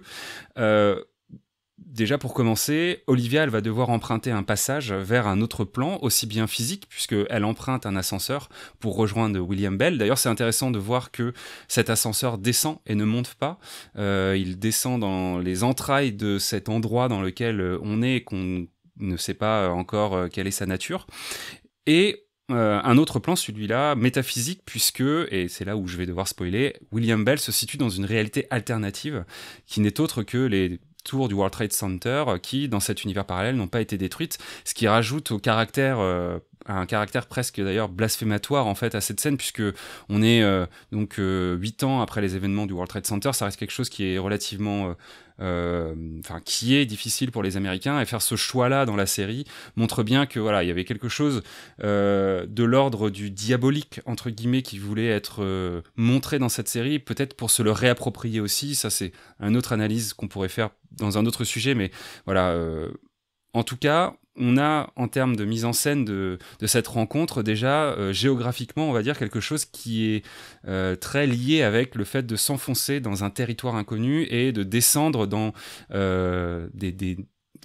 Déjà 1.87 2.19
pour 2.19 2.35
commencer, 2.35 3.03
Olivia 3.07 3.45
elle 3.45 3.51
va 3.51 3.61
devoir 3.61 3.91
emprunter 3.91 4.33
un 4.33 4.43
passage 4.43 4.93
vers 4.93 5.29
un 5.29 5.41
autre 5.41 5.65
plan, 5.65 5.99
aussi 6.03 6.27
bien 6.27 6.49
physique, 6.49 6.87
puisqu'elle 6.89 7.45
emprunte 7.45 7.87
un 7.87 7.95
ascenseur 7.95 8.49
pour 8.81 8.97
rejoindre 8.97 9.39
William 9.41 9.77
Bell. 9.77 9.97
D'ailleurs 9.97 10.19
c'est 10.19 10.29
intéressant 10.29 10.71
de 10.73 10.79
voir 10.79 11.13
que 11.13 11.33
cet 11.69 11.89
ascenseur 11.89 12.37
descend 12.37 12.79
et 12.87 12.97
ne 12.97 13.05
monte 13.05 13.35
pas. 13.35 13.59
Euh, 13.97 14.37
il 14.39 14.59
descend 14.59 15.01
dans 15.01 15.39
les 15.39 15.63
entrailles 15.63 16.13
de 16.13 16.39
cet 16.39 16.69
endroit 16.69 17.09
dans 17.09 17.23
lequel 17.23 17.61
euh, 17.61 17.79
on 17.83 18.03
est 18.03 18.23
qu'on 18.23 18.67
ne 18.99 19.17
sait 19.17 19.35
pas 19.35 19.71
encore 19.71 20.15
euh, 20.15 20.29
quelle 20.29 20.49
est 20.49 20.53
sa 20.53 20.67
nature. 20.67 21.07
Et 21.87 22.25
un 22.51 22.97
autre 22.97 23.19
plan, 23.19 23.37
celui-là, 23.37 23.95
métaphysique, 23.95 24.63
puisque, 24.65 25.03
et 25.03 25.49
c'est 25.49 25.67
là 25.67 25.77
où 25.77 25.87
je 25.87 25.99
vais 25.99 26.07
devoir 26.07 26.27
spoiler, 26.27 26.75
William 26.93 27.23
Bell 27.23 27.39
se 27.39 27.53
situe 27.53 27.77
dans 27.77 27.91
une 27.91 28.07
réalité 28.07 28.47
alternative 28.49 29.27
qui 29.67 29.83
n'est 29.83 30.01
autre 30.01 30.23
que 30.23 30.39
les 30.39 30.81
du 31.17 31.35
World 31.35 31.53
Trade 31.53 31.73
Center 31.73 32.25
qui, 32.43 32.69
dans 32.69 32.81
cet 32.81 33.05
univers 33.05 33.25
parallèle, 33.25 33.57
n'ont 33.57 33.67
pas 33.67 33.81
été 33.81 33.97
détruites, 33.97 34.39
ce 34.65 34.75
qui 34.75 34.87
rajoute 34.87 35.31
au 35.31 35.39
caractère 35.39 35.99
euh, 35.99 36.39
un 36.69 36.87
caractère 36.87 37.27
presque 37.27 37.61
d'ailleurs 37.61 37.89
blasphématoire 37.89 38.67
en 38.67 38.75
fait 38.75 38.95
à 38.95 39.01
cette 39.01 39.21
scène 39.21 39.37
puisque 39.37 39.63
on 40.09 40.23
est 40.23 40.43
euh, 40.43 40.67
donc 40.93 41.19
euh, 41.19 41.57
huit 41.57 41.83
ans 41.83 42.01
après 42.01 42.21
les 42.21 42.37
événements 42.37 42.67
du 42.67 42.73
World 42.73 42.91
Trade 42.91 43.07
Center, 43.07 43.33
ça 43.33 43.47
reste 43.47 43.59
quelque 43.59 43.71
chose 43.71 43.89
qui 43.89 44.13
est 44.13 44.19
relativement 44.19 44.91
euh, 44.91 44.93
enfin 45.41 46.41
qui 46.45 46.75
est 46.75 46.87
difficile 46.87 47.31
pour 47.31 47.43
les 47.43 47.57
Américains. 47.57 48.01
Et 48.01 48.05
faire 48.05 48.23
ce 48.23 48.37
choix-là 48.37 48.87
dans 48.87 48.97
la 48.97 49.07
série 49.07 49.45
montre 49.77 50.03
bien 50.03 50.27
que 50.27 50.41
voilà 50.41 50.63
il 50.63 50.69
y 50.69 50.71
avait 50.71 50.85
quelque 50.85 51.09
chose 51.09 51.43
euh, 51.83 52.47
de 52.47 52.65
l'ordre 52.65 53.11
du 53.11 53.31
diabolique 53.31 54.01
entre 54.07 54.31
guillemets 54.31 54.63
qui 54.63 54.79
voulait 54.79 55.09
être 55.09 55.43
euh, 55.43 55.83
montré 55.97 56.39
dans 56.39 56.49
cette 56.49 56.69
série. 56.69 56.99
Peut-être 56.99 57.35
pour 57.35 57.51
se 57.51 57.63
le 57.63 57.73
réapproprier 57.73 58.41
aussi. 58.41 58.75
Ça 58.75 58.91
c'est 58.91 59.13
une 59.41 59.57
autre 59.57 59.73
analyse 59.73 60.13
qu'on 60.13 60.29
pourrait 60.29 60.49
faire 60.49 60.71
dans 60.93 61.19
un 61.19 61.27
autre 61.27 61.45
sujet. 61.45 61.75
Mais 61.75 61.91
voilà 62.25 62.55
en 63.55 63.65
tout 63.65 63.77
cas, 63.77 64.15
on 64.39 64.59
a 64.59 64.91
en 64.97 65.09
termes 65.09 65.37
de 65.37 65.45
mise 65.45 65.65
en 65.65 65.73
scène 65.73 66.05
de, 66.05 66.39
cette 66.67 66.89
rencontre 66.89 67.43
déjà 67.43 67.91
euh, 67.93 68.13
géographiquement 68.13 68.89
on 68.89 68.93
va 68.93 69.03
dire 69.03 69.19
quelque 69.19 69.41
chose 69.41 69.65
qui 69.65 70.11
est 70.11 70.25
euh, 70.67 70.97
très 70.97 71.27
lié 71.27 71.63
avec 71.63 71.95
le 71.95 72.05
fait 72.05 72.27
de 72.27 72.37
s'enfoncer 72.37 73.01
dans 73.01 73.25
un 73.25 73.31
territoire 73.31 73.77
inconnu 73.77 74.23
et 74.31 74.53
de 74.53 74.63
descendre 74.63 75.27
dans 75.27 75.53
euh, 75.93 76.69
des, 76.75 76.93
des 76.93 77.17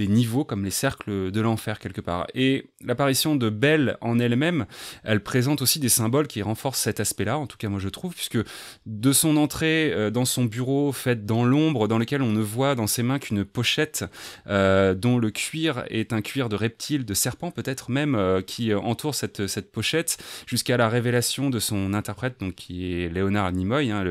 niveaux 0.02 0.44
comme 0.44 0.64
les 0.66 0.72
cercles 0.72 1.32
de 1.32 1.42
l'enfer 1.42 1.80
quelque 1.80 2.02
part. 2.02 2.28
Et 2.34 2.70
l'apparition 2.84 3.36
de 3.36 3.50
Belle 3.50 3.98
en 4.02 4.20
elle-même, 4.20 4.66
elle 5.04 5.22
présente 5.22 5.62
aussi 5.62 5.80
des 5.80 5.90
symboles 5.90 6.28
qui 6.28 6.42
renforcent 6.42 6.80
cet 6.80 7.00
aspect-là, 7.00 7.38
en 7.38 7.48
tout 7.48 7.58
cas 7.58 7.70
moi 7.70 7.80
je 7.80 7.90
trouve, 7.90 8.14
puisque 8.14 8.40
de 8.86 9.12
son 9.12 9.38
entrée 9.38 9.92
euh, 9.94 10.10
dans 10.10 10.26
son 10.26 10.46
bureau 10.46 10.92
faite 10.92 11.26
dans 11.26 11.46
l'ombre, 11.46 11.88
dans 11.88 11.98
lequel 11.98 12.22
on 12.22 12.32
ne 12.32 12.42
voit 12.42 12.76
dans 12.76 12.88
ses 12.88 13.04
mains 13.04 13.20
qu'une 13.20 13.46
pochette 13.46 14.06
euh, 14.48 14.94
dont 14.94 15.18
le 15.18 15.32
cuir 15.32 15.84
est 15.90 16.14
un 16.14 16.22
cuir 16.22 16.50
de 16.50 16.56
reptile, 16.56 17.06
de 17.06 17.14
serpent 17.14 17.52
peut-être 17.52 17.92
même, 17.92 18.16
euh, 18.16 18.42
qui 18.42 18.74
entoure 18.74 19.16
cette, 19.16 19.48
cette 19.48 19.72
pochette, 19.72 20.18
jusqu'à 20.48 20.78
la 20.78 20.90
révélation 20.90 21.50
de 21.50 21.60
son 21.60 21.94
interprète, 21.94 22.40
donc 22.40 22.56
qui 22.56 22.94
est 22.94 23.10
Leonard 23.10 23.52
Nimoy, 23.52 23.92
hein, 23.92 24.04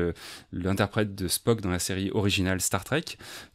l'interprète 0.51 1.15
de 1.15 1.27
Spock 1.27 1.61
dans 1.61 1.69
la 1.69 1.79
série 1.79 2.09
originale 2.13 2.61
Star 2.61 2.83
Trek. 2.83 3.03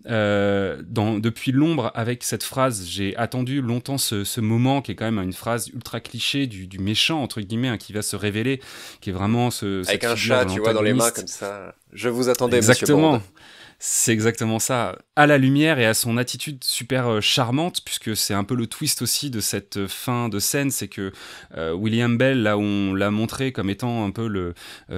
depuis 0.05 1.53
l'ombre 1.53 1.91
avec 1.95 2.17
cette 2.24 2.44
phrase, 2.44 2.87
j'ai 2.87 3.16
attendu 3.16 3.61
longtemps 3.61 3.98
ce, 3.98 4.40
moment 4.40 4.83
qui 4.83 4.92
est 4.92 4.94
quand 4.94 5.11
même 5.11 5.22
une 5.22 5.33
phrase 5.33 5.68
ultra 5.68 6.00
cliché 6.00 6.46
du, 6.46 6.78
méchant, 6.78 7.22
entre 7.22 7.40
guillemets, 7.40 7.68
hein, 7.68 7.78
qui 7.78 7.92
va 7.92 8.02
se 8.02 8.16
révéler, 8.16 8.61
qui 9.00 9.11
est 9.11 9.12
vraiment 9.12 9.50
ce. 9.50 9.87
Avec 9.88 10.04
un 10.04 10.16
chat, 10.16 10.44
tu 10.46 10.61
vois, 10.61 10.72
dans 10.72 10.83
les 10.83 10.94
mains 10.94 11.11
comme 11.11 11.26
ça. 11.26 11.74
Je 11.92 12.09
vous 12.09 12.28
attendais, 12.28 12.59
Exactement. 12.59 13.14
Monsieur 13.14 13.26
c'est 13.81 14.12
exactement 14.12 14.59
ça. 14.59 14.99
À 15.14 15.29
la 15.29 15.38
lumière 15.38 15.79
et 15.79 15.87
à 15.87 15.95
son 15.95 16.17
attitude 16.17 16.64
super 16.64 17.07
euh, 17.07 17.21
charmante, 17.21 17.81
puisque 17.85 18.17
c'est 18.17 18.35
un 18.35 18.43
peu 18.43 18.57
le 18.57 18.67
twist 18.67 19.03
aussi 19.03 19.31
de 19.31 19.38
cette 19.38 19.77
euh, 19.77 19.87
fin 19.87 20.29
de 20.29 20.41
scène, 20.41 20.73
c'est 20.73 20.88
que 20.88 21.12
euh, 21.57 21.73
William 21.75 22.19
Bell, 22.19 22.43
là 22.43 22.59
où 22.59 22.62
on 22.62 22.93
l'a 22.93 23.12
montré 23.12 23.53
comme 23.53 23.71
étant 23.71 24.05
un 24.05 24.11
peu 24.11 24.27
le, 24.27 24.55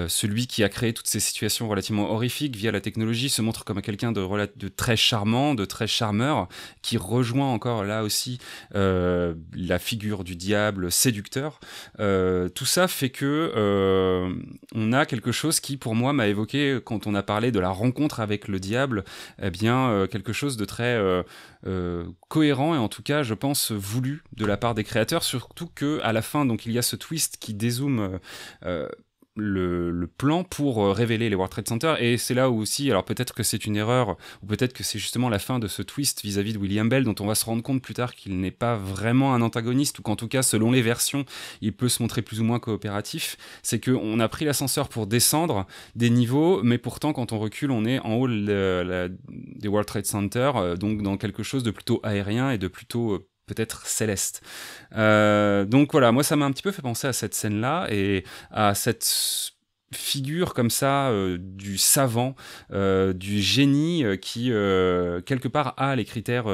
celui 0.09 0.47
qui 0.47 0.65
a 0.65 0.71
créé 0.71 0.95
toutes 0.95 1.09
ces 1.09 1.21
situations 1.21 1.69
relativement 1.69 2.11
horrifiques 2.11 2.57
via 2.57 2.73
la 2.73 2.81
technologie, 2.81 3.29
se 3.29 3.43
montre 3.43 3.67
comme 3.67 3.83
quelqu'un 3.83 4.13
de, 4.13 4.27
de 4.57 4.69
très 4.69 4.97
charmant, 4.97 5.55
de 5.55 5.67
très 5.67 5.87
charmeur, 5.87 6.49
qui 6.81 6.97
rejoint 6.97 7.53
encore 7.53 7.85
là 7.85 8.03
aussi 8.03 8.39
la 8.73 9.79
figure 9.79 10.25
du 10.25 10.37
diable 10.37 10.91
séducteur. 10.91 11.61
tout 11.99 12.67
ça 12.67 12.89
fait 12.89 13.11
que 13.11 13.53
on 14.75 14.93
a 14.93 15.07
quelque 15.07 15.33
chose 15.33 15.61
qui, 15.61 15.77
pour 15.77 15.95
moi, 15.95 16.13
m'a 16.13 16.29
évoqué 16.29 16.79
quand 16.85 17.07
on 17.07 17.15
a 17.15 17.23
parlé 17.23 17.53
de 17.53 17.61
la 17.61 17.71
rencontre 17.71 18.21
avec 18.21 18.49
le 18.49 18.59
diable 18.59 18.70
eh 18.75 19.51
bien, 19.51 19.91
euh, 19.91 20.07
quelque 20.07 20.33
chose 20.33 20.57
de 20.57 20.65
très 20.65 20.95
euh, 20.97 21.23
euh, 21.67 22.05
cohérent 22.29 22.75
et 22.75 22.79
en 22.79 22.89
tout 22.89 23.03
cas, 23.03 23.23
je 23.23 23.35
pense, 23.35 23.73
voulu 23.73 24.23
de 24.37 24.47
la 24.47 24.57
part 24.57 24.75
des 24.75 24.85
créateurs, 24.85 25.23
surtout 25.23 25.69
que 25.75 26.01
à 26.03 26.13
la 26.13 26.23
fin, 26.23 26.45
donc, 26.45 26.67
il 26.67 26.73
y 26.73 26.79
a 26.79 26.83
ce 26.83 26.97
twist 26.97 27.37
qui 27.39 27.55
dézoome 27.55 28.19
le, 29.37 30.07
plan 30.19 30.45
pour 30.45 30.85
euh, 30.85 30.93
révéler 30.93 31.29
les 31.29 31.37
World 31.37 31.53
Trade 31.53 31.69
Center. 31.69 31.95
Et 32.01 32.19
c'est 32.19 32.35
là 32.35 32.51
où 32.51 32.61
aussi, 32.61 32.91
alors 32.91 33.05
peut-être 33.05 33.35
que 33.35 33.43
c'est 33.43 33.65
une 33.65 33.77
erreur, 33.77 34.17
ou 34.43 34.47
peut-être 34.47 34.73
que 34.73 34.83
c'est 34.83 34.99
justement 34.99 35.29
la 35.29 35.39
fin 35.39 35.59
de 35.59 35.69
ce 35.69 35.83
twist 35.83 36.23
vis-à-vis 36.23 36.53
de 36.53 36.59
William 36.59 36.89
Bell, 36.89 37.05
dont 37.05 37.15
on 37.21 37.27
va 37.27 37.35
se 37.35 37.45
rendre 37.45 37.63
compte 37.63 37.83
plus 37.83 37.95
tard 37.95 38.15
qu'il 38.15 38.41
n'est 38.41 38.51
pas 38.51 38.77
vraiment 38.77 39.35
un 39.35 39.43
antagoniste, 39.43 39.99
ou 39.99 40.03
qu'en 40.03 40.17
tout 40.17 40.29
cas, 40.29 40.43
selon 40.43 40.73
les 40.73 40.83
versions, 40.83 41.25
il 41.61 41.73
peut 41.73 41.89
se 41.89 42.03
montrer 42.03 42.23
plus 42.23 42.41
ou 42.41 42.45
moins 42.45 42.59
coopératif. 42.59 43.37
C'est 43.63 43.83
qu'on 43.83 44.21
a 44.21 44.29
pris 44.29 44.45
l'ascenseur 44.45 44.89
pour 44.89 45.07
descendre 45.07 45.67
des 45.95 46.11
niveaux, 46.11 46.63
mais 46.63 46.79
pourtant, 46.79 47.13
quand 47.13 47.33
on 47.33 47.39
recule, 47.39 47.71
on 47.71 47.85
est 47.85 48.01
en 48.01 48.15
haut 48.15 48.29
des 48.29 49.69
World 49.69 49.87
Trade 49.87 50.07
Center, 50.07 50.53
euh, 50.57 50.77
donc 50.77 51.03
dans 51.03 51.17
quelque 51.17 51.43
chose 51.43 51.63
de 51.63 51.71
plutôt 51.71 52.01
aérien 52.03 52.51
et 52.51 52.59
de 52.59 52.69
plutôt 52.69 53.13
euh, 53.13 53.30
peut-être 53.55 53.87
céleste. 53.87 54.43
Euh, 54.97 55.65
donc 55.65 55.93
voilà, 55.93 56.13
moi 56.13 56.23
ça 56.23 56.37
m'a 56.37 56.45
un 56.45 56.53
petit 56.53 56.63
peu 56.63 56.73
fait 56.73 56.83
penser 56.83 57.07
à 57.09 57.13
cette 57.13 57.35
scène-là 57.35 57.87
et 57.91 58.25
à 58.51 58.75
cette 58.75 59.53
figure 59.93 60.55
comme 60.55 60.71
ça 60.71 61.09
euh, 61.09 61.37
du 61.41 61.77
savant, 61.77 62.37
euh, 62.73 63.13
du 63.13 63.41
génie 63.41 64.05
euh, 64.05 64.17
qui 64.17 64.51
quelque 65.27 65.49
part 65.49 65.75
a 65.77 65.97
les 65.97 66.05
critères 66.05 66.47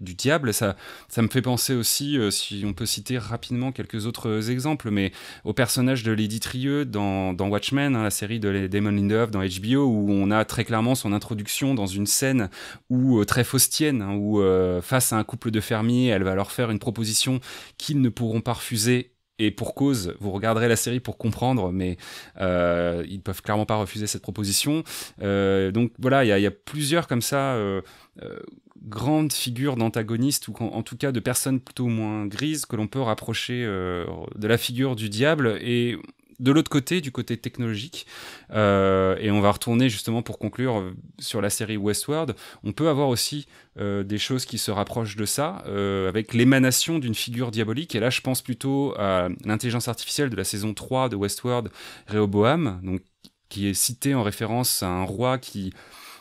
du 0.00 0.14
diable. 0.14 0.54
Ça, 0.54 0.76
ça 1.08 1.22
me 1.22 1.28
fait 1.28 1.42
penser 1.42 1.74
aussi, 1.74 2.18
si 2.30 2.64
on 2.66 2.72
peut 2.72 2.86
citer 2.86 3.18
rapidement 3.18 3.72
quelques 3.72 4.06
autres 4.06 4.50
exemples, 4.50 4.90
mais 4.90 5.12
au 5.44 5.52
personnage 5.52 6.02
de 6.02 6.12
Lady 6.12 6.40
Trieux 6.40 6.84
dans, 6.84 7.32
dans 7.32 7.48
Watchmen, 7.48 7.96
hein, 7.96 8.02
la 8.02 8.10
série 8.10 8.40
de 8.40 8.66
Damon 8.66 8.90
Lindelof 8.90 9.30
dans 9.30 9.40
HBO, 9.40 9.86
où 9.86 10.10
on 10.10 10.30
a 10.30 10.44
très 10.44 10.64
clairement 10.64 10.94
son 10.94 11.12
introduction 11.12 11.74
dans 11.74 11.86
une 11.86 12.06
scène 12.06 12.50
où 12.90 13.24
très 13.24 13.44
faustienne, 13.44 14.02
hein, 14.02 14.14
où 14.14 14.42
face 14.82 15.12
à 15.12 15.16
un 15.16 15.24
couple 15.24 15.50
de 15.50 15.60
fermiers, 15.60 16.08
elle 16.08 16.24
va 16.24 16.34
leur 16.34 16.52
faire 16.52 16.70
une 16.70 16.78
proposition 16.78 17.40
qu'ils 17.78 18.00
ne 18.00 18.08
pourront 18.08 18.40
pas 18.40 18.54
refuser 18.54 19.13
et 19.38 19.50
pour 19.50 19.74
cause, 19.74 20.14
vous 20.20 20.30
regarderez 20.30 20.68
la 20.68 20.76
série 20.76 21.00
pour 21.00 21.18
comprendre, 21.18 21.72
mais 21.72 21.96
euh, 22.40 23.04
ils 23.08 23.20
peuvent 23.20 23.42
clairement 23.42 23.66
pas 23.66 23.76
refuser 23.76 24.06
cette 24.06 24.22
proposition. 24.22 24.84
Euh, 25.22 25.72
donc 25.72 25.92
voilà, 25.98 26.24
il 26.24 26.42
y, 26.42 26.46
a 26.46 26.50
plusieurs 26.50 27.08
comme 27.08 27.22
ça 27.22 27.54
euh, 27.54 27.80
euh, 28.22 28.38
grandes 28.82 29.32
figures 29.32 29.76
d'antagonistes 29.76 30.46
ou 30.48 30.54
en, 30.60 30.82
tout 30.82 30.96
cas 30.96 31.10
de 31.10 31.18
personnes 31.18 31.58
plutôt 31.58 31.86
moins 31.86 32.26
grises 32.26 32.64
que 32.64 32.76
l'on 32.76 32.86
peut 32.86 33.00
rapprocher 33.00 33.64
de 33.64 34.46
la 34.46 34.58
figure 34.58 34.94
du 34.94 35.08
diable 35.08 35.58
et 35.62 35.96
de 36.40 36.52
l'autre 36.52 36.70
côté, 36.70 37.00
du 37.00 37.12
côté 37.12 37.36
technologique, 37.36 38.06
euh, 38.52 39.16
et 39.20 39.30
on 39.30 39.40
va 39.40 39.52
retourner 39.52 39.88
justement 39.88 40.22
pour 40.22 40.38
conclure 40.38 40.78
euh, 40.78 40.92
sur 41.18 41.40
la 41.40 41.50
série 41.50 41.76
Westworld, 41.76 42.34
on 42.62 42.72
peut 42.72 42.88
avoir 42.88 43.08
aussi 43.08 43.46
euh, 43.78 44.02
des 44.02 44.18
choses 44.18 44.44
qui 44.44 44.58
se 44.58 44.70
rapprochent 44.70 45.16
de 45.16 45.24
ça, 45.24 45.64
avec 46.08 46.34
l'émanation 46.34 46.98
d'une 46.98 47.14
figure 47.14 47.50
diabolique, 47.50 47.94
et 47.94 48.00
là 48.00 48.10
je 48.10 48.20
pense 48.20 48.42
plutôt 48.42 48.94
à 48.98 49.28
l'intelligence 49.44 49.88
artificielle 49.88 50.30
de 50.30 50.36
la 50.36 50.44
saison 50.44 50.74
3 50.74 51.08
de 51.08 51.16
Westworld, 51.16 51.70
Rehoboam, 52.08 52.80
donc, 52.82 53.00
qui 53.48 53.68
est 53.68 53.74
cité 53.74 54.14
en 54.14 54.22
référence 54.22 54.82
à 54.82 54.88
un 54.88 55.04
roi 55.04 55.38
qui 55.38 55.72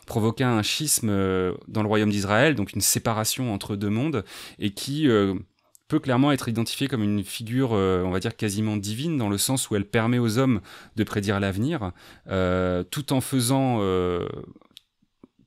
provoqua 0.05 0.49
un 0.49 0.63
schisme 0.63 1.07
dans 1.67 1.81
le 1.81 1.87
royaume 1.87 2.09
d'Israël, 2.09 2.55
donc 2.55 2.73
une 2.73 2.81
séparation 2.81 3.53
entre 3.53 3.75
deux 3.75 3.89
mondes, 3.89 4.23
et 4.59 4.71
qui 4.71 5.07
peut 5.87 5.99
clairement 5.99 6.31
être 6.31 6.49
identifiée 6.49 6.87
comme 6.87 7.03
une 7.03 7.23
figure, 7.23 7.73
euh, 7.73 8.03
on 8.03 8.11
va 8.11 8.19
dire, 8.19 8.35
quasiment 8.35 8.77
divine, 8.77 9.17
dans 9.17 9.29
le 9.29 9.37
sens 9.37 9.69
où 9.69 9.75
elle 9.75 9.85
permet 9.85 10.19
aux 10.19 10.37
hommes 10.37 10.61
de 10.95 11.03
prédire 11.03 11.39
l'avenir, 11.39 11.91
euh, 12.29 12.83
tout 12.83 13.13
en 13.13 13.21
faisant, 13.21 13.77
euh, 13.81 14.27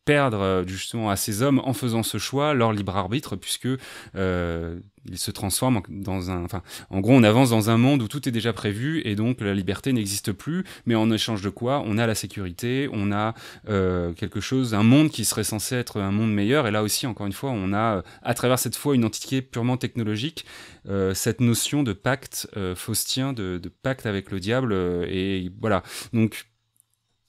perdre 0.06 0.64
justement 0.66 1.10
à 1.10 1.16
ces 1.16 1.42
hommes 1.42 1.60
en 1.64 1.74
faisant 1.74 2.02
ce 2.02 2.16
choix 2.16 2.54
leur 2.54 2.72
libre 2.72 2.96
arbitre, 2.96 3.36
puisque 3.36 3.68
il 5.11 5.18
se 5.18 5.30
transforme 5.30 5.82
dans 5.88 6.30
un. 6.30 6.44
Enfin, 6.44 6.62
en 6.90 7.00
gros, 7.00 7.12
on 7.12 7.22
avance 7.22 7.50
dans 7.50 7.70
un 7.70 7.76
monde 7.76 8.02
où 8.02 8.09
tout 8.09 8.28
est 8.28 8.32
déjà 8.32 8.52
prévu 8.52 9.02
et 9.04 9.14
donc 9.14 9.40
la 9.40 9.54
liberté 9.54 9.92
n'existe 9.92 10.32
plus. 10.32 10.64
Mais 10.86 10.94
en 10.94 11.11
échange 11.11 11.42
de 11.42 11.50
quoi? 11.50 11.82
On 11.86 11.98
a 11.98 12.07
la 12.07 12.14
sécurité, 12.14 12.88
on 12.92 13.12
a 13.12 13.34
euh, 13.68 14.12
quelque 14.12 14.40
chose, 14.40 14.74
un 14.74 14.82
monde 14.82 15.11
qui 15.11 15.24
serait 15.24 15.44
censé 15.44 15.76
être 15.76 16.00
un 16.00 16.11
monde 16.11 16.32
meilleur. 16.32 16.66
Et 16.66 16.70
là 16.70 16.82
aussi, 16.82 17.07
encore 17.07 17.26
une 17.26 17.32
fois, 17.32 17.50
on 17.50 17.72
a, 17.72 18.02
à 18.22 18.34
travers 18.34 18.59
cette 18.59 18.76
fois 18.76 18.94
une 18.94 19.04
entité 19.04 19.42
purement 19.42 19.76
technologique, 19.76 20.44
euh, 20.88 21.14
cette 21.14 21.40
notion 21.40 21.82
de 21.82 21.92
pacte 21.92 22.48
euh, 22.57 22.74
faustien, 22.74 23.32
de, 23.32 23.59
de, 23.62 23.68
pacte 23.68 24.07
avec 24.07 24.30
le 24.30 24.40
diable. 24.40 24.72
et 25.09 25.50
voilà. 25.61 25.82
Donc 26.12 26.46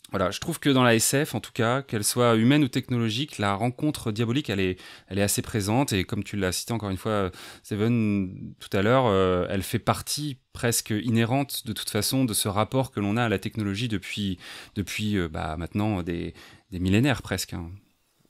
voilà, 0.10 0.32
je 0.32 0.40
trouve 0.40 0.60
que 0.60 0.70
dans 0.70 0.84
la 0.84 0.96
SF, 0.96 1.36
en 1.36 1.42
tout 1.42 1.52
cas, 1.52 1.82
qu'elle 1.82 2.06
soit 2.06 2.36
humaine 2.38 2.64
ou 2.64 2.70
technologique, 2.70 3.40
la 3.40 3.54
rencontre 3.56 4.14
diabolique, 4.14 4.50
elle 4.50 4.62
est, 4.62 4.80
elle 5.10 5.20
est 5.20 5.24
assez 5.24 5.42
présente. 5.42 5.92
Et 5.92 6.06
comme 6.06 6.24
tu 6.24 6.38
l'as 6.38 6.54
cité 6.54 6.72
encore 6.72 6.90
une 6.90 6.98
fois, 6.98 7.30
Seven, 7.64 8.54
tout 8.58 8.70
à 8.72 8.82
l'heure, 8.82 9.08
euh, 9.08 9.46
elle 9.50 9.64
fait 9.64 9.80
partie 9.80 10.38
presque 10.54 10.92
inhérente 10.92 11.68
de 11.68 11.74
toute 11.74 11.90
façon 11.90 12.24
de 12.24 12.34
ce 12.34 12.48
rapport 12.48 12.92
que 12.92 13.02
l'on 13.02 13.18
a 13.18 13.26
à 13.26 13.30
la 13.30 13.38
technologie 13.38 13.90
depuis, 13.90 14.40
depuis 14.76 15.18
euh, 15.18 15.28
bah, 15.28 15.58
maintenant 15.58 16.02
des, 16.04 16.34
millénaires 16.72 17.22
presque. 17.22 17.54
Hein. 17.54 17.70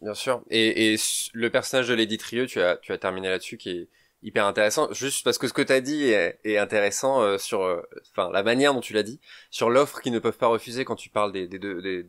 Bien 0.02 0.16
sûr. 0.16 0.44
Et, 0.50 0.94
et, 0.94 0.98
le 1.34 1.50
personnage 1.52 1.90
de 1.90 1.94
Lady 1.94 2.18
Trieux, 2.18 2.48
tu 2.48 2.60
as, 2.60 2.78
tu 2.78 2.92
as 2.92 2.98
terminé 2.98 3.30
là-dessus, 3.30 3.58
qui 3.58 3.70
est 3.70 3.90
hyper 4.24 4.46
intéressant. 4.46 4.92
Juste 4.94 5.24
parce 5.24 5.38
que 5.38 5.48
ce 5.48 5.54
que 5.54 5.62
tu 5.62 5.74
as 5.74 5.82
dit 5.82 6.06
est, 6.06 6.40
est 6.44 6.58
intéressant 6.58 7.22
euh, 7.22 7.38
sur 7.38 7.64
euh, 7.64 7.82
enfin 8.12 8.30
la 8.32 8.44
manière 8.44 8.74
dont 8.74 8.82
tu 8.82 8.94
l'as 8.94 9.04
dit 9.04 9.20
sur 9.52 9.70
l'offre 9.70 10.02
qu'ils 10.02 10.14
ne 10.14 10.20
peuvent 10.20 10.38
pas 10.38 10.48
refuser 10.48 10.86
quand 10.86 10.96
tu 10.96 11.10
parles 11.10 11.32
des, 11.32 11.48
des, 11.48 11.60
des, 11.60 12.06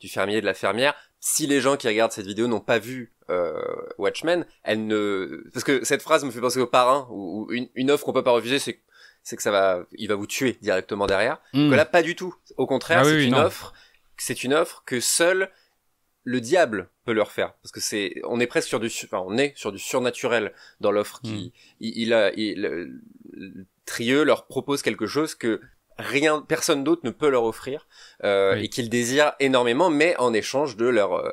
du 0.00 0.08
fermier 0.08 0.36
et 0.36 0.40
de 0.40 0.46
la 0.46 0.54
fermière. 0.54 0.94
Si 1.20 1.46
les 1.46 1.60
gens 1.60 1.76
qui 1.76 1.88
regardent 1.88 2.12
cette 2.12 2.26
vidéo 2.26 2.46
n'ont 2.46 2.60
pas 2.60 2.78
vu 2.78 3.12
euh, 3.30 3.60
Watchmen 3.98 4.46
elle 4.62 4.86
ne 4.86 5.44
parce 5.52 5.64
que 5.64 5.84
cette 5.84 6.02
phrase 6.02 6.24
me 6.24 6.30
fait 6.30 6.40
penser 6.40 6.60
au 6.60 6.66
parrain 6.66 7.08
où, 7.10 7.48
une, 7.50 7.68
une, 7.74 7.90
offre 7.90 8.04
qu'on 8.04 8.12
peut 8.12 8.22
pas 8.22 8.30
refuser 8.30 8.58
c'est 8.58 8.80
c'est 9.22 9.36
que 9.36 9.42
ça 9.42 9.50
va 9.50 9.84
il 9.92 10.08
va 10.08 10.14
vous 10.14 10.26
tuer 10.26 10.58
directement 10.62 11.06
derrière. 11.06 11.40
Mmh. 11.52 11.70
que 11.70 11.74
là 11.74 11.84
pas 11.84 12.02
du 12.02 12.14
tout. 12.14 12.34
Au 12.56 12.66
contraire 12.66 13.00
ah 13.00 13.04
c'est 13.04 13.24
une 13.24 13.34
offre 13.34 13.72
c'est 14.16 14.44
une 14.44 14.54
offre 14.54 14.82
que 14.86 15.00
seul 15.00 15.50
le 16.24 16.40
diable 16.40 16.90
peut 17.04 17.12
leur 17.12 17.32
faire. 17.32 17.54
Parce 17.62 17.72
que 17.72 17.80
c'est 17.80 18.20
on 18.24 18.40
est 18.40 18.46
presque 18.46 18.68
sur 18.68 18.80
du 18.80 18.88
enfin 19.04 19.22
on 19.26 19.38
est 19.38 19.56
sur 19.56 19.72
du 19.72 19.78
surnaturel 19.78 20.52
dans 20.80 20.90
l'offre 20.90 21.20
qui 21.22 21.52
hmm. 21.54 21.60
il, 21.80 22.12
a 22.12 22.32
il, 22.34 22.60
le, 22.60 23.62
Trieux 23.86 24.22
leur 24.24 24.46
propose 24.46 24.82
quelque 24.82 25.06
chose 25.06 25.34
que 25.34 25.60
rien 25.98 26.42
personne 26.42 26.84
d'autre 26.84 27.02
ne 27.04 27.10
peut 27.10 27.30
leur 27.30 27.44
offrir 27.44 27.88
euh, 28.22 28.56
et 28.56 28.68
qu'ils 28.68 28.90
désirent 28.90 29.32
énormément 29.40 29.88
mais 29.88 30.14
en 30.18 30.34
échange 30.34 30.76
de 30.76 30.86
leur 30.86 31.14
euh, 31.14 31.32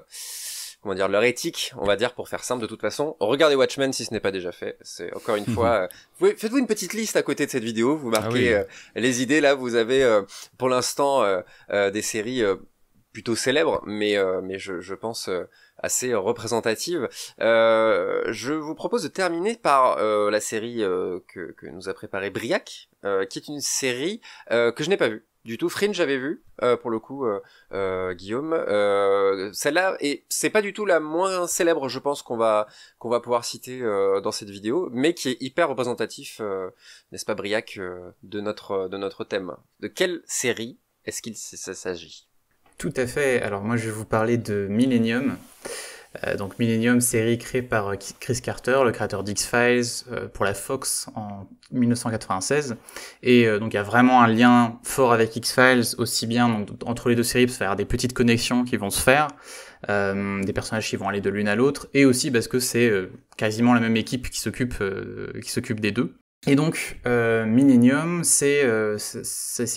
comment 0.82 0.96
dire 0.96 1.10
leur 1.10 1.24
éthique 1.24 1.74
on 1.78 1.86
va 1.86 1.98
dire 1.98 2.14
pour 2.14 2.30
faire 2.30 2.46
simple 2.46 2.62
de 2.62 2.68
toute 2.68 2.80
façon. 2.80 3.18
Regardez 3.20 3.56
Watchmen 3.56 3.92
si 3.92 4.06
ce 4.06 4.14
n'est 4.14 4.22
pas 4.22 4.32
déjà 4.32 4.54
fait. 4.54 4.78
C'est 4.82 5.14
encore 5.14 5.36
une 5.36 5.46
fois 5.46 5.90
euh, 6.22 6.34
faites-vous 6.38 6.60
une 6.60 6.68
petite 6.68 6.94
liste 6.94 7.18
à 7.18 7.24
côté 7.24 7.46
de 7.46 7.52
cette 7.52 7.64
vidéo. 7.66 7.98
Vous 7.98 8.10
marquez 8.10 8.56
ah 8.56 8.64
les 8.96 9.22
idées. 9.22 9.42
Là 9.42 9.54
vous 9.54 9.76
avez 9.76 10.22
pour 10.58 10.70
l'instant 10.70 11.24
des 11.70 12.02
séries 12.02 12.44
plutôt 13.16 13.38
célèbre, 13.38 13.82
mais 13.86 14.18
euh, 14.18 14.42
mais 14.44 14.60
je, 14.60 14.94
pense 14.94 15.30
euh, 15.30 15.46
assez 15.78 16.14
représentative. 16.14 17.08
Euh, 17.40 18.26
je 18.28 18.52
vous 18.52 18.76
propose 18.76 19.04
de 19.04 19.08
terminer 19.08 19.56
par 19.56 19.96
la 20.04 20.42
série 20.42 20.80
que, 21.28 21.54
que 21.54 21.68
nous 21.68 21.88
a 21.88 21.94
préparé 21.94 22.30
Briac, 22.30 22.90
qui 23.30 23.40
est 23.40 23.48
une 23.48 23.62
série 23.62 24.20
que 24.50 24.84
je 24.84 24.90
n'ai 24.90 24.98
pas 24.98 25.08
vue 25.08 25.26
du 25.46 25.58
tout. 25.58 25.70
Fringe 25.70 25.96
j'avais 25.96 26.18
vu 26.18 26.44
pour 26.82 26.92
le 26.92 27.00
coup, 27.00 27.26
Guillaume. 27.72 28.54
Celle-là 29.54 29.96
et 30.02 30.26
c'est 30.28 30.50
pas 30.50 30.62
du 30.62 30.74
tout 30.74 30.86
la 30.86 31.00
moins 31.00 31.48
célèbre, 31.48 31.88
je 31.88 32.00
pense 32.00 32.22
qu'on 32.22 32.38
va 32.38 32.68
qu'on 33.00 33.10
va 33.10 33.22
pouvoir 33.22 33.46
citer 33.46 33.80
dans 33.80 34.32
cette 34.34 34.50
vidéo, 34.50 34.90
mais 34.92 35.14
qui 35.14 35.30
est 35.30 35.38
hyper 35.42 35.70
représentatif, 35.70 36.42
n'est-ce 37.12 37.26
pas, 37.26 37.36
Briac, 37.36 37.80
de 38.24 38.42
notre 38.42 38.90
de 38.90 38.98
notre 38.98 39.24
thème. 39.24 39.56
De 39.80 39.88
quelle 39.88 40.22
série 40.26 40.80
est-ce 41.06 41.22
qu'il 41.22 41.38
s'agit? 41.38 42.28
Tout 42.78 42.94
à 42.96 43.08
fait. 43.08 43.42
Alors 43.42 43.64
moi 43.64 43.78
je 43.78 43.86
vais 43.86 43.92
vous 43.92 44.06
parler 44.06 44.38
de 44.38 44.68
Millennium. 44.70 45.38
Euh, 46.26 46.36
donc 46.38 46.60
Millennium, 46.60 47.02
série 47.02 47.38
créée 47.38 47.62
par 47.62 47.90
euh, 47.90 47.96
Chris 48.20 48.40
Carter, 48.42 48.80
le 48.84 48.92
créateur 48.92 49.24
d'X-Files 49.24 50.06
euh, 50.12 50.28
pour 50.28 50.46
la 50.46 50.54
Fox 50.54 51.08
en 51.16 51.48
1996. 51.72 52.76
Et 53.24 53.48
donc 53.60 53.74
il 53.74 53.76
y 53.76 53.80
a 53.80 53.84
vraiment 53.84 54.22
un 54.22 54.28
lien 54.28 54.80
fort 54.84 55.14
avec 55.14 55.36
X-Files, 55.36 55.96
aussi 55.98 56.28
bien 56.28 56.66
entre 56.86 57.10
les 57.10 57.16
deux 57.16 57.24
séries, 57.24 57.46
parce 57.46 57.58
qu'il 57.58 57.64
y 57.64 57.66
avoir 57.66 57.76
des 57.76 57.86
petites 57.86 58.14
connexions 58.14 58.64
qui 58.64 58.78
vont 58.78 58.92
se 58.92 59.02
faire, 59.02 59.30
des 59.88 60.54
personnages 60.54 60.88
qui 60.88 60.96
vont 60.96 61.10
aller 61.10 61.22
de 61.22 61.30
l'une 61.30 61.48
à 61.48 61.56
l'autre, 61.56 61.88
et 61.94 62.06
aussi 62.06 62.30
parce 62.30 62.48
que 62.48 62.60
c'est 62.60 62.92
quasiment 63.36 63.74
la 63.74 63.80
même 63.80 63.98
équipe 63.98 64.30
qui 64.30 64.40
s'occupe 64.40 64.76
qui 65.42 65.50
s'occupe 65.50 65.80
des 65.80 65.92
deux. 65.92 66.14
Et 66.48 66.56
donc, 66.56 67.00
euh, 67.08 67.46
Millennium, 67.46 68.24
c'est 68.24 68.62
euh, 68.64 68.98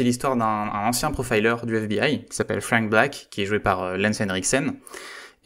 l'histoire 0.00 0.36
d'un 0.36 0.68
ancien 0.68 1.10
profiler 1.10 1.54
du 1.64 1.76
FBI 1.76 2.26
qui 2.26 2.36
s'appelle 2.36 2.60
Frank 2.60 2.90
Black, 2.90 3.28
qui 3.30 3.42
est 3.42 3.46
joué 3.46 3.58
par 3.58 3.82
euh, 3.82 3.96
Lance 3.96 4.20
Henriksen, 4.20 4.74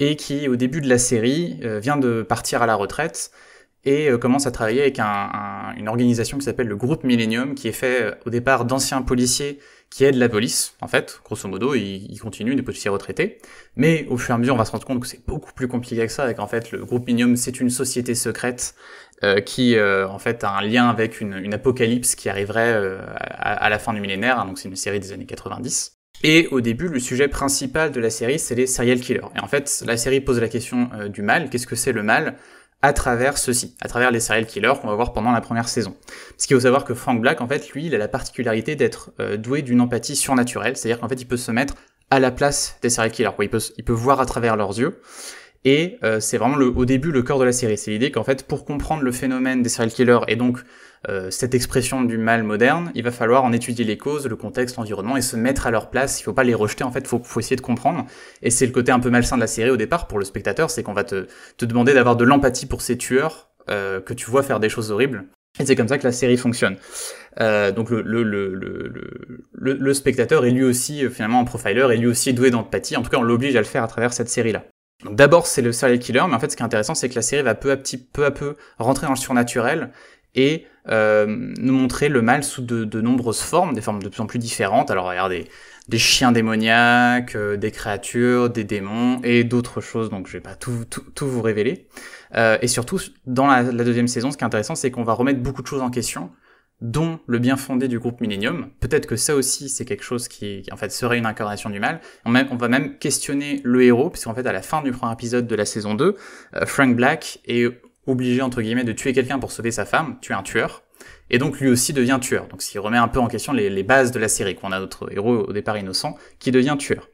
et 0.01 0.17
qui, 0.17 0.49
au 0.49 0.57
début 0.57 0.81
de 0.81 0.89
la 0.89 0.99
série, 0.99 1.61
euh, 1.63 1.79
vient 1.79 1.97
de 1.97 2.23
partir 2.23 2.61
à 2.63 2.67
la 2.67 2.75
retraite 2.75 3.31
et 3.85 4.11
commence 4.21 4.47
à 4.47 4.53
travailler 4.53 4.83
avec 4.83 4.99
un, 5.01 5.75
une 5.77 5.89
organisation 5.89 6.39
qui 6.39 6.45
s'appelle 6.45 6.69
le 6.69 6.77
groupe 6.77 7.03
Millennium, 7.03 7.55
qui 7.55 7.69
est 7.69 7.73
fait 7.73 8.15
au 8.25 8.31
départ 8.31 8.65
d'anciens 8.65 9.03
policiers 9.03 9.59
qui 9.91 10.05
aident 10.05 10.17
la 10.17 10.29
police, 10.29 10.75
en 10.81 10.89
fait, 10.89 11.21
grosso 11.23 11.47
modo, 11.49 11.75
ils, 11.75 12.07
ils, 12.11 12.19
continuent, 12.19 12.55
des 12.55 12.63
policiers 12.63 12.91
retraités, 12.91 13.39
mais 13.77 14.07
au 14.09 14.17
fur 14.17 14.31
et 14.31 14.37
à 14.37 14.39
mesure, 14.39 14.55
on 14.55 14.59
va 14.59 14.65
se 14.65 14.71
rendre 14.71 14.87
compte 14.87 15.01
que 15.01 15.07
c'est 15.07 15.27
beaucoup 15.27 15.53
plus 15.53 15.69
compliqué 15.69 16.07
que 16.07 16.13
ça, 16.13 16.31
et 16.31 16.35
qu'en 16.35 16.47
fait, 16.47 16.71
le 16.71 16.85
groupe 16.85 17.07
Millennium, 17.07 17.37
c'est 17.37 17.61
une 17.61 17.69
société 17.69 18.15
secrète 18.15 18.75
euh, 19.25 19.41
qui 19.41 19.77
euh, 19.77 20.09
en 20.09 20.19
fait 20.19 20.43
a 20.43 20.57
un 20.57 20.63
lien 20.63 20.89
avec 20.89 21.21
une, 21.21 21.35
une 21.35 21.55
apocalypse 21.55 22.17
qui 22.17 22.29
arriverait 22.29 22.73
euh, 22.73 22.99
à, 23.15 23.71
la 23.71 23.79
fin 23.79 23.93
du 23.95 24.01
millénaire, 24.01 24.41
hein, 24.41 24.47
donc 24.47 24.59
c'est 24.59 24.69
une 24.69 24.75
série 24.75 24.99
des 24.99 25.13
années 25.13 25.27
90. 25.27 25.93
Et 26.25 26.49
au 26.49 26.61
début, 26.61 26.89
le 26.89 26.99
sujet 26.99 27.29
principal 27.29 27.93
de 27.93 28.01
la 28.01 28.11
série, 28.11 28.41
c'est 28.41 28.57
les 28.57 28.67
serial 28.67 28.99
killers. 28.99 29.21
Et 29.37 29.41
en 29.41 29.47
fait, 29.47 29.85
la 29.87 29.97
série 29.97 30.21
pose 30.21 30.41
la 30.41 30.49
question 30.49 30.89
du 31.09 31.23
mal. 31.23 31.51
Qu'est-ce 31.51 31.67
que 31.67 31.75
c'est 31.75 31.93
le 31.93 32.03
mal? 32.03 32.37
À 32.83 32.93
travers 32.93 33.39
ceci, 33.39 33.77
à 33.81 33.89
travers 33.89 34.11
les 34.11 34.21
serial 34.21 34.47
killers 34.47 34.75
qu'on 34.81 34.89
va 34.89 34.95
voir 34.95 35.13
pendant 35.13 35.33
la 35.33 35.41
première 35.41 35.69
saison. 35.69 35.95
Parce 36.31 36.47
qu'il 36.47 36.57
faut 36.57 36.63
savoir 36.63 36.85
que 36.85 36.95
Frank 36.95 37.21
Black, 37.21 37.41
en 37.41 37.47
fait, 37.47 37.71
lui, 37.71 37.87
il 37.87 37.95
a 37.95 37.99
la 37.99 38.09
particularité 38.09 38.75
d'être 38.75 39.13
doué 39.39 39.63
d'une 39.63 39.81
empathie 39.81 40.17
surnaturelle, 40.17 40.77
c'est-à-dire 40.77 41.01
qu'en 41.01 41.09
fait, 41.09 41.21
il 41.21 41.27
peut 41.27 41.37
se 41.37 41.53
mettre 41.53 41.75
à 42.11 42.21
la 42.21 42.31
place 42.31 42.77
des 42.83 42.91
serial 42.91 43.11
killers, 43.11 43.31
il 43.41 43.49
peut, 43.49 43.61
il 43.79 43.85
peut 43.85 43.93
voir 43.93 44.21
à 44.21 44.27
travers 44.27 44.57
leurs 44.57 44.79
yeux. 44.79 45.01
Et 45.65 45.99
euh, 46.03 46.21
c'est 46.21 46.39
vraiment 46.39 46.57
le, 46.57 46.67
au 46.67 46.85
début 46.85 47.11
le 47.11 47.23
cœur 47.23 47.39
de 47.39 47.45
la 47.45 47.53
série. 47.53 47.79
C'est 47.79 47.91
l'idée 47.91 48.11
qu'en 48.11 48.25
fait, 48.25 48.47
pour 48.47 48.65
comprendre 48.65 49.03
le 49.03 49.13
phénomène 49.13 49.63
des 49.63 49.69
serial 49.69 49.93
killers 49.93 50.21
et 50.29 50.37
donc 50.37 50.59
euh, 51.09 51.31
cette 51.31 51.55
expression 51.55 52.03
du 52.03 52.17
mal 52.17 52.45
moderne, 52.45 52.93
il 52.95 53.03
va 53.03 53.11
falloir 53.11 53.45
en 53.45 53.53
étudier 53.53 53.85
les 53.85 53.99
causes, 53.99 54.27
le 54.27 54.37
contexte, 54.37 54.77
l'environnement 54.77 55.17
et 55.17 55.23
se 55.23 55.37
mettre 55.37 55.67
à 55.67 55.71
leur 55.71 55.91
place. 55.91 56.21
Il 56.21 56.23
faut 56.23 56.33
pas 56.33 56.45
les 56.45 56.55
rejeter. 56.55 56.85
En 56.85 56.93
fait, 56.93 57.07
faut, 57.07 57.21
faut 57.25 57.41
essayer 57.41 57.57
de 57.57 57.61
comprendre. 57.61 58.07
Et 58.43 58.51
c'est 58.51 58.67
le 58.67 58.73
côté 58.73 58.93
un 58.93 59.01
peu 59.01 59.11
malsain 59.11 59.37
de 59.37 59.41
la 59.41 59.49
série 59.49 59.71
au 59.71 59.77
départ 59.77 60.07
pour 60.07 60.19
le 60.19 60.25
spectateur, 60.25 60.71
c'est 60.71 60.83
qu'on 60.83 60.93
va 60.93 61.05
te, 61.05 61.27
te 61.57 61.65
demander 61.65 61.95
d'avoir 61.95 62.17
de 62.17 62.25
l'empathie 62.25 62.67
pour 62.67 62.83
ces 62.83 62.97
tueurs 62.97 63.51
euh, 63.69 64.01
que 64.01 64.15
tu 64.15 64.31
vois 64.31 64.43
faire 64.43 64.61
des 64.61 64.69
choses 64.69 64.91
horribles. 64.91 65.25
Et 65.61 65.67
c'est 65.67 65.77
comme 65.77 65.89
ça 65.89 65.99
que 65.99 66.05
la 66.05 66.13
série 66.13 66.37
fonctionne. 66.37 66.77
Euh, 67.41 67.73
donc 67.73 67.91
le, 67.91 68.01
le, 68.03 68.23
le, 68.23 68.55
le, 69.53 69.95
spectateur 69.95 70.47
est 70.47 70.51
lui 70.51 70.65
aussi 70.65 71.09
finalement 71.11 71.41
un 71.41 71.45
profiler, 71.45 71.87
et 71.93 71.97
lui 71.99 72.07
aussi 72.07 72.33
doué 72.33 72.51
d'empathie. 72.51 72.97
En 72.97 73.03
tout 73.03 73.11
cas, 73.11 73.19
on 73.19 73.23
l'oblige 73.23 73.55
à 73.57 73.59
le 73.59 73.67
faire 73.67 73.83
à 73.83 73.89
travers 73.89 74.15
cette 74.15 74.31
série-là. 74.31 74.65
D'abord 75.11 75.47
c'est 75.47 75.63
le 75.63 75.73
serial 75.73 75.99
killer, 75.99 76.23
mais 76.29 76.35
en 76.35 76.39
fait 76.39 76.51
ce 76.51 76.57
qui 76.57 76.63
est 76.63 76.67
intéressant 76.67 76.95
c'est 76.95 77.09
que 77.09 77.17
la 77.17 77.23
série 77.23 77.43
va 77.43 77.55
peu 77.55 77.73
à 77.73 77.77
petit, 77.77 77.99
peu 77.99 78.25
à 78.25 78.31
peu 78.31 78.57
rentrer 78.79 79.07
dans 79.07 79.15
le 79.15 79.19
surnaturel 79.19 79.91
et 80.35 80.67
euh, 80.89 81.27
nous 81.29 81.73
montrer 81.73 82.09
le 82.09 82.23
mal 82.23 82.43
sous 82.43 82.63
de, 82.63 82.85
de, 82.85 83.01
nombreuses 83.01 83.41
formes, 83.41 83.75
des 83.75 83.81
formes 83.81 84.03
de 84.03 84.09
plus 84.09 84.21
en 84.21 84.27
plus 84.27 84.39
différentes. 84.39 84.91
Alors 84.91 85.07
regardez, 85.07 85.47
des 85.89 85.99
chiens 85.99 86.33
démoniaques, 86.33 87.37
euh, 87.37 87.57
des 87.57 87.71
créatures, 87.71 88.51
des 88.51 88.65
démons 88.65 89.21
et 89.23 89.45
d'autres 89.45 89.81
choses. 89.81 90.11
Donc 90.11 90.27
je 90.27 90.33
vais 90.33 90.41
pas 90.41 90.55
tout, 90.55 90.85
tout, 90.89 91.05
tout 91.15 91.29
vous 91.29 91.43
révéler. 91.43 91.87
Euh, 92.35 92.59
et 92.63 92.67
surtout 92.67 92.99
dans 93.27 93.47
la, 93.47 93.63
deuxième 93.63 94.09
saison, 94.09 94.31
ce 94.31 94.37
qui 94.37 94.43
est 94.43 94.47
intéressant 94.47 94.75
c'est 94.75 94.91
qu'on 94.91 95.05
va 95.05 95.13
remettre 95.13 95.41
beaucoup 95.41 95.63
de 95.63 95.67
choses 95.67 95.83
en 95.83 95.91
question 95.91 96.31
dont 96.81 97.21
le 97.29 97.39
bien 97.39 97.57
fondé 97.57 97.87
du 97.87 98.01
groupe 98.01 98.21
Millennium. 98.21 98.71
Peut-être 98.81 99.07
que 99.07 99.15
ça 99.15 99.37
aussi, 99.37 99.69
c'est 99.69 99.85
quelque 99.85 100.03
chose 100.03 100.27
qui, 100.27 100.65
en 100.73 100.77
fait, 100.77 100.91
serait 100.91 101.17
une 101.17 101.27
incarnation 101.27 101.71
du 101.71 101.79
mal. 101.79 102.01
On, 102.25 102.35
on 102.35 102.57
va 102.57 102.67
même 102.67 102.99
questionner 102.99 103.61
le 103.63 103.85
héros, 103.85 104.11
puisqu'en 104.11 104.35
fait, 104.35 104.45
à 104.49 104.53
la 104.53 104.63
fin 104.63 104.83
du 104.83 104.91
premier 104.91 105.13
épisode 105.13 105.47
de 105.47 105.55
la 105.55 105.65
saison 105.65 105.95
2, 105.95 106.17
euh, 106.57 106.67
Frank 106.67 106.97
Black 106.97 107.39
est 107.47 107.81
obligé, 108.07 108.43
entre 108.43 108.63
guillemets, 108.63 108.85
de 108.85 108.93
tuer 108.93 109.13
quelqu'un 109.13 109.39
pour 109.39 109.53
sauver 109.53 109.71
sa 109.71 109.85
femme, 109.85 110.19
tuer 110.21 110.35
un 110.35 110.43
tueur 110.43 110.83
et 111.31 111.39
donc 111.39 111.59
lui 111.61 111.69
aussi 111.69 111.93
devient 111.93 112.19
tueur. 112.21 112.47
Donc 112.49 112.63
s'il 112.63 112.81
remet 112.81 112.99
un 112.99 113.09
peu 113.09 113.19
en 113.19 113.27
question 113.27 113.53
les, 113.53 113.83
bases 113.83 114.13
de 114.13 114.19
la 114.19 114.29
série, 114.29 114.55
qu'on 114.55 114.73
a 114.73 114.79
notre 114.79 115.13
héros 115.13 115.47
au 115.49 115.53
départ 115.53 115.77
innocent 115.77 116.17
qui 116.39 116.51
devient 116.51 116.77
tueur. 116.79 117.09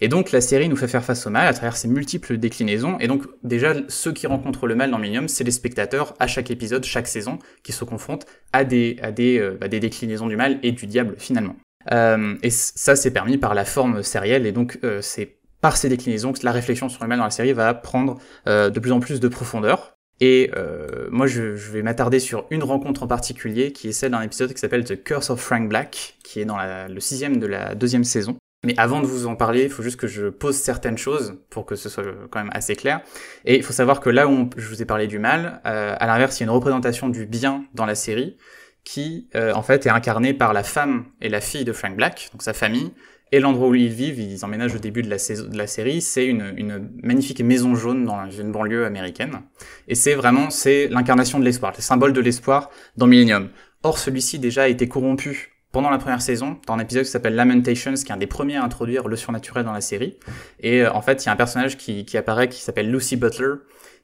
Et 0.00 0.08
donc 0.08 0.32
la 0.32 0.40
série 0.40 0.68
nous 0.68 0.76
fait 0.76 0.88
faire 0.88 1.04
face 1.04 1.26
au 1.26 1.30
mal 1.30 1.46
à 1.46 1.52
travers 1.52 1.76
ses 1.76 1.88
multiples 1.88 2.36
déclinaisons, 2.36 2.98
et 2.98 3.08
donc 3.08 3.24
déjà 3.42 3.74
ceux 3.88 4.12
qui 4.12 4.26
rencontrent 4.26 4.66
le 4.66 4.74
mal 4.74 4.90
dans 4.90 4.98
Millennium, 4.98 5.28
c'est 5.28 5.44
les 5.44 5.50
spectateurs 5.50 6.14
à 6.18 6.26
chaque 6.26 6.50
épisode, 6.50 6.84
chaque 6.84 7.06
saison, 7.06 7.38
qui 7.62 7.72
se 7.72 7.84
confrontent 7.84 8.26
à 8.52 8.64
des, 8.64 8.98
à 9.02 9.10
des, 9.10 9.38
euh, 9.38 9.56
bah, 9.60 9.68
des 9.68 9.80
déclinaisons 9.80 10.26
du 10.26 10.36
mal 10.36 10.58
et 10.62 10.72
du 10.72 10.86
diable 10.86 11.14
finalement. 11.18 11.56
Euh, 11.90 12.36
et 12.42 12.50
ça 12.50 12.94
c'est 12.94 13.10
permis 13.10 13.38
par 13.38 13.54
la 13.54 13.64
forme 13.64 14.02
sérielle, 14.02 14.46
et 14.46 14.52
donc 14.52 14.78
euh, 14.84 15.00
c'est 15.00 15.38
par 15.60 15.76
ses 15.76 15.88
déclinaisons, 15.88 16.32
la 16.42 16.52
réflexion 16.52 16.88
sur 16.88 17.02
le 17.02 17.08
mal 17.08 17.18
dans 17.18 17.24
la 17.24 17.30
série 17.30 17.52
va 17.52 17.72
prendre 17.72 18.18
de 18.46 18.80
plus 18.80 18.90
en 18.90 18.98
plus 18.98 19.20
de 19.20 19.28
profondeur. 19.28 19.96
Et 20.20 20.50
euh, 20.56 21.08
moi, 21.10 21.26
je, 21.26 21.42
vais 21.42 21.82
m'attarder 21.82 22.20
sur 22.20 22.46
une 22.50 22.62
rencontre 22.62 23.02
en 23.02 23.06
particulier, 23.06 23.72
qui 23.72 23.88
est 23.88 23.92
celle 23.92 24.12
d'un 24.12 24.22
épisode 24.22 24.52
qui 24.52 24.60
s'appelle 24.60 24.84
The 24.84 25.02
Curse 25.02 25.30
of 25.30 25.40
Frank 25.40 25.68
Black, 25.68 26.16
qui 26.22 26.40
est 26.40 26.44
dans 26.44 26.58
le 26.88 27.00
sixième 27.00 27.38
de 27.38 27.46
la 27.46 27.74
deuxième 27.74 28.04
saison. 28.04 28.36
Mais 28.64 28.78
avant 28.78 29.00
de 29.00 29.06
vous 29.06 29.26
en 29.26 29.34
parler, 29.34 29.64
il 29.64 29.70
faut 29.70 29.82
juste 29.82 29.98
que 29.98 30.06
je 30.06 30.28
pose 30.28 30.54
certaines 30.54 30.96
choses 30.96 31.34
pour 31.50 31.66
que 31.66 31.74
ce 31.74 31.88
soit 31.88 32.04
quand 32.30 32.38
même 32.38 32.52
assez 32.54 32.76
clair. 32.76 33.00
Et 33.44 33.56
il 33.56 33.64
faut 33.64 33.72
savoir 33.72 33.98
que 33.98 34.08
là 34.08 34.28
où 34.28 34.48
je 34.56 34.68
vous 34.68 34.80
ai 34.80 34.84
parlé 34.84 35.08
du 35.08 35.18
mal, 35.18 35.60
euh, 35.66 35.96
à 35.98 36.06
l'inverse, 36.06 36.38
il 36.38 36.42
y 36.42 36.44
a 36.44 36.46
une 36.46 36.54
représentation 36.54 37.08
du 37.08 37.26
bien 37.26 37.64
dans 37.74 37.86
la 37.86 37.96
série 37.96 38.36
qui, 38.84 39.28
euh, 39.34 39.52
en 39.54 39.62
fait, 39.62 39.86
est 39.86 39.90
incarnée 39.90 40.32
par 40.32 40.52
la 40.52 40.62
femme 40.62 41.06
et 41.20 41.28
la 41.28 41.40
fille 41.40 41.64
de 41.64 41.72
Frank 41.72 41.96
Black, 41.96 42.30
donc 42.32 42.42
sa 42.42 42.52
famille, 42.52 42.92
et 43.32 43.40
l'endroit 43.40 43.68
où 43.68 43.74
ils 43.74 43.88
vivent, 43.88 44.20
ils 44.20 44.44
emménagent 44.44 44.74
au 44.74 44.78
début 44.78 45.02
de 45.02 45.08
la, 45.08 45.16
saison, 45.16 45.48
de 45.48 45.56
la 45.56 45.66
série, 45.66 46.02
c'est 46.02 46.26
une, 46.26 46.90
magnifique 47.02 47.40
maison 47.40 47.74
jaune 47.74 48.04
dans 48.04 48.30
une 48.30 48.52
banlieue 48.52 48.84
américaine. 48.84 49.40
Et 49.88 49.94
c'est 49.94 50.14
vraiment, 50.14 50.50
c'est 50.50 50.88
l'incarnation 50.88 51.40
de 51.40 51.44
l'espoir, 51.44 51.72
le 51.74 51.82
symbole 51.82 52.12
de 52.12 52.20
l'espoir 52.20 52.70
dans 52.98 53.06
Millennium. 53.06 53.48
Or, 53.82 53.98
celui-ci 53.98 54.38
déjà 54.38 54.64
a 54.64 54.68
été 54.68 54.86
corrompu 54.86 55.48
pendant 55.72 55.88
la 55.88 55.96
première 55.96 56.20
saison, 56.20 56.58
dans 56.66 56.74
un 56.74 56.78
épisode 56.78 57.04
qui 57.04 57.10
s'appelle 57.10 57.34
Lamentations, 57.34 57.94
qui 57.94 58.08
est 58.08 58.12
un 58.12 58.18
des 58.18 58.26
premiers 58.26 58.56
à 58.56 58.62
introduire 58.62 59.08
le 59.08 59.16
surnaturel 59.16 59.64
dans 59.64 59.72
la 59.72 59.80
série. 59.80 60.18
Et 60.60 60.82
euh, 60.82 60.92
en 60.92 61.00
fait, 61.00 61.24
il 61.24 61.26
y 61.26 61.28
a 61.30 61.32
un 61.32 61.36
personnage 61.36 61.78
qui, 61.78 62.04
qui 62.04 62.18
apparaît 62.18 62.50
qui 62.50 62.60
s'appelle 62.60 62.90
Lucy 62.90 63.16
Butler, 63.16 63.54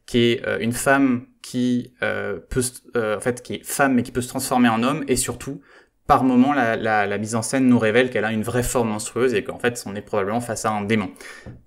qui 0.06 0.20
est 0.20 0.46
euh, 0.46 0.56
une 0.58 0.72
femme 0.72 1.26
qui 1.42 1.92
euh, 2.02 2.38
peut, 2.48 2.62
en 2.96 3.20
fait, 3.20 3.42
qui 3.42 3.56
est 3.56 3.64
femme 3.64 3.94
mais 3.94 4.02
qui 4.02 4.10
peut 4.10 4.22
se 4.22 4.28
transformer 4.28 4.70
en 4.70 4.82
homme, 4.82 5.04
et 5.06 5.16
surtout 5.16 5.60
par 6.08 6.24
moment, 6.24 6.54
la, 6.54 7.18
mise 7.18 7.34
en 7.34 7.42
scène 7.42 7.68
nous 7.68 7.78
révèle 7.78 8.08
qu'elle 8.08 8.24
a 8.24 8.32
une 8.32 8.42
vraie 8.42 8.62
forme 8.62 8.88
monstrueuse 8.88 9.34
et 9.34 9.44
qu'en 9.44 9.58
fait, 9.58 9.80
on 9.84 9.94
est 9.94 10.00
probablement 10.00 10.40
face 10.40 10.64
à 10.64 10.70
un 10.70 10.82
démon. 10.82 11.10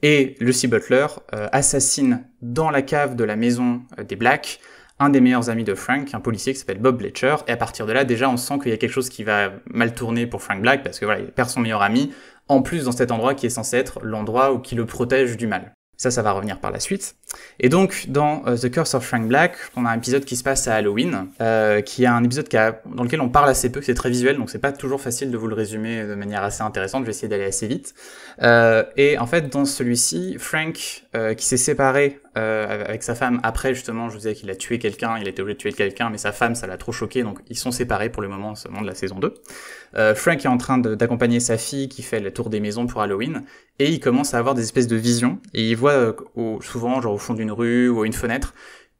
Et 0.01 0.35
Lucy 0.39 0.67
Butler 0.67 1.05
euh, 1.35 1.47
assassine 1.51 2.25
dans 2.41 2.71
la 2.71 2.81
cave 2.81 3.15
de 3.15 3.23
la 3.23 3.35
maison 3.35 3.83
euh, 3.99 4.03
des 4.03 4.15
Blacks 4.15 4.59
un 4.97 5.09
des 5.09 5.21
meilleurs 5.21 5.49
amis 5.49 5.63
de 5.63 5.73
Frank, 5.73 6.13
un 6.13 6.19
policier 6.19 6.53
qui 6.53 6.59
s'appelle 6.59 6.79
Bob 6.79 6.97
Bletcher. 6.97 7.37
Et 7.47 7.51
à 7.51 7.57
partir 7.57 7.87
de 7.87 7.91
là, 7.91 8.03
déjà, 8.03 8.29
on 8.29 8.37
sent 8.37 8.59
qu'il 8.59 8.69
y 8.69 8.73
a 8.73 8.77
quelque 8.77 8.91
chose 8.91 9.09
qui 9.09 9.23
va 9.23 9.51
mal 9.65 9.95
tourner 9.95 10.27
pour 10.27 10.43
Frank 10.43 10.61
Black 10.61 10.83
parce 10.83 10.99
que 10.99 11.05
voilà, 11.05 11.21
il 11.21 11.31
perd 11.31 11.49
son 11.49 11.59
meilleur 11.59 11.81
ami. 11.81 12.11
En 12.47 12.61
plus, 12.61 12.85
dans 12.85 12.91
cet 12.91 13.11
endroit 13.11 13.33
qui 13.33 13.47
est 13.47 13.51
censé 13.51 13.77
être 13.77 13.99
l'endroit 14.03 14.53
où 14.53 14.59
qui 14.59 14.75
le 14.75 14.85
protège 14.85 15.37
du 15.37 15.47
mal. 15.47 15.73
Ça, 16.01 16.09
ça 16.09 16.23
va 16.23 16.31
revenir 16.31 16.57
par 16.57 16.71
la 16.71 16.79
suite. 16.79 17.15
Et 17.59 17.69
donc, 17.69 18.05
dans 18.07 18.41
euh, 18.47 18.57
The 18.57 18.71
Curse 18.71 18.95
of 18.95 19.05
Frank 19.05 19.27
Black, 19.27 19.55
on 19.75 19.85
a 19.85 19.91
un 19.91 19.97
épisode 19.97 20.25
qui 20.25 20.35
se 20.35 20.41
passe 20.41 20.67
à 20.67 20.73
Halloween, 20.73 21.27
euh, 21.41 21.81
qui 21.81 22.05
est 22.05 22.07
un 22.07 22.23
épisode 22.23 22.49
dans 22.87 23.03
lequel 23.03 23.21
on 23.21 23.29
parle 23.29 23.49
assez 23.49 23.71
peu, 23.71 23.83
c'est 23.83 23.93
très 23.93 24.09
visuel, 24.09 24.37
donc 24.37 24.49
c'est 24.49 24.57
pas 24.57 24.71
toujours 24.71 24.99
facile 24.99 25.29
de 25.29 25.37
vous 25.37 25.45
le 25.45 25.53
résumer 25.53 26.03
de 26.03 26.15
manière 26.15 26.41
assez 26.41 26.63
intéressante. 26.63 27.01
Je 27.01 27.05
vais 27.05 27.11
essayer 27.11 27.27
d'aller 27.27 27.45
assez 27.45 27.67
vite. 27.67 27.93
Euh, 28.41 28.83
et 28.97 29.19
en 29.19 29.27
fait, 29.27 29.47
dans 29.49 29.63
celui-ci, 29.63 30.37
Frank, 30.39 31.03
euh, 31.13 31.35
qui 31.35 31.45
s'est 31.45 31.55
séparé 31.57 32.19
euh, 32.37 32.85
avec 32.85 33.03
sa 33.03 33.13
femme 33.13 33.39
après 33.43 33.73
justement, 33.73 34.07
je 34.07 34.13
vous 34.13 34.19
disais 34.19 34.33
qu'il 34.33 34.49
a 34.49 34.55
tué 34.55 34.79
quelqu'un, 34.79 35.17
il 35.17 35.27
a 35.27 35.29
été 35.29 35.41
obligé 35.41 35.55
de 35.55 35.59
tuer 35.59 35.73
quelqu'un, 35.73 36.09
mais 36.09 36.17
sa 36.17 36.31
femme, 36.31 36.55
ça 36.55 36.65
l'a 36.65 36.77
trop 36.77 36.91
choqué, 36.91 37.23
donc 37.23 37.39
ils 37.49 37.57
sont 37.57 37.71
séparés 37.71 38.09
pour 38.09 38.21
le 38.21 38.29
moment, 38.29 38.55
seulement 38.55 38.81
de 38.81 38.87
la 38.87 38.95
saison 38.95 39.19
2. 39.19 39.33
Euh, 39.97 40.15
Frank 40.15 40.43
est 40.43 40.47
en 40.47 40.57
train 40.57 40.77
d'accompagner 40.77 41.41
sa 41.41 41.57
fille 41.57 41.89
qui 41.89 42.03
fait 42.03 42.21
le 42.21 42.31
tour 42.31 42.49
des 42.49 42.61
maisons 42.61 42.87
pour 42.87 43.01
Halloween, 43.01 43.43
et 43.79 43.89
il 43.89 43.99
commence 43.99 44.33
à 44.33 44.37
avoir 44.37 44.55
des 44.55 44.61
espèces 44.61 44.87
de 44.87 44.95
visions, 44.95 45.39
et 45.53 45.69
il 45.69 45.75
voit 45.75 45.91
euh, 45.91 46.13
au, 46.35 46.61
souvent, 46.61 47.01
genre 47.01 47.13
au 47.13 47.17
fond 47.17 47.33
d'une 47.33 47.51
rue 47.51 47.89
ou 47.89 48.03
à 48.03 48.05
une 48.05 48.13
fenêtre, 48.13 48.53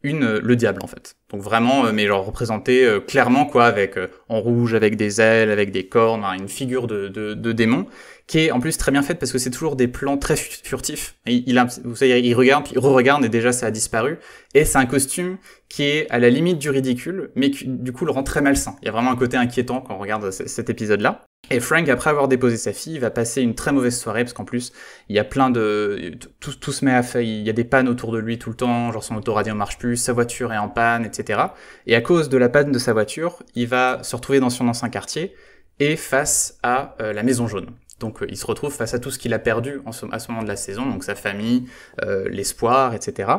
une 0.04 0.24
euh, 0.24 0.40
le 0.44 0.56
diable 0.56 0.82
en 0.84 0.88
fait. 0.88 1.16
Donc 1.30 1.42
vraiment, 1.42 1.86
euh, 1.86 1.92
mais 1.94 2.08
genre 2.08 2.26
représenté 2.26 2.98
clairement 3.08 3.46
quoi, 3.46 3.66
avec 3.66 3.98
en 4.28 4.42
rouge, 4.42 4.74
avec 4.74 4.98
des 4.98 5.22
ailes, 5.22 5.52
avec 5.52 5.72
des 5.72 5.88
cornes, 5.88 6.26
une 6.26 6.50
figure 6.50 6.88
de, 6.88 7.08
de, 7.08 7.34
de 7.34 7.52
démon 7.52 7.86
qui 8.28 8.40
est 8.40 8.52
en 8.52 8.60
plus 8.60 8.78
très 8.78 8.92
bien 8.92 9.02
faite 9.02 9.20
parce 9.20 9.32
que 9.32 9.38
c'est 9.38 9.50
toujours 9.50 9.76
des 9.76 9.88
plans 9.88 10.18
très 10.18 10.36
furtifs. 10.36 11.16
il, 11.26 11.44
il, 11.48 11.62
vous 11.84 11.96
savez, 11.96 12.22
il 12.22 12.34
regarde, 12.34 12.66
puis 12.66 12.74
il 12.76 12.80
re-regarde 12.80 13.26
et 13.26 13.30
déjà 13.30 13.52
ça 13.52 13.68
a 13.68 13.72
disparu. 13.72 14.20
Et 14.54 14.66
c'est 14.66 14.78
un 14.78 14.86
costume 14.86 15.38
qui 15.70 15.84
est 15.84 16.10
à 16.10 16.20
la 16.20 16.30
limite 16.30 16.60
du 16.60 16.70
ridicule, 16.70 17.32
mais 17.36 17.52
qui 17.52 17.66
du 17.68 17.92
coup 17.92 18.06
le 18.06 18.12
rend 18.12 18.24
très 18.24 18.42
malsain. 18.42 18.76
Il 18.82 18.86
y 18.86 18.90
a 18.90 18.92
vraiment 18.92 19.12
un 19.12 19.16
côté 19.16 19.38
inquiétant 19.38 19.82
quand 19.82 19.96
on 19.96 20.00
regarde 20.00 20.32
cet 20.32 20.70
épisode-là. 20.70 21.24
Et 21.50 21.60
Frank, 21.60 21.88
après 21.90 22.10
avoir 22.10 22.28
déposé 22.28 22.56
sa 22.56 22.72
fille, 22.72 23.00
va 23.00 23.10
passer 23.10 23.42
une 23.42 23.56
très 23.56 23.74
mauvaise 23.74 24.00
soirée 24.00 24.24
parce 24.24 24.34
qu'en 24.34 24.46
plus, 24.46 24.72
il 25.10 25.16
y 25.16 25.20
a 25.20 25.24
plein 25.24 25.50
de, 25.50 26.14
tout, 26.40 26.72
se 26.72 26.86
met 26.86 26.94
à 26.94 27.04
faire, 27.04 27.22
il 27.22 27.42
y 27.42 27.50
a 27.50 27.54
des 27.54 27.64
pannes 27.66 27.90
autour 27.90 28.12
de 28.12 28.20
lui 28.20 28.38
tout 28.38 28.50
le 28.50 28.56
temps, 28.56 28.92
genre 28.92 29.04
son 29.04 29.16
autoradio 29.16 29.54
marche 29.54 29.78
plus, 29.78 29.98
sa 29.98 30.14
voiture 30.14 30.54
est 30.54 30.58
en 30.58 30.70
panne, 30.70 31.04
etc. 31.04 31.42
Et 31.88 31.96
à 31.96 32.02
cause 32.02 32.30
de 32.30 32.38
la 32.38 32.48
panne 32.48 32.72
de 32.72 32.80
sa 32.80 32.94
voiture, 32.94 33.44
il 33.56 33.68
va 33.68 34.02
se 34.04 34.16
retrouver 34.16 34.40
dans 34.40 34.50
son 34.50 34.68
ancien 34.68 34.90
quartier 34.90 35.36
et 35.80 35.96
face 35.96 36.58
à 36.64 36.96
euh, 37.02 37.12
la 37.12 37.24
Maison 37.24 37.48
Jaune. 37.48 37.72
Donc 38.02 38.22
euh, 38.22 38.26
il 38.28 38.36
se 38.36 38.46
retrouve 38.46 38.74
face 38.74 38.94
à 38.94 39.00
tout 39.00 39.12
ce 39.12 39.20
qu'il 39.20 39.34
a 39.34 39.40
perdu 39.40 39.80
à 39.86 40.20
ce 40.20 40.32
moment 40.32 40.44
de 40.44 40.48
la 40.48 40.58
saison, 40.58 40.86
donc 40.86 41.06
sa 41.06 41.16
famille, 41.16 41.66
euh, 42.04 42.28
l'espoir, 42.30 42.94
etc. 42.94 43.32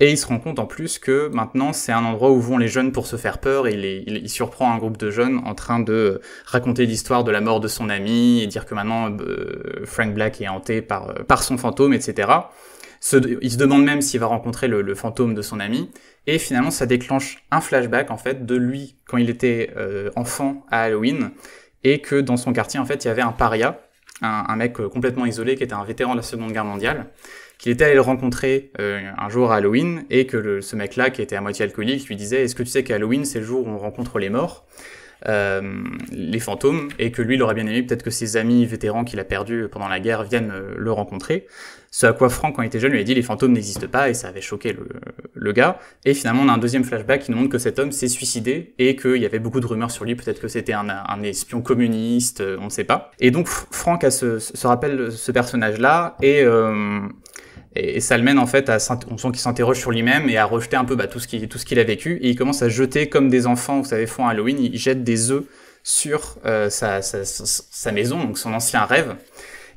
Et 0.00 0.10
il 0.10 0.16
se 0.16 0.26
rend 0.26 0.38
compte 0.38 0.58
en 0.58 0.66
plus 0.66 0.98
que 0.98 1.28
maintenant 1.28 1.74
c'est 1.74 1.92
un 1.92 2.04
endroit 2.04 2.30
où 2.30 2.40
vont 2.40 2.56
les 2.56 2.68
jeunes 2.68 2.92
pour 2.92 3.06
se 3.06 3.16
faire 3.16 3.38
peur 3.38 3.66
et 3.66 4.04
il, 4.06 4.28
surprend 4.30 4.72
un 4.72 4.78
groupe 4.78 4.96
de 4.96 5.10
jeunes 5.10 5.40
en 5.44 5.54
train 5.54 5.80
de 5.80 6.20
raconter 6.44 6.86
l'histoire 6.86 7.24
de 7.24 7.30
la 7.30 7.40
mort 7.40 7.60
de 7.60 7.66
son 7.66 7.88
ami 7.88 8.40
et 8.40 8.46
dire 8.46 8.66
que 8.66 8.74
maintenant 8.74 9.10
euh, 9.20 9.84
Frank 9.84 10.14
Black 10.14 10.40
est 10.40 10.48
hanté 10.48 10.80
par, 10.80 11.14
par 11.26 11.42
son 11.42 11.58
fantôme, 11.58 11.92
etc. 11.92 12.30
il 13.42 13.50
se 13.50 13.56
demande 13.56 13.84
même 13.84 14.00
s'il 14.00 14.20
va 14.20 14.26
rencontrer 14.26 14.68
le, 14.68 14.94
fantôme 14.94 15.34
de 15.34 15.42
son 15.42 15.58
ami. 15.60 15.90
Et 16.26 16.38
finalement 16.38 16.70
ça 16.70 16.86
déclenche 16.86 17.42
un 17.50 17.60
flashback 17.60 18.10
en 18.10 18.18
fait 18.18 18.46
de 18.46 18.54
lui 18.54 18.96
quand 19.06 19.16
il 19.16 19.30
était 19.30 19.74
enfant 20.14 20.64
à 20.70 20.82
Halloween 20.82 21.30
et 21.84 22.00
que 22.00 22.20
dans 22.20 22.36
son 22.36 22.52
quartier 22.52 22.78
en 22.78 22.84
fait 22.84 23.04
il 23.04 23.08
y 23.08 23.10
avait 23.10 23.22
un 23.22 23.32
paria 23.32 23.80
un, 24.22 24.56
mec 24.56 24.78
euh, 24.80 24.88
complètement 24.88 25.26
isolé 25.26 25.54
qui 25.54 25.62
était 25.62 25.74
un 25.74 25.84
vétéran 25.84 26.12
de 26.12 26.18
la 26.18 26.22
Seconde 26.22 26.52
Guerre 26.52 26.64
mondiale, 26.64 27.06
qu'il 27.58 27.72
était 27.72 27.84
allé 27.84 27.94
le 27.94 28.00
rencontrer 28.00 28.70
euh, 28.80 29.00
un 29.16 29.28
jour 29.28 29.52
à 29.52 29.56
Halloween 29.56 30.04
et 30.10 30.26
que 30.26 30.60
ce 30.60 30.76
mec-là, 30.76 31.10
qui 31.10 31.22
était 31.22 31.36
à 31.36 31.40
moitié 31.40 31.64
alcoolique, 31.64 32.06
lui 32.08 32.16
disait 32.16 32.44
Est-ce 32.44 32.54
que 32.54 32.62
tu 32.62 32.70
sais 32.70 32.84
qu'Halloween, 32.84 33.24
c'est 33.24 33.40
le 33.40 33.44
jour 33.44 33.66
où 33.66 33.70
on 33.70 33.78
rencontre 33.78 34.18
les 34.18 34.30
morts 34.30 34.66
euh, 35.26 35.82
les 36.12 36.38
fantômes, 36.38 36.90
et 37.00 37.10
que 37.10 37.22
lui, 37.22 37.34
il 37.34 37.42
aurait 37.42 37.54
bien 37.54 37.66
aimé 37.66 37.82
peut-être 37.82 38.04
que 38.04 38.10
ses 38.10 38.36
amis 38.36 38.64
vétérans 38.66 39.02
qu'il 39.02 39.18
a 39.18 39.24
perdus 39.24 39.66
pendant 39.68 39.88
la 39.88 39.98
guerre 39.98 40.22
viennent 40.22 40.52
le 40.76 40.92
rencontrer. 40.92 41.48
Ce 41.90 42.06
à 42.06 42.12
quoi 42.12 42.28
Franck, 42.28 42.56
quand 42.56 42.62
il 42.62 42.66
était 42.66 42.80
jeune, 42.80 42.92
lui 42.92 43.00
a 43.00 43.02
dit 43.02 43.14
les 43.14 43.22
fantômes 43.22 43.52
n'existent 43.52 43.88
pas, 43.88 44.10
et 44.10 44.14
ça 44.14 44.28
avait 44.28 44.40
choqué 44.40 44.72
le, 44.72 44.88
le, 45.34 45.52
gars. 45.52 45.78
Et 46.04 46.14
finalement, 46.14 46.42
on 46.42 46.48
a 46.48 46.52
un 46.52 46.58
deuxième 46.58 46.84
flashback 46.84 47.22
qui 47.22 47.30
nous 47.30 47.38
montre 47.38 47.50
que 47.50 47.58
cet 47.58 47.78
homme 47.78 47.92
s'est 47.92 48.08
suicidé, 48.08 48.74
et 48.78 48.96
qu'il 48.96 49.16
y 49.16 49.26
avait 49.26 49.38
beaucoup 49.38 49.60
de 49.60 49.66
rumeurs 49.66 49.90
sur 49.90 50.04
lui, 50.04 50.14
peut-être 50.14 50.40
que 50.40 50.48
c'était 50.48 50.74
un, 50.74 50.88
un, 50.88 51.22
espion 51.22 51.62
communiste, 51.62 52.40
euh, 52.42 52.58
on 52.60 52.66
ne 52.66 52.70
sait 52.70 52.84
pas. 52.84 53.10
Et 53.20 53.30
donc, 53.30 53.48
Franck 53.48 54.04
se 54.10 54.66
rappelle 54.66 55.12
ce 55.12 55.32
personnage-là, 55.32 56.16
et... 56.22 56.42
Euh, 56.42 57.00
et, 57.74 58.00
ça 58.00 58.16
le 58.16 58.24
mène 58.24 58.38
en 58.38 58.46
fait 58.46 58.68
à, 58.68 58.78
on 59.10 59.18
sent 59.18 59.28
qu'il 59.28 59.38
s'interroge 59.38 59.78
sur 59.78 59.90
lui-même 59.90 60.28
et 60.28 60.36
à 60.36 60.44
rejeter 60.44 60.76
un 60.76 60.84
peu 60.84 60.96
bah, 60.96 61.06
tout 61.06 61.20
ce 61.20 61.28
qu'il 61.28 61.46
tout 61.48 61.58
ce 61.58 61.66
qu'il 61.66 61.78
a 61.78 61.84
vécu. 61.84 62.18
Et 62.22 62.30
il 62.30 62.36
commence 62.36 62.62
à 62.62 62.68
jeter 62.68 63.08
comme 63.08 63.28
des 63.28 63.46
enfants, 63.46 63.80
vous 63.80 63.88
savez, 63.88 64.06
font 64.06 64.26
Halloween, 64.26 64.58
il 64.58 64.76
jette 64.78 65.04
des 65.04 65.30
œufs 65.30 65.44
sur 65.84 66.36
euh, 66.44 66.68
sa, 66.70 67.02
sa, 67.02 67.24
sa, 67.24 67.92
maison, 67.92 68.22
donc 68.22 68.36
son 68.36 68.52
ancien 68.52 68.84
rêve. 68.84 69.16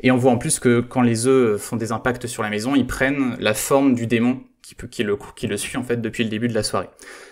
Et 0.02 0.12
on 0.12 0.18
voit 0.18 0.32
en 0.32 0.38
plus 0.38 0.60
que 0.60 0.82
quand 0.82 1.02
les 1.02 1.28
œufs 1.28 1.60
font 1.60 1.78
des 1.78 1.92
impacts 1.92 2.28
sur 2.28 2.44
la 2.44 2.50
maison, 2.50 2.76
ils 2.76 2.88
prennent 2.88 3.36
la 3.40 3.54
forme 3.54 3.94
du 3.94 4.08
démon 4.08 4.42
qui, 4.62 4.76
peut, 4.76 4.88
qui, 4.88 5.04
le, 5.04 5.18
qui 5.36 5.48
le 5.48 5.58
suit 5.58 5.78
en 5.78 5.84
fait 5.84 6.02
depuis 6.02 6.24
le 6.24 6.30
début 6.30 6.48
de 6.48 6.54
la 6.54 6.64
soirée. 6.64 6.90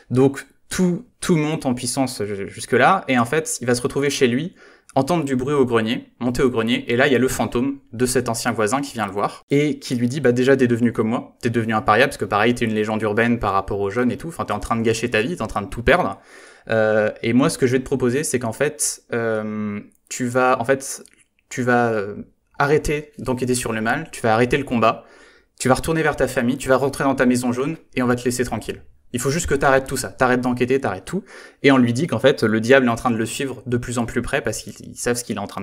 Donc 0.10 0.46
tout, 0.70 1.06
tout 1.20 1.36
monte 1.36 1.66
en 1.66 1.74
puissance 1.74 2.24
jusque 2.24 2.74
là, 2.74 3.04
et 3.08 3.18
en 3.18 3.26
fait, 3.26 3.58
il 3.62 3.68
va 3.68 3.76
se 3.76 3.82
retrouver 3.82 4.10
chez 4.10 4.28
lui 4.28 4.56
entendre 4.96 5.24
du 5.24 5.36
bruit 5.36 5.54
au 5.54 5.66
grenier, 5.66 6.12
monter 6.20 6.42
au 6.42 6.50
grenier, 6.50 6.92
et 6.92 6.96
là 6.96 7.08
il 7.08 7.14
y 7.14 7.16
a 7.16 7.20
le 7.20 7.28
fantôme 7.28 7.80
de 7.94 8.06
cet 8.06 8.28
ancien 8.28 8.52
voisin 8.52 8.82
qui 8.82 8.94
vient 8.94 9.06
le 9.06 9.12
voir, 9.12 9.44
et 9.50 9.80
qui 9.80 9.96
lui 9.96 10.08
dit 10.08 10.20
bah 10.20 10.32
déjà 10.32 10.58
t'es 10.58 10.68
devenu 10.68 10.92
comme 10.92 11.10
moi, 11.10 11.38
t'es 11.42 11.50
devenu 11.50 11.74
un 11.74 11.82
paria, 11.82 12.08
parce 12.08 12.18
que 12.18 12.26
pareil 12.26 12.56
t'es 12.56 12.66
une 12.66 12.74
légende 12.74 13.02
urbaine 13.02 13.40
par 13.40 13.54
rapport 13.54 13.80
aux 13.80 13.90
jeunes 13.90 14.12
et 14.12 14.18
tout, 14.18 14.30
enfin 14.30 14.46
t'es 14.46 14.54
en 14.54 14.60
train 14.60 14.76
de 14.76 14.82
gâcher 14.82 15.10
ta 15.10 15.22
vie, 15.22 15.36
t'es 15.36 15.42
en 15.42 15.48
train 15.48 15.62
de 15.62 15.70
tout 15.70 15.84
perdre, 15.84 16.20
euh, 16.70 17.12
et 17.22 17.34
moi 17.34 17.50
ce 17.50 17.58
que 17.58 17.68
je 17.68 17.74
vais 17.74 17.80
te 17.80 17.86
proposer 17.86 18.24
c'est 18.24 18.40
qu'en 18.40 18.52
fait 18.52 19.04
euh, 19.14 19.80
tu 20.10 20.26
vas 20.26 20.60
en 20.60 20.66
fait 20.66 21.04
tu 21.50 21.62
vas 21.62 21.92
euh, 21.92 22.16
arrêter 22.60 23.12
d'enquêter 23.18 23.56
sur 23.56 23.74
le 23.74 23.82
mal, 23.82 24.10
tu 24.12 24.22
vas 24.22 24.34
arrêter 24.34 24.58
le 24.58 24.64
combat, 24.64 25.06
tu 25.60 25.68
vas 25.68 25.76
retourner 25.76 26.04
vers 26.04 26.16
ta 26.16 26.28
famille, 26.28 26.58
tu 26.58 26.70
vas 26.70 26.78
rentrer 26.78 27.04
dans 27.04 27.16
ta 27.16 27.26
maison 27.26 27.52
jaune, 27.52 27.78
et 27.96 28.04
on 28.04 28.08
va 28.08 28.16
te 28.16 28.24
laisser 28.24 28.44
tranquille. 28.44 28.84
Il 29.12 29.20
faut 29.20 29.32
juste 29.32 29.48
que 29.48 29.56
t'arrêtes 29.56 29.88
tout 29.88 29.98
ça, 29.98 30.10
t'arrêtes 30.10 30.42
d'enquêter, 30.42 30.80
t'arrêtes 30.80 31.06
tout. 31.06 31.24
Et 31.64 31.72
on 31.72 31.78
lui 31.78 31.94
dit 31.94 32.06
qu'en 32.06 32.20
fait, 32.20 32.44
le 32.44 32.62
diable 32.62 32.86
est 32.86 32.90
en 32.90 32.96
train 32.96 33.10
de 33.10 33.18
le 33.18 33.26
suivre 33.26 33.64
de 33.66 33.78
plus 33.78 33.98
en 33.98 34.06
plus 34.06 34.22
près 34.22 34.42
parce 34.42 34.60
qu'il 34.60 34.96
sait 34.96 35.16
ce 35.16 35.24
qu'il 35.24 35.38
est 35.38 35.40
en 35.40 35.48
train 35.48 35.62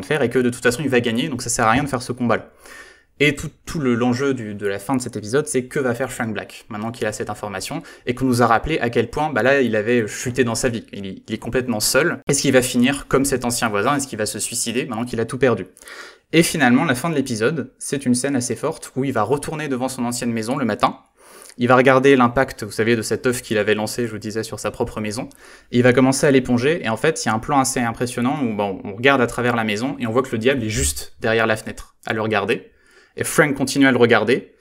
de 0.00 0.06
faire 0.06 0.22
et 0.22 0.30
que 0.30 0.38
de 0.38 0.50
toute 0.50 0.62
façon 0.62 0.80
il 0.82 0.88
va 0.88 1.00
gagner, 1.00 1.28
donc 1.28 1.42
ça 1.42 1.48
sert 1.48 1.66
à 1.66 1.72
rien 1.72 1.82
de 1.82 1.88
faire 1.88 2.02
ce 2.02 2.12
combat-là. 2.12 2.48
Et 3.22 3.34
tout, 3.34 3.50
tout 3.66 3.78
l'enjeu 3.78 4.32
de 4.32 4.66
la 4.66 4.78
fin 4.78 4.96
de 4.96 5.02
cet 5.02 5.14
épisode, 5.14 5.46
c'est 5.46 5.64
que 5.64 5.78
va 5.78 5.94
faire 5.94 6.10
Frank 6.10 6.32
Black 6.32 6.64
maintenant 6.70 6.90
qu'il 6.90 7.06
a 7.06 7.12
cette 7.12 7.28
information 7.28 7.82
et 8.06 8.14
qu'on 8.14 8.24
nous 8.24 8.42
a 8.42 8.46
rappelé 8.46 8.78
à 8.78 8.88
quel 8.88 9.10
point, 9.10 9.30
bah 9.30 9.42
là, 9.42 9.60
il 9.60 9.76
avait 9.76 10.06
chuté 10.08 10.42
dans 10.42 10.54
sa 10.54 10.70
vie. 10.70 10.86
Il, 10.92 11.22
est 11.28 11.38
complètement 11.38 11.80
seul. 11.80 12.18
Est-ce 12.28 12.40
qu'il 12.40 12.52
va 12.52 12.62
finir 12.62 13.08
comme 13.08 13.26
cet 13.26 13.44
ancien 13.44 13.68
voisin? 13.68 13.96
Est-ce 13.96 14.08
qu'il 14.08 14.18
va 14.18 14.26
se 14.26 14.38
suicider 14.38 14.86
maintenant 14.86 15.04
qu'il 15.04 15.20
a 15.20 15.26
tout 15.26 15.38
perdu? 15.38 15.66
Et 16.32 16.42
finalement, 16.42 16.84
la 16.84 16.94
fin 16.94 17.10
de 17.10 17.14
l'épisode, 17.14 17.72
c'est 17.78 18.06
une 18.06 18.14
scène 18.14 18.36
assez 18.36 18.56
forte 18.56 18.92
où 18.96 19.04
il 19.04 19.12
va 19.12 19.22
retourner 19.22 19.68
devant 19.68 19.88
son 19.88 20.04
ancienne 20.04 20.32
maison 20.32 20.56
le 20.56 20.64
matin 20.64 20.98
il 21.58 21.68
va 21.68 21.76
regarder 21.76 22.16
l'impact, 22.16 22.64
vous 22.64 22.70
savez, 22.70 22.96
de 22.96 23.02
cet 23.02 23.26
œuf 23.26 23.42
qu'il 23.42 23.58
avait 23.58 23.74
lancé, 23.74 24.06
je 24.06 24.12
vous 24.12 24.18
disais, 24.18 24.42
sur 24.42 24.58
sa 24.58 24.70
propre 24.70 24.98
maison. 24.98 25.28
Il 25.72 25.82
va 25.82 25.92
commencer 25.92 26.26
à 26.26 26.30
l'éponger. 26.30 26.80
Et 26.82 26.88
en 26.88 26.96
fait, 26.96 27.22
il 27.22 27.28
y 27.28 27.30
a 27.30 27.34
un 27.34 27.38
plan 27.38 27.58
assez 27.58 27.80
impressionnant 27.80 28.40
où 28.42 28.58
on 28.58 28.96
regarde 28.96 29.20
à 29.20 29.26
travers 29.26 29.54
la 29.54 29.64
maison 29.64 29.94
et 29.98 30.06
on 30.06 30.10
voit 30.10 30.22
que 30.22 30.30
le 30.32 30.38
diable 30.38 30.64
est 30.64 30.70
juste 30.70 31.16
derrière 31.20 31.46
la 31.46 31.56
fenêtre, 31.56 31.96
à 32.06 32.14
le 32.14 32.22
regarder. 32.22 32.70
Et 33.16 33.24
Frank 33.24 33.54
continue 33.54 33.86
à 33.86 33.92
le 33.92 33.98
regarder, 33.98 34.54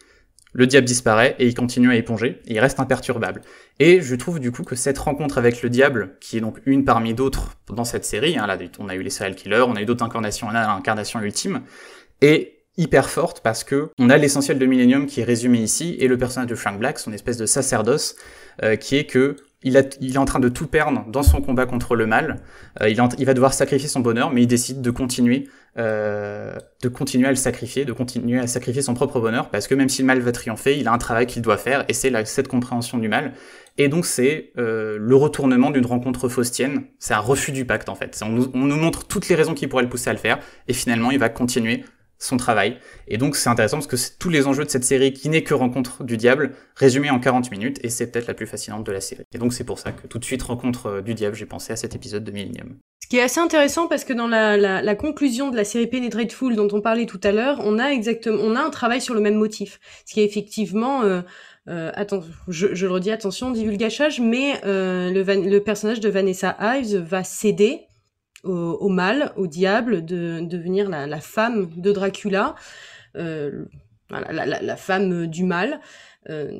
le 0.53 0.67
diable 0.67 0.87
disparaît 0.87 1.35
et 1.39 1.47
il 1.47 1.53
continue 1.53 1.91
à 1.91 1.95
éponger, 1.95 2.41
et 2.47 2.53
il 2.53 2.59
reste 2.59 2.79
imperturbable. 2.79 3.41
Et 3.79 4.01
je 4.01 4.15
trouve 4.15 4.39
du 4.39 4.51
coup 4.51 4.63
que 4.63 4.75
cette 4.75 4.97
rencontre 4.97 5.37
avec 5.37 5.61
le 5.61 5.69
diable, 5.69 6.17
qui 6.19 6.37
est 6.37 6.41
donc 6.41 6.59
une 6.65 6.85
parmi 6.85 7.13
d'autres 7.13 7.55
dans 7.71 7.83
cette 7.83 8.05
série, 8.05 8.37
hein, 8.37 8.47
là 8.47 8.57
on 8.79 8.89
a 8.89 8.95
eu 8.95 9.01
les 9.01 9.09
serial 9.09 9.35
killers, 9.35 9.65
on 9.67 9.75
a 9.75 9.81
eu 9.81 9.85
d'autres 9.85 10.03
incarnations, 10.03 10.47
on 10.47 10.55
a 10.55 10.65
l'incarnation 10.65 11.21
ultime, 11.21 11.61
est 12.21 12.59
hyper 12.77 13.09
forte 13.09 13.41
parce 13.41 13.63
que 13.63 13.89
on 13.99 14.09
a 14.09 14.17
l'essentiel 14.17 14.57
de 14.57 14.65
Millennium 14.65 15.05
qui 15.05 15.21
est 15.21 15.25
résumé 15.25 15.59
ici, 15.59 15.95
et 15.99 16.07
le 16.07 16.17
personnage 16.17 16.49
de 16.49 16.55
Frank 16.55 16.79
Black, 16.79 16.97
son 16.97 17.13
espèce 17.13 17.37
de 17.37 17.45
sacerdoce, 17.45 18.15
euh, 18.63 18.75
qui 18.75 18.95
est 18.95 19.05
que 19.05 19.35
il, 19.61 19.75
est 19.75 20.17
en 20.17 20.25
train 20.25 20.39
de 20.39 20.47
tout 20.47 20.67
perdre 20.67 21.05
dans 21.09 21.23
son 21.23 21.41
combat 21.41 21.65
contre 21.65 21.95
le 21.95 22.05
mal. 22.05 22.41
Euh, 22.81 22.89
il, 22.89 23.25
va 23.25 23.33
devoir 23.33 23.53
sacrifier 23.53 23.89
son 23.89 23.99
bonheur, 23.99 24.31
mais 24.31 24.43
il 24.43 24.47
décide 24.47 24.81
de 24.81 24.91
continuer, 24.91 25.49
euh, 25.78 26.55
de 26.82 26.89
continuer 26.89 27.28
à 27.28 27.30
le 27.30 27.36
sacrifier, 27.36 27.86
de 27.86 27.93
continuer 27.93 28.39
à 28.39 28.47
sacrifier 28.47 28.82
son 28.82 28.93
propre 28.93 29.20
bonheur, 29.20 29.49
parce 29.49 29.67
que 29.67 29.76
même 29.76 29.89
si 29.89 30.01
le 30.01 30.07
mal 30.07 30.20
va 30.20 30.32
triompher, 30.32 30.78
il 30.78 30.88
a 30.88 30.91
un 30.91 30.97
travail 30.97 31.28
qu'il 31.28 31.41
doit 31.41 31.57
faire, 31.57 31.86
et 31.88 31.93
c'est 31.93 32.26
cette 32.26 32.47
compréhension 32.47 32.97
du 32.97 33.07
mal. 33.07 33.34
Et 33.78 33.88
donc 33.88 34.05
c'est 34.05 34.51
euh, 34.57 34.97
le 34.99 35.15
retournement 35.15 35.72
d'une 35.72 35.86
rencontre 35.86 36.28
faustienne, 36.28 36.84
c'est 36.97 37.13
un 37.13 37.20
refus 37.20 37.51
du 37.51 37.65
pacte 37.65 37.89
en 37.89 37.95
fait. 37.95 38.20
On 38.26 38.30
nous, 38.30 38.51
on 38.53 38.65
nous 38.65 38.78
montre 38.78 39.07
toutes 39.07 39.30
les 39.30 39.36
raisons 39.36 39.53
qui 39.53 39.67
pourraient 39.67 39.84
le 39.84 39.89
pousser 39.89 40.09
à 40.09 40.13
le 40.13 40.20
faire, 40.20 40.39
et 40.67 40.74
finalement 40.74 41.11
il 41.11 41.20
va 41.20 41.30
continuer 41.30 41.84
son 42.20 42.38
travail. 42.38 42.78
Et 43.07 43.17
donc 43.17 43.36
c'est 43.36 43.49
intéressant 43.49 43.78
parce 43.78 43.88
que 43.88 44.17
tous 44.20 44.30
les 44.30 44.45
enjeux 44.45 44.65
de 44.65 44.70
cette 44.70 44.84
série 44.84 45.13
qui 45.13 45.30
n'est 45.30 45.43
que 45.43 45.53
Rencontre 45.53 46.03
du 46.03 46.17
Diable, 46.17 46.51
résumé 46.76 47.09
en 47.09 47.20
40 47.20 47.49
minutes, 47.51 47.80
et 47.84 47.89
c'est 47.89 48.11
peut-être 48.11 48.28
la 48.28 48.34
plus 48.34 48.47
fascinante 48.47 48.86
de 48.86 48.91
la 48.91 49.01
série. 49.01 49.24
Et 49.34 49.38
donc 49.38 49.53
c'est 49.53 49.63
pour 49.63 49.80
ça 49.80 49.91
que 49.91 50.05
tout 50.07 50.20
de 50.20 50.26
suite 50.26 50.43
Rencontre 50.43 50.86
euh, 50.88 51.01
du 51.01 51.13
Diable, 51.13 51.36
j'ai 51.36 51.45
pensé 51.45 51.74
à 51.74 51.76
cet 51.76 51.95
épisode 51.95 52.24
de 52.24 52.32
Millennium. 52.32 52.78
Ce 53.10 53.16
qui 53.16 53.18
est 53.18 53.24
assez 53.24 53.39
intéressant 53.39 53.88
parce 53.88 54.03
que 54.03 54.14
dans 54.14 54.28
la, 54.28 54.55
la, 54.55 54.95
conclusion 54.95 55.49
de 55.49 55.55
la 55.55 55.64
série 55.64 55.88
Penetrateful 55.88 56.55
dont 56.55 56.68
on 56.72 56.80
parlait 56.80 57.07
tout 57.07 57.20
à 57.24 57.32
l'heure, 57.32 57.60
on 57.64 57.80
a 57.80 57.88
exactement, 57.88 58.38
on 58.39 58.55
a 58.55 58.62
un 58.62 58.70
travail 58.70 59.01
sur 59.01 59.16
le 59.16 59.20
même 59.20 59.34
motif, 59.34 59.80
ce 60.05 60.14
qui 60.14 60.22
est 60.22 60.26
effectivement 60.26 61.01
euh, 61.01 61.22
euh, 61.70 61.91
attends, 61.95 62.22
je, 62.47 62.76
je, 62.76 62.86
le 62.86 62.93
redis, 62.93 63.10
attention, 63.10 63.49
divulgachage, 63.49 64.20
mais 64.20 64.64
euh, 64.64 65.10
le, 65.10 65.24
le, 65.24 65.60
personnage 65.60 65.99
de 65.99 66.10
Vanessa 66.10 66.55
Ives 66.60 66.97
va 66.97 67.24
céder 67.24 67.88
au, 68.43 68.89
mal, 68.89 69.34
au 69.38 69.47
diable, 69.47 70.05
de, 70.05 70.39
devenir 70.41 70.88
la, 70.88 71.20
femme 71.20 71.70
de 71.76 71.91
Dracula, 71.91 72.53
euh, 73.16 73.66
la, 74.10 74.76
femme 74.78 75.26
du 75.26 75.45
mal. 75.45 75.80
Euh, 76.30 76.51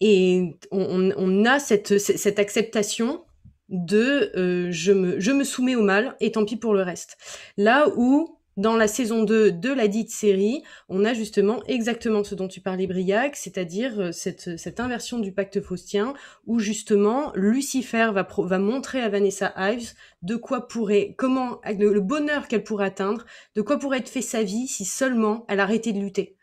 et 0.00 0.56
on, 0.70 1.44
a 1.44 1.58
cette, 1.58 1.98
cette 1.98 2.38
acceptation 2.38 3.24
de 3.70 4.32
euh, 4.36 4.68
je, 4.70 4.92
me, 4.92 5.18
je 5.18 5.32
me 5.32 5.44
soumets 5.44 5.76
au 5.76 5.82
mal 5.82 6.16
et 6.20 6.32
tant 6.32 6.44
pis 6.44 6.56
pour 6.56 6.74
le 6.74 6.82
reste. 6.82 7.16
Là 7.56 7.88
où 7.96 8.36
dans 8.56 8.76
la 8.76 8.88
saison 8.88 9.22
2 9.22 9.52
de 9.52 9.72
la 9.72 9.88
dite 9.88 10.10
série, 10.10 10.62
on 10.88 11.04
a 11.04 11.14
justement 11.14 11.62
exactement 11.66 12.24
ce 12.24 12.34
dont 12.34 12.48
tu 12.48 12.60
parlais, 12.60 12.86
Briac, 12.86 13.36
c'est-à-dire 13.36 13.98
euh, 13.98 14.12
cette, 14.12 14.58
cette, 14.58 14.80
inversion 14.80 15.18
du 15.18 15.32
pacte 15.32 15.60
faustien, 15.62 16.14
où 16.46 16.58
justement 16.58 17.32
Lucifer 17.34 18.10
va, 18.12 18.28
va 18.36 18.58
montrer 18.58 19.00
à 19.00 19.08
Vanessa 19.08 19.54
Ives 19.56 19.94
de 20.22 20.36
quoi 20.36 20.68
pourrait, 20.68 21.14
comment, 21.16 21.60
le, 21.64 22.00
bonheur 22.00 22.48
qu'elle 22.48 22.64
pourrait 22.64 22.86
atteindre, 22.86 23.24
de 23.54 23.62
quoi 23.62 23.78
pourrait 23.78 23.98
être 23.98 24.10
fait 24.10 24.20
sa 24.20 24.42
vie 24.42 24.66
si 24.66 24.84
seulement 24.84 25.46
elle 25.48 25.60
arrêtait 25.60 25.92
de 25.92 26.00
lutter. 26.00 26.36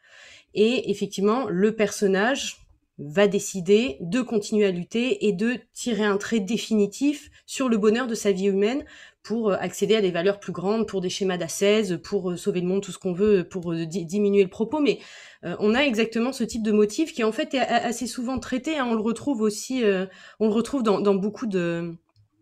Et 0.55 0.89
effectivement, 0.89 1.45
le 1.49 1.75
personnage 1.75 2.66
va 2.99 3.27
décider 3.27 3.97
de 4.01 4.21
continuer 4.21 4.65
à 4.65 4.71
lutter 4.71 5.27
et 5.27 5.33
de 5.33 5.55
tirer 5.73 6.03
un 6.03 6.17
trait 6.17 6.39
définitif 6.39 7.29
sur 7.45 7.69
le 7.69 7.77
bonheur 7.77 8.07
de 8.07 8.15
sa 8.15 8.31
vie 8.31 8.47
humaine 8.47 8.83
pour 9.27 9.51
euh, 9.51 9.57
accéder 9.59 9.95
à 9.95 10.01
des 10.01 10.09
valeurs 10.09 10.39
plus 10.39 10.53
grandes, 10.53 10.87
pour 10.87 11.01
des 11.01 11.09
schémas 11.09 11.37
d'assaise, 11.37 11.99
pour 12.01 12.31
euh, 12.31 12.37
sauver 12.37 12.61
le 12.61 12.67
monde, 12.67 12.81
tout 12.81 12.93
ce 12.93 12.97
qu'on 12.97 13.13
veut, 13.13 13.43
pour 13.43 13.73
euh, 13.73 13.85
diminuer 13.85 14.43
le 14.43 14.49
propos. 14.49 14.79
Mais 14.79 14.99
on 15.59 15.75
a 15.75 15.81
exactement 15.81 16.33
ce 16.33 16.43
type 16.43 16.63
de 16.63 16.71
motif 16.71 17.13
qui 17.13 17.23
en 17.23 17.31
fait 17.31 17.53
est 17.53 17.59
assez 17.59 18.07
souvent 18.07 18.39
traité. 18.39 18.79
Hein. 18.79 18.87
On 18.89 18.95
le 18.95 19.01
retrouve 19.01 19.41
aussi, 19.41 19.83
on 20.39 20.47
le 20.47 20.51
retrouve 20.51 20.81
dans, 20.81 21.15
beaucoup 21.15 21.45
de 21.45 21.93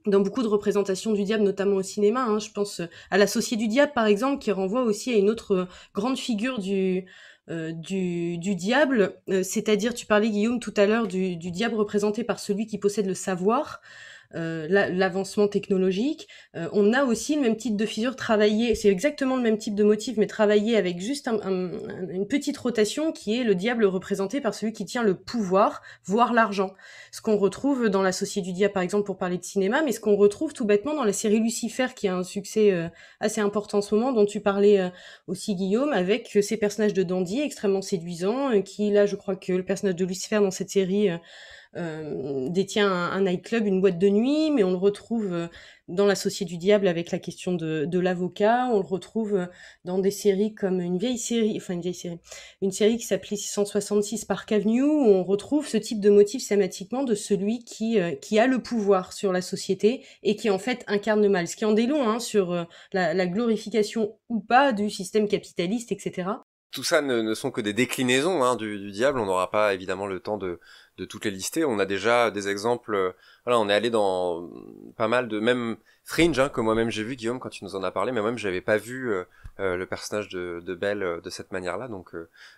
dans 0.07 0.21
beaucoup 0.21 0.41
de 0.41 0.47
représentations 0.47 1.11
du 1.11 1.23
diable, 1.23 1.43
notamment 1.43 1.75
au 1.75 1.81
cinéma. 1.83 2.23
Hein. 2.23 2.39
Je 2.39 2.49
pense 2.51 2.81
à 3.11 3.17
l'associé 3.17 3.57
du 3.57 3.67
diable, 3.67 3.91
par 3.93 4.05
exemple, 4.05 4.41
qui 4.41 4.51
renvoie 4.51 4.83
aussi 4.83 5.11
à 5.11 5.17
une 5.17 5.29
autre 5.29 5.67
grande 5.93 6.17
figure 6.17 6.57
du, 6.57 7.05
du, 7.47 8.37
du, 8.37 8.55
diable, 8.55 9.17
c'est-à-dire, 9.43 9.93
tu 9.93 10.05
parlais, 10.05 10.29
Guillaume, 10.29 10.59
tout 10.59 10.73
à 10.77 10.85
l'heure, 10.85 11.07
du, 11.07 11.35
diable 11.37 11.75
représenté 11.75 12.23
par 12.23 12.39
celui 12.39 12.65
qui 12.65 12.77
possède 12.77 13.05
le 13.05 13.13
savoir. 13.13 13.81
Euh, 14.34 14.67
l'avancement 14.67 15.47
technologique. 15.47 16.28
Euh, 16.55 16.67
on 16.73 16.93
a 16.93 17.05
aussi 17.05 17.36
le 17.36 17.41
même 17.41 17.55
type 17.55 17.78
de 17.78 17.86
fissure 17.86 18.15
travaillé, 18.15 18.76
c'est 18.76 18.89
exactement 18.89 19.38
le 19.38 19.41
même 19.41 19.57
type 19.57 19.76
de 19.76 19.84
motif, 19.84 20.17
mais 20.17 20.28
travaillé 20.28 20.76
avec 20.76 20.99
juste 20.99 21.28
une 21.28 22.26
petite 22.28 22.57
rotation 22.57 23.11
qui 23.11 23.39
est 23.39 23.43
le 23.43 23.55
diable 23.55 23.86
représenté 23.86 24.41
par 24.41 24.53
celui 24.53 24.73
qui 24.73 24.84
tient 24.84 25.03
le 25.03 25.15
pouvoir, 25.15 25.82
voire 26.03 26.34
l'argent. 26.34 26.73
Ce 27.11 27.21
qu'on 27.21 27.38
retrouve 27.38 27.88
dans 27.88 28.01
l'associé 28.01 28.41
du 28.41 28.51
diable, 28.51 28.73
par 28.73 28.84
exemple, 28.84 29.05
pour 29.05 29.17
parler 29.17 29.38
de 29.38 29.43
cinéma, 29.43 29.84
mais 29.84 29.91
ce 29.91 29.99
qu'on 29.99 30.15
retrouve 30.15 30.53
tout 30.53 30.65
bêtement 30.65 30.95
dans 30.95 31.05
la 31.05 31.13
série 31.13 31.39
Lucifer, 31.39 31.88
qui 31.95 32.07
a 32.07 32.15
un 32.15 32.23
succès 32.23 32.71
euh, 32.71 32.89
assez 33.19 33.41
important 33.41 33.78
en 33.78 33.82
ce 33.82 33.95
moment, 33.95 34.11
dont 34.11 34.26
tu 34.26 34.41
parlais 34.41 34.91
aussi, 35.28 35.55
Guillaume, 35.55 35.93
avec 35.93 36.38
ces 36.41 36.57
personnages 36.57 36.93
de 36.93 37.03
dandy 37.03 37.39
extrêmement 37.41 37.82
séduisants, 37.82 38.61
qui, 38.63 38.91
là, 38.91 39.05
je 39.05 39.15
crois 39.15 39.36
que 39.36 39.53
le 39.53 39.63
personnage 39.63 39.95
de 39.95 40.05
Lucifer 40.05 40.38
dans 40.38 40.51
cette 40.51 40.69
série 40.69 41.09
euh, 41.78 42.47
détient 42.49 42.89
un, 42.89 43.21
nightclub, 43.21 43.65
une 43.65 43.82
boîte 43.82 43.99
de 43.99 44.07
nuit, 44.07 44.49
mais 44.51 44.63
on 44.63 44.71
le 44.71 44.78
retrouve 44.78 45.34
euh, 45.34 45.47
dans 45.89 46.05
l'Associé 46.05 46.45
du 46.45 46.57
Diable 46.57 46.88
avec 46.88 47.11
la 47.11 47.19
question 47.19 47.53
de, 47.53 47.99
l'avocat. 47.99 48.69
On 48.71 48.80
le 48.80 48.86
retrouve 48.86 49.36
euh, 49.36 49.45
dans 49.84 49.99
des 49.99 50.11
séries 50.11 50.53
comme 50.53 50.80
une 50.80 50.97
vieille 50.97 51.17
série, 51.17 51.57
enfin 51.57 51.73
une 51.73 51.82
vieille 51.82 51.93
série, 51.93 52.19
une 52.61 52.71
série 52.71 52.97
qui 52.97 53.05
s'appelait 53.05 53.36
666 53.36 54.23
Park 54.23 54.51
Avenue, 54.53 54.84
où 54.84 55.03
on 55.03 55.23
retrouve 55.23 55.67
ce 55.67 55.78
type 55.78 55.99
de 55.99 56.09
motif 56.09 56.47
thématiquement 56.47 57.03
de 57.03 57.13
celui 57.13 57.59
qui, 57.59 57.97
qui 58.21 58.39
a 58.39 58.47
le 58.47 58.59
pouvoir 58.59 59.11
sur 59.11 59.34
la 59.34 59.41
société 59.41 60.03
et 60.23 60.36
qui 60.38 60.49
en 60.49 60.59
fait 60.59 60.86
incarne 60.88 61.21
le 61.21 61.30
mal. 61.30 61.47
Ce 61.47 61.57
qui 61.57 61.65
en 61.65 61.73
dit 61.73 61.88
long 61.88 62.07
hein, 62.07 62.19
sur 62.19 62.67
la 62.93 63.28
glorification 63.28 64.17
ou 64.30 64.39
pas 64.39 64.71
du 64.71 64.89
système 64.89 65.28
capitaliste, 65.28 65.91
etc 65.91 66.26
tout 66.76 66.84
ça 66.84 67.01
ne, 67.01 67.34
sont 67.34 67.51
que 67.51 67.61
des 67.61 67.71
déclinaisons 67.71 68.43
hein, 68.43 68.57
du, 68.57 68.91
diable. 68.91 69.19
On 69.19 69.26
n'aura 69.26 69.49
pas 69.49 69.73
évidemment 69.73 70.07
le 70.07 70.19
temps 70.19 70.38
de, 70.38 70.59
de 70.97 71.05
toutes 71.05 71.23
les 71.23 71.32
lister. 71.32 71.63
On 71.63 71.80
a 71.80 71.86
déjà 71.86 72.32
des 72.32 72.49
exemples. 72.49 72.93
Euh, 72.93 73.11
voilà, 73.45 73.59
on 73.59 73.69
est 73.69 73.73
allé 73.73 73.89
dans 73.89 74.49
pas 74.97 75.07
mal 75.07 75.30
de 75.30 75.39
même 75.39 75.78
Fringe 76.03 76.38
hein, 76.38 76.49
que 76.49 76.59
moi-même 76.59 76.89
j'ai 76.89 77.03
vu 77.03 77.15
Guillaume 77.15 77.39
quand 77.39 77.49
tu 77.49 77.63
nous 77.63 77.78
en 77.78 77.84
as 77.84 77.91
parlé, 77.91 78.11
mais 78.11 78.19
moi-même 78.19 78.38
j'avais 78.38 78.59
pas 78.59 78.76
vu 78.76 79.09
euh, 79.09 79.23
euh, 79.59 79.77
le 79.77 79.85
personnage 79.85 80.29
de, 80.29 80.61
de 80.65 80.75
Belle 80.75 81.21
de 81.23 81.29
cette 81.29 81.51
manière-là. 81.51 81.87
Donc 81.87 82.11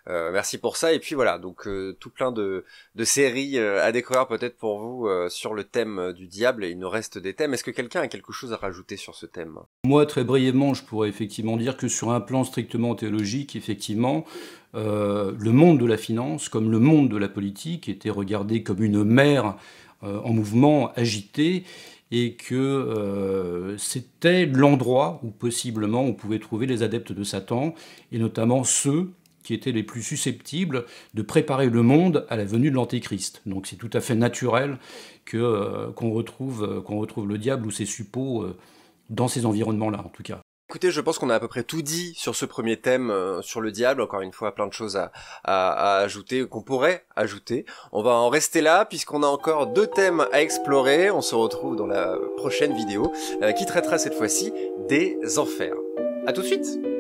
merci 0.07 0.57
pour 0.57 0.77
ça. 0.77 0.93
Et 0.93 0.99
puis 0.99 1.15
voilà, 1.15 1.37
donc 1.37 1.67
tout 1.99 2.09
plein 2.09 2.31
de, 2.31 2.65
de 2.95 3.03
séries 3.03 3.59
à 3.59 3.91
découvrir 3.91 4.27
peut-être 4.27 4.57
pour 4.57 4.79
vous 4.79 5.09
sur 5.29 5.53
le 5.53 5.63
thème 5.63 6.13
du 6.13 6.27
diable. 6.27 6.65
Il 6.65 6.79
nous 6.79 6.89
reste 6.89 7.17
des 7.17 7.33
thèmes. 7.33 7.53
Est-ce 7.53 7.63
que 7.63 7.71
quelqu'un 7.71 8.01
a 8.01 8.07
quelque 8.07 8.31
chose 8.31 8.53
à 8.53 8.57
rajouter 8.57 8.97
sur 8.97 9.15
ce 9.15 9.25
thème? 9.25 9.59
Moi, 9.85 10.05
très 10.05 10.23
brièvement, 10.23 10.73
je 10.73 10.83
pourrais 10.83 11.09
effectivement 11.09 11.57
dire 11.57 11.77
que 11.77 11.87
sur 11.87 12.11
un 12.11 12.21
plan 12.21 12.43
strictement 12.43 12.95
théologique, 12.95 13.55
effectivement, 13.55 14.25
euh, 14.75 15.33
le 15.39 15.51
monde 15.51 15.79
de 15.79 15.85
la 15.85 15.97
finance, 15.97 16.49
comme 16.49 16.71
le 16.71 16.79
monde 16.79 17.09
de 17.09 17.17
la 17.17 17.29
politique, 17.29 17.89
était 17.89 18.09
regardé 18.09 18.63
comme 18.63 18.83
une 18.83 19.03
mer 19.03 19.55
euh, 20.03 20.19
en 20.21 20.33
mouvement, 20.33 20.91
agité, 20.93 21.63
et 22.11 22.33
que 22.33 22.55
euh, 22.55 23.77
c'était 23.77 24.45
l'endroit 24.45 25.19
où 25.23 25.29
possiblement 25.29 26.01
on 26.01 26.13
pouvait 26.13 26.39
trouver 26.39 26.65
les 26.65 26.83
adeptes 26.83 27.11
de 27.11 27.23
Satan, 27.23 27.73
et 28.11 28.19
notamment 28.19 28.63
ceux 28.63 29.11
qui 29.43 29.53
étaient 29.53 29.71
les 29.71 29.83
plus 29.83 30.03
susceptibles 30.03 30.85
de 31.13 31.21
préparer 31.21 31.69
le 31.69 31.81
monde 31.81 32.25
à 32.29 32.35
la 32.35 32.45
venue 32.45 32.69
de 32.69 32.75
l'Antéchrist. 32.75 33.41
Donc 33.45 33.67
c'est 33.67 33.77
tout 33.77 33.89
à 33.93 34.01
fait 34.01 34.15
naturel 34.15 34.77
que, 35.25 35.89
qu'on, 35.91 36.11
retrouve, 36.11 36.83
qu'on 36.83 36.97
retrouve 36.97 37.27
le 37.27 37.37
diable 37.37 37.65
ou 37.65 37.71
ses 37.71 37.85
suppôts 37.85 38.45
dans 39.09 39.29
ces 39.29 39.45
environnements-là, 39.45 40.01
en 40.05 40.09
tout 40.09 40.23
cas. 40.23 40.41
Écoutez, 40.69 40.91
je 40.91 40.99
pense 40.99 41.17
qu'on 41.17 41.29
a 41.29 41.35
à 41.35 41.39
peu 41.39 41.47
près 41.47 41.63
tout 41.63 41.81
dit 41.81 42.13
sur 42.17 42.35
ce 42.35 42.43
premier 42.45 42.75
thème, 42.75 43.09
euh, 43.09 43.41
sur 43.41 43.61
le 43.61 43.71
diable. 43.71 44.01
Encore 44.01 44.19
une 44.19 44.33
fois, 44.33 44.53
plein 44.53 44.67
de 44.67 44.73
choses 44.73 44.97
à, 44.97 45.13
à, 45.45 45.99
ajouter, 45.99 46.45
qu'on 46.45 46.61
pourrait 46.61 47.05
ajouter. 47.15 47.65
On 47.93 48.03
va 48.03 48.11
en 48.11 48.27
rester 48.27 48.59
là, 48.59 48.83
puisqu'on 48.83 49.23
a 49.23 49.27
encore 49.27 49.67
deux 49.67 49.87
thèmes 49.87 50.27
à 50.33 50.41
explorer. 50.41 51.09
On 51.09 51.21
se 51.21 51.35
retrouve 51.35 51.77
dans 51.77 51.87
la 51.87 52.17
prochaine 52.35 52.75
vidéo, 52.75 53.13
euh, 53.43 53.53
qui 53.53 53.65
traitera 53.65 53.97
cette 53.97 54.15
fois-ci 54.15 54.51
des 54.89 55.39
enfers. 55.39 55.75
À 56.25 56.33
tout 56.33 56.41
de 56.41 56.47
suite 56.47 56.96